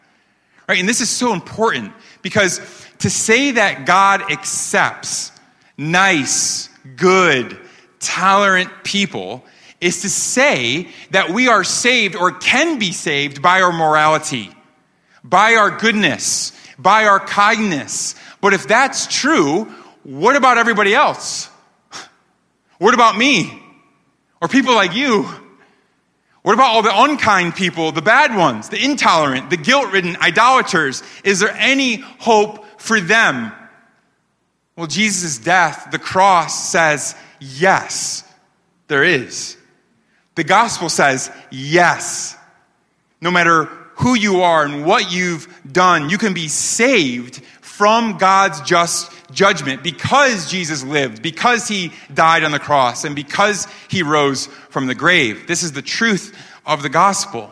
Right? 0.69 0.81
And 0.81 0.89
this 0.89 1.01
is 1.01 1.09
so 1.09 1.33
important 1.33 1.93
because 2.23 2.61
to 2.99 3.11
say 3.11 3.53
that 3.53 3.87
God 3.87 4.31
accepts 4.31 5.33
nice, 5.77 6.69
good, 6.97 7.59
tolerant 8.01 8.71
people 8.83 9.45
is 9.81 10.03
to 10.03 10.11
say 10.11 10.89
that 11.11 11.31
we 11.31 11.49
are 11.49 11.65
saved 11.65 12.17
or 12.17 12.33
can 12.33 12.79
be 12.79 12.93
saved 12.93 13.41
by 13.41 13.63
our 13.63 13.73
morality, 13.73 14.51
by 15.25 15.55
our 15.55 15.79
goodness, 15.79 16.53
by 16.79 17.07
our 17.07 17.21
kindness. 17.21 18.15
But 18.41 18.53
if 18.53 18.67
that's 18.67 19.07
true, 19.07 19.65
what 20.03 20.37
about 20.37 20.59
everybody 20.59 20.95
else? 20.95 21.49
What 22.79 22.95
about 22.95 23.19
me? 23.19 23.63
Or 24.41 24.49
people 24.49 24.75
like 24.75 24.95
you? 24.95 25.29
What 26.43 26.55
about 26.55 26.75
all 26.75 26.83
the 26.83 27.03
unkind 27.03 27.55
people, 27.55 27.93
the 27.93 28.01
bad 28.01 28.35
ones, 28.35 28.71
the 28.71 28.83
intolerant, 28.83 29.51
the 29.51 29.59
guilt 29.59 29.93
ridden 29.93 30.17
idolaters? 30.17 31.03
Is 31.23 31.41
there 31.41 31.55
any 31.59 31.97
hope 31.97 32.65
for 32.81 32.99
them? 32.99 33.53
Well, 34.77 34.87
Jesus' 34.87 35.37
death, 35.37 35.89
the 35.91 35.99
cross 35.99 36.71
says, 36.71 37.15
yes, 37.41 38.25
there 38.89 39.03
is. 39.03 39.57
The 40.35 40.45
gospel 40.45 40.89
says, 40.89 41.31
yes. 41.51 42.37
No 43.21 43.31
matter 43.31 43.65
who 43.97 44.15
you 44.15 44.43
are 44.43 44.65
and 44.65 44.85
what 44.87 45.13
you've 45.13 45.49
done, 45.71 46.09
you 46.09 46.19
can 46.19 46.33
be 46.33 46.49
saved 46.49 47.43
from 47.61 48.19
God's 48.19 48.61
just 48.63 49.13
judgment 49.33 49.83
because 49.83 50.51
Jesus 50.51 50.83
lived, 50.83 51.23
because 51.23 51.69
he 51.69 51.93
died 52.13 52.45
on 52.45 52.53
the 52.53 52.59
cross, 52.59 53.05
and 53.05 53.15
because 53.15 53.67
he 53.89 54.03
rose 54.03 54.47
from 54.71 54.87
the 54.87 54.95
grave. 54.95 55.47
This 55.47 55.63
is 55.63 55.73
the 55.73 55.83
truth 55.83 56.37
of 56.67 56.83
the 56.83 56.89
gospel. 56.89 57.51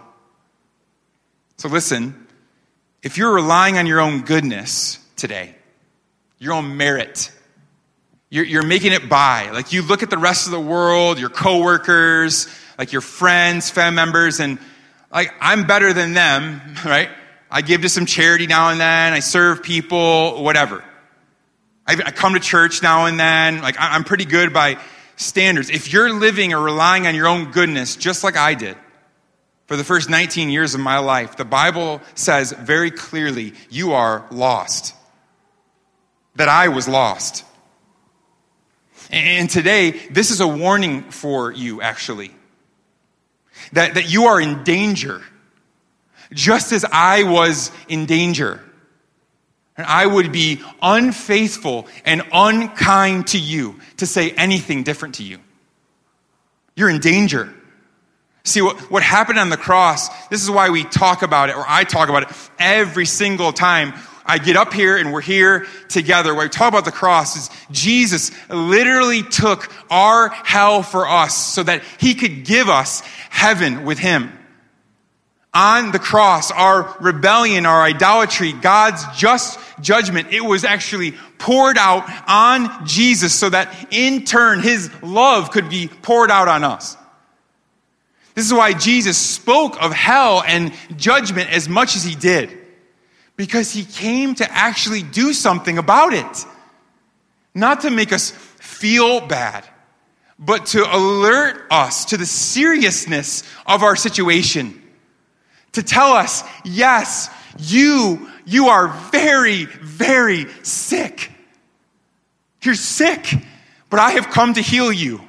So 1.57 1.69
listen, 1.69 2.27
if 3.03 3.19
you're 3.19 3.35
relying 3.35 3.79
on 3.79 3.87
your 3.87 4.01
own 4.01 4.23
goodness 4.23 4.99
today, 5.17 5.55
your 6.39 6.53
own 6.53 6.77
merit, 6.77 7.33
you're, 8.31 8.45
you're 8.45 8.67
making 8.67 8.93
it 8.93 9.09
by. 9.09 9.51
Like 9.51 9.73
you 9.73 9.83
look 9.83 10.03
at 10.03 10.11
the 10.11 10.19
rest 10.19 10.47
of 10.47 10.53
the 10.53 10.61
world, 10.61 11.19
your 11.19 11.31
coworkers, 11.31 12.49
like 12.79 12.93
your 12.93 13.01
friends, 13.01 13.71
family 13.71 13.97
members, 13.97 14.41
and 14.41 14.59
like 15.11 15.33
I'm 15.41 15.67
better 15.67 15.93
than 15.93 16.15
them, 16.15 16.61
right? 16.85 17.11
I 17.51 17.63
give 17.63 17.83
to 17.83 17.89
some 17.89 18.07
charity 18.07 18.47
now 18.47 18.71
and 18.71 18.81
then. 18.81 19.13
I 19.13 19.21
serve 19.21 19.63
people, 19.63 20.43
whatever. 20.43 20.85
I, 21.87 21.93
I 21.93 22.11
come 22.11 22.35
to 22.35 22.41
church 22.41 22.83
now 22.83 23.07
and 23.07 23.19
then. 23.19 23.63
Like 23.63 23.77
I'm 23.79 24.05
pretty 24.05 24.27
good 24.27 24.53
by 24.53 24.79
standards. 25.17 25.71
If 25.71 25.93
you're 25.93 26.13
living 26.13 26.53
or 26.53 26.61
relying 26.61 27.07
on 27.07 27.15
your 27.15 27.27
own 27.27 27.51
goodness, 27.51 27.97
just 27.97 28.23
like 28.23 28.37
I 28.37 28.55
did 28.55 28.77
for 29.67 29.77
the 29.77 29.85
first 29.85 30.11
19 30.11 30.51
years 30.51 30.75
of 30.75 30.81
my 30.81 30.99
life, 30.99 31.37
the 31.37 31.45
Bible 31.45 32.03
says 32.15 32.53
very 32.53 32.91
clearly, 32.91 33.55
you 33.71 33.93
are 33.93 34.27
lost. 34.31 34.95
That 36.37 36.49
I 36.49 36.69
was 36.69 36.87
lost. 36.87 37.45
And 39.11 39.49
today, 39.49 39.93
this 40.11 40.31
is 40.31 40.41
a 40.41 40.49
warning 40.49 41.11
for 41.11 41.53
you, 41.53 41.81
actually. 41.81 42.31
That, 43.73 43.95
that 43.95 44.11
you 44.11 44.27
are 44.27 44.41
in 44.41 44.65
danger, 44.65 45.23
just 46.33 46.73
as 46.73 46.85
I 46.91 47.25
was 47.25 47.71
in 47.89 48.07
danger. 48.07 48.63
And 49.77 49.87
I 49.87 50.07
would 50.07 50.33
be 50.33 50.61
unfaithful 50.83 51.87
and 52.05 52.23
unkind 52.33 53.29
to 53.29 53.39
you 53.39 53.79
to 53.99 54.07
say 54.07 54.33
anything 54.33 54.83
different 54.83 55.17
to 55.17 55.23
you. 55.23 55.39
You're 56.77 56.91
in 56.91 57.01
danger. 57.01 57.53
See, 58.45 58.63
what, 58.63 58.79
what 58.91 59.03
happened 59.03 59.39
on 59.39 59.51
the 59.51 59.57
cross, 59.57 60.09
this 60.29 60.43
is 60.43 60.51
why 60.51 60.71
we 60.71 60.85
talk 60.85 61.23
about 61.23 61.49
it, 61.49 61.57
or 61.57 61.65
I 61.67 61.85
talk 61.85 62.09
about 62.09 62.25
it 62.25 62.51
every 62.59 63.07
single 63.07 63.53
time 63.53 63.93
I 64.29 64.37
get 64.37 64.57
up 64.57 64.75
here 64.75 64.99
and 64.99 65.11
we're 65.11 65.23
here 65.23 65.67
together. 65.89 66.35
Where 66.35 66.45
we 66.45 66.51
talk 66.51 66.69
about 66.69 66.85
the 66.85 66.93
cross 66.93 67.35
is 67.35 67.51
Jesus 67.71 68.31
literally 68.51 69.23
took 69.23 69.73
our 69.91 70.29
hell 70.29 70.83
for 70.83 71.09
us 71.09 71.35
so 71.35 71.63
that 71.63 71.83
he 71.99 72.15
could 72.15 72.45
give 72.45 72.69
us 72.69 73.01
heaven 73.31 73.87
with 73.87 73.99
him. 73.99 74.31
On 75.55 75.93
the 75.93 75.99
cross, 75.99 76.51
our 76.51 76.95
rebellion, 77.01 77.65
our 77.65 77.83
idolatry, 77.83 78.53
God's 78.53 79.03
just 79.17 79.59
judgment, 79.81 80.29
it 80.31 80.45
was 80.45 80.63
actually 80.63 81.13
poured 81.39 81.79
out 81.79 82.05
on 82.29 82.87
Jesus 82.87 83.35
so 83.35 83.49
that 83.49 83.75
in 83.91 84.27
turn 84.27 84.61
his 84.61 84.91
love 85.03 85.51
could 85.51 85.71
be 85.71 85.89
poured 85.89 86.31
out 86.31 86.49
on 86.49 86.65
us. 86.65 86.99
This 88.35 88.45
is 88.45 88.53
why 88.53 88.75
Jesus 88.75 89.17
spoke 89.17 89.83
of 89.83 89.91
hell 89.93 90.43
and 90.47 90.75
judgment 90.97 91.51
as 91.51 91.67
much 91.67 91.97
as 91.97 92.05
he 92.05 92.15
did 92.15 92.58
because 93.39 93.73
he 93.73 93.85
came 93.85 94.35
to 94.35 94.53
actually 94.53 95.01
do 95.01 95.33
something 95.33 95.79
about 95.79 96.13
it. 96.13 96.45
Not 97.55 97.83
to 97.83 97.91
make 97.91 98.13
us 98.13 98.33
feel 98.33 99.21
bad, 99.21 99.65
but 100.39 100.67
to 100.67 100.85
alert 100.85 101.65
us 101.71 102.07
to 102.07 102.17
the 102.17 102.27
seriousness 102.27 103.45
of 103.65 103.85
our 103.85 103.95
situation. 103.95 104.83
To 105.73 105.85
tell 105.85 106.13
us, 106.13 106.43
yes, 106.65 107.31
you, 107.59 108.29
you 108.45 108.69
are 108.69 108.89
very, 109.13 109.67
very 109.67 110.47
sick. 110.65 111.31
You're 112.63 112.75
sick, 112.75 113.35
but 113.89 114.01
I 114.01 114.11
have 114.13 114.31
come 114.31 114.55
to 114.55 114.61
heal 114.61 114.93
you. 114.93 115.21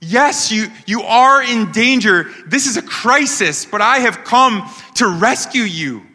Yes, 0.00 0.52
you, 0.52 0.68
you 0.86 1.02
are 1.02 1.42
in 1.42 1.72
danger. 1.72 2.30
This 2.46 2.66
is 2.66 2.76
a 2.76 2.82
crisis, 2.82 3.66
but 3.66 3.80
I 3.80 3.98
have 3.98 4.22
come 4.22 4.70
to 4.94 5.08
rescue 5.08 5.62
you. 5.62 6.05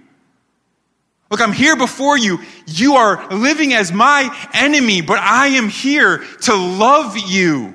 Look, 1.31 1.39
I'm 1.39 1.53
here 1.53 1.77
before 1.77 2.17
you. 2.17 2.39
You 2.67 2.95
are 2.95 3.25
living 3.33 3.73
as 3.73 3.93
my 3.93 4.29
enemy, 4.53 4.99
but 5.01 5.17
I 5.17 5.47
am 5.47 5.69
here 5.69 6.17
to 6.41 6.53
love 6.53 7.17
you. 7.17 7.73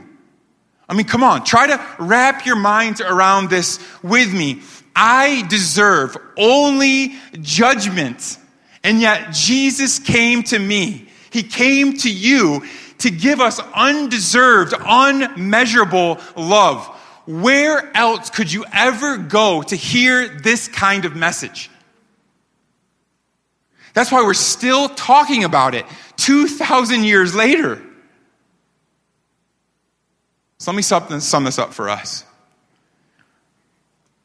I 0.87 0.95
mean, 0.95 1.07
come 1.07 1.25
on, 1.25 1.43
try 1.43 1.67
to 1.67 1.97
wrap 1.99 2.45
your 2.45 2.57
minds 2.57 3.01
around 3.01 3.49
this 3.49 3.81
with 4.03 4.33
me. 4.33 4.61
I 4.95 5.47
deserve 5.49 6.19
only 6.37 7.17
judgment. 7.41 8.39
And 8.85 9.01
yet 9.01 9.33
Jesus 9.33 9.99
came 9.99 10.43
to 10.45 10.59
me. 10.59 11.09
He 11.31 11.43
came 11.43 11.97
to 11.99 12.13
you 12.13 12.63
to 12.99 13.11
give 13.11 13.41
us 13.41 13.59
undeserved, 13.75 14.75
unmeasurable 14.79 16.21
love. 16.37 16.87
Where 17.27 17.91
else 17.97 18.29
could 18.29 18.53
you 18.53 18.67
ever 18.73 19.17
go 19.17 19.63
to 19.63 19.77
hear 19.77 20.29
this 20.29 20.69
kind 20.69 21.07
of 21.07 21.17
message? 21.17 21.71
That's 23.97 24.13
why 24.13 24.23
we're 24.23 24.35
still 24.35 24.91
talking 24.91 25.43
about 25.45 25.75
it 25.75 25.87
2,000 26.17 27.05
years 27.05 27.35
later. 27.35 27.83
So 30.59 30.71
let 30.71 30.77
me 30.77 30.83
sum 30.83 31.45
this 31.45 31.59
up 31.59 31.73
for 31.73 31.89
us. 31.89 32.23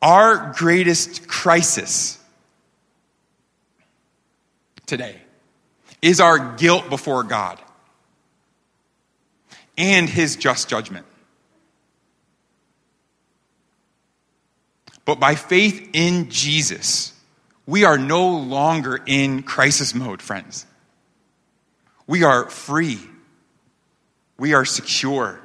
Our 0.01 0.51
greatest 0.57 1.29
crisis 1.29 2.19
today 4.85 5.15
is 6.01 6.19
our 6.19 6.55
guilt 6.57 6.89
before 6.89 7.23
God 7.23 7.57
and 9.77 10.09
his 10.09 10.35
just 10.35 10.67
judgment. 10.67 11.05
But 15.05 15.21
by 15.21 15.35
faith 15.35 15.91
in 15.93 16.29
Jesus, 16.29 17.13
we 17.71 17.85
are 17.85 17.97
no 17.97 18.27
longer 18.27 18.99
in 19.05 19.43
crisis 19.43 19.95
mode, 19.95 20.21
friends. 20.21 20.65
We 22.05 22.25
are 22.25 22.49
free. 22.49 22.99
We 24.37 24.53
are 24.53 24.65
secure. 24.65 25.39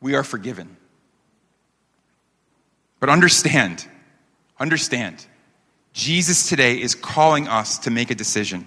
We 0.00 0.14
are 0.14 0.24
forgiven. 0.24 0.78
But 2.98 3.10
understand, 3.10 3.86
understand, 4.58 5.26
Jesus 5.92 6.48
today 6.48 6.80
is 6.80 6.94
calling 6.94 7.46
us 7.46 7.80
to 7.80 7.90
make 7.90 8.10
a 8.10 8.14
decision. 8.14 8.66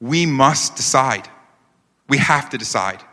We 0.00 0.24
must 0.24 0.74
decide. 0.74 1.28
We 2.08 2.16
have 2.16 2.48
to 2.48 2.56
decide. 2.56 3.04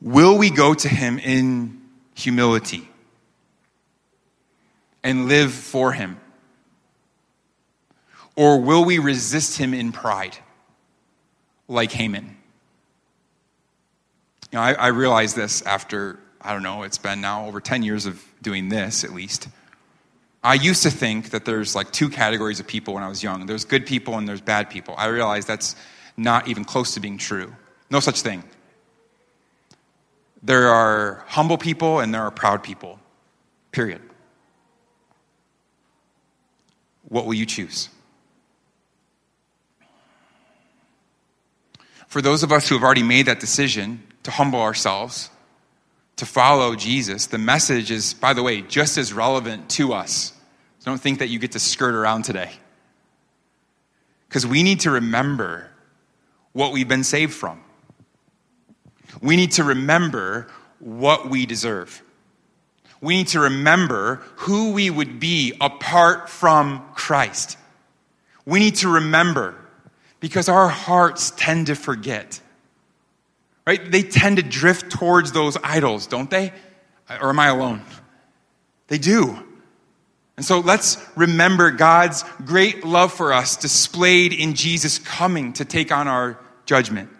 Will 0.00 0.38
we 0.38 0.50
go 0.50 0.74
to 0.74 0.88
him 0.88 1.18
in 1.18 1.80
humility 2.14 2.88
and 5.02 5.28
live 5.28 5.52
for 5.52 5.92
him? 5.92 6.20
Or 8.36 8.60
will 8.60 8.84
we 8.84 8.98
resist 8.98 9.58
him 9.58 9.74
in 9.74 9.90
pride, 9.90 10.36
like 11.66 11.90
Haman? 11.90 12.36
You 14.52 14.58
know, 14.58 14.62
I, 14.62 14.72
I 14.74 14.86
realize 14.88 15.34
this 15.34 15.62
after, 15.62 16.20
I 16.40 16.52
don't 16.52 16.62
know, 16.62 16.84
it's 16.84 16.98
been 16.98 17.20
now 17.20 17.46
over 17.46 17.60
10 17.60 17.82
years 17.82 18.06
of 18.06 18.24
doing 18.40 18.68
this 18.68 19.02
at 19.02 19.12
least. 19.12 19.48
I 20.42 20.54
used 20.54 20.84
to 20.84 20.90
think 20.90 21.30
that 21.30 21.44
there's 21.44 21.74
like 21.74 21.90
two 21.90 22.08
categories 22.08 22.60
of 22.60 22.66
people 22.66 22.94
when 22.94 23.02
I 23.02 23.08
was 23.08 23.22
young 23.22 23.44
there's 23.46 23.64
good 23.64 23.86
people 23.86 24.16
and 24.16 24.28
there's 24.28 24.40
bad 24.40 24.70
people. 24.70 24.94
I 24.96 25.06
realize 25.06 25.44
that's 25.44 25.74
not 26.16 26.46
even 26.46 26.64
close 26.64 26.94
to 26.94 27.00
being 27.00 27.18
true. 27.18 27.52
No 27.90 27.98
such 27.98 28.22
thing. 28.22 28.44
There 30.42 30.68
are 30.68 31.24
humble 31.26 31.58
people 31.58 32.00
and 32.00 32.14
there 32.14 32.22
are 32.22 32.30
proud 32.30 32.62
people. 32.62 33.00
Period. 33.72 34.00
What 37.08 37.26
will 37.26 37.34
you 37.34 37.46
choose? 37.46 37.88
For 42.06 42.22
those 42.22 42.42
of 42.42 42.52
us 42.52 42.68
who 42.68 42.74
have 42.74 42.84
already 42.84 43.02
made 43.02 43.26
that 43.26 43.40
decision 43.40 44.02
to 44.22 44.30
humble 44.30 44.60
ourselves, 44.60 45.30
to 46.16 46.26
follow 46.26 46.74
Jesus, 46.74 47.26
the 47.26 47.38
message 47.38 47.90
is, 47.90 48.14
by 48.14 48.32
the 48.32 48.42
way, 48.42 48.62
just 48.62 48.98
as 48.98 49.12
relevant 49.12 49.68
to 49.70 49.92
us. 49.92 50.32
So 50.78 50.90
don't 50.90 51.00
think 51.00 51.18
that 51.18 51.28
you 51.28 51.38
get 51.38 51.52
to 51.52 51.58
skirt 51.58 51.94
around 51.94 52.22
today. 52.22 52.50
Because 54.28 54.46
we 54.46 54.62
need 54.62 54.80
to 54.80 54.90
remember 54.90 55.70
what 56.52 56.72
we've 56.72 56.88
been 56.88 57.04
saved 57.04 57.34
from. 57.34 57.62
We 59.20 59.36
need 59.36 59.52
to 59.52 59.64
remember 59.64 60.48
what 60.78 61.28
we 61.28 61.46
deserve. 61.46 62.02
We 63.00 63.16
need 63.16 63.28
to 63.28 63.40
remember 63.40 64.16
who 64.36 64.72
we 64.72 64.90
would 64.90 65.20
be 65.20 65.54
apart 65.60 66.28
from 66.28 66.84
Christ. 66.94 67.56
We 68.44 68.58
need 68.58 68.76
to 68.76 68.88
remember 68.88 69.54
because 70.20 70.48
our 70.48 70.68
hearts 70.68 71.32
tend 71.36 71.68
to 71.68 71.74
forget. 71.74 72.40
Right? 73.66 73.90
They 73.90 74.02
tend 74.02 74.38
to 74.38 74.42
drift 74.42 74.90
towards 74.90 75.32
those 75.32 75.56
idols, 75.62 76.06
don't 76.06 76.30
they? 76.30 76.52
Or 77.20 77.30
am 77.30 77.38
I 77.38 77.48
alone? 77.48 77.82
They 78.88 78.98
do. 78.98 79.38
And 80.36 80.44
so 80.44 80.60
let's 80.60 81.04
remember 81.16 81.70
God's 81.70 82.24
great 82.44 82.84
love 82.84 83.12
for 83.12 83.32
us 83.32 83.56
displayed 83.56 84.32
in 84.32 84.54
Jesus 84.54 84.98
coming 84.98 85.52
to 85.54 85.64
take 85.64 85.92
on 85.92 86.08
our 86.08 86.38
judgment. 86.64 87.10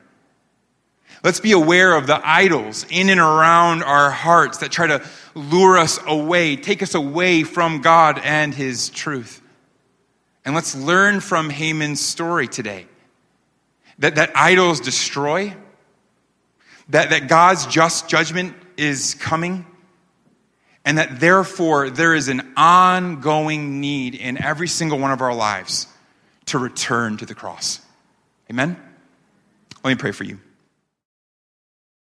Let's 1.25 1.41
be 1.41 1.53
aware 1.53 1.97
of 1.97 2.07
the 2.07 2.21
idols 2.23 2.87
in 2.91 3.11
and 3.11 3.21
around 3.21 3.83
our 3.83 4.11
hearts 4.11 4.59
that 4.59 4.71
try 4.71 4.87
to 4.87 5.05
lure 5.35 5.77
us 5.77 5.99
away, 6.07 6.57
take 6.57 6.83
us 6.83 6.95
away 6.95 7.43
from 7.43 7.81
God 7.81 8.21
and 8.23 8.55
His 8.55 8.89
truth. 8.89 9.43
And 10.45 10.55
let's 10.55 10.75
learn 10.75 11.21
from 11.21 11.51
Haman's 11.51 12.01
story 12.01 12.47
today 12.47 12.87
that, 13.99 14.15
that 14.15 14.31
idols 14.37 14.81
destroy, 14.81 15.55
that, 16.91 17.11
that 17.11 17.29
God's 17.29 17.67
just 17.67 18.09
judgment 18.09 18.55
is 18.77 19.15
coming, 19.15 19.67
and 20.85 20.99
that 20.99 21.21
therefore 21.21 21.91
there 21.91 22.15
is 22.15 22.29
an 22.29 22.53
ongoing 22.57 23.81
need 23.81 24.15
in 24.15 24.43
every 24.43 24.69
single 24.69 24.99
one 24.99 25.11
of 25.11 25.21
our 25.21 25.35
lives 25.35 25.89
to 26.47 26.59
return 26.59 27.17
to 27.19 27.27
the 27.27 27.35
cross. 27.35 27.81
Amen? 28.49 28.81
Let 29.83 29.91
me 29.91 29.97
pray 29.97 30.13
for 30.13 30.25
you. 30.25 30.39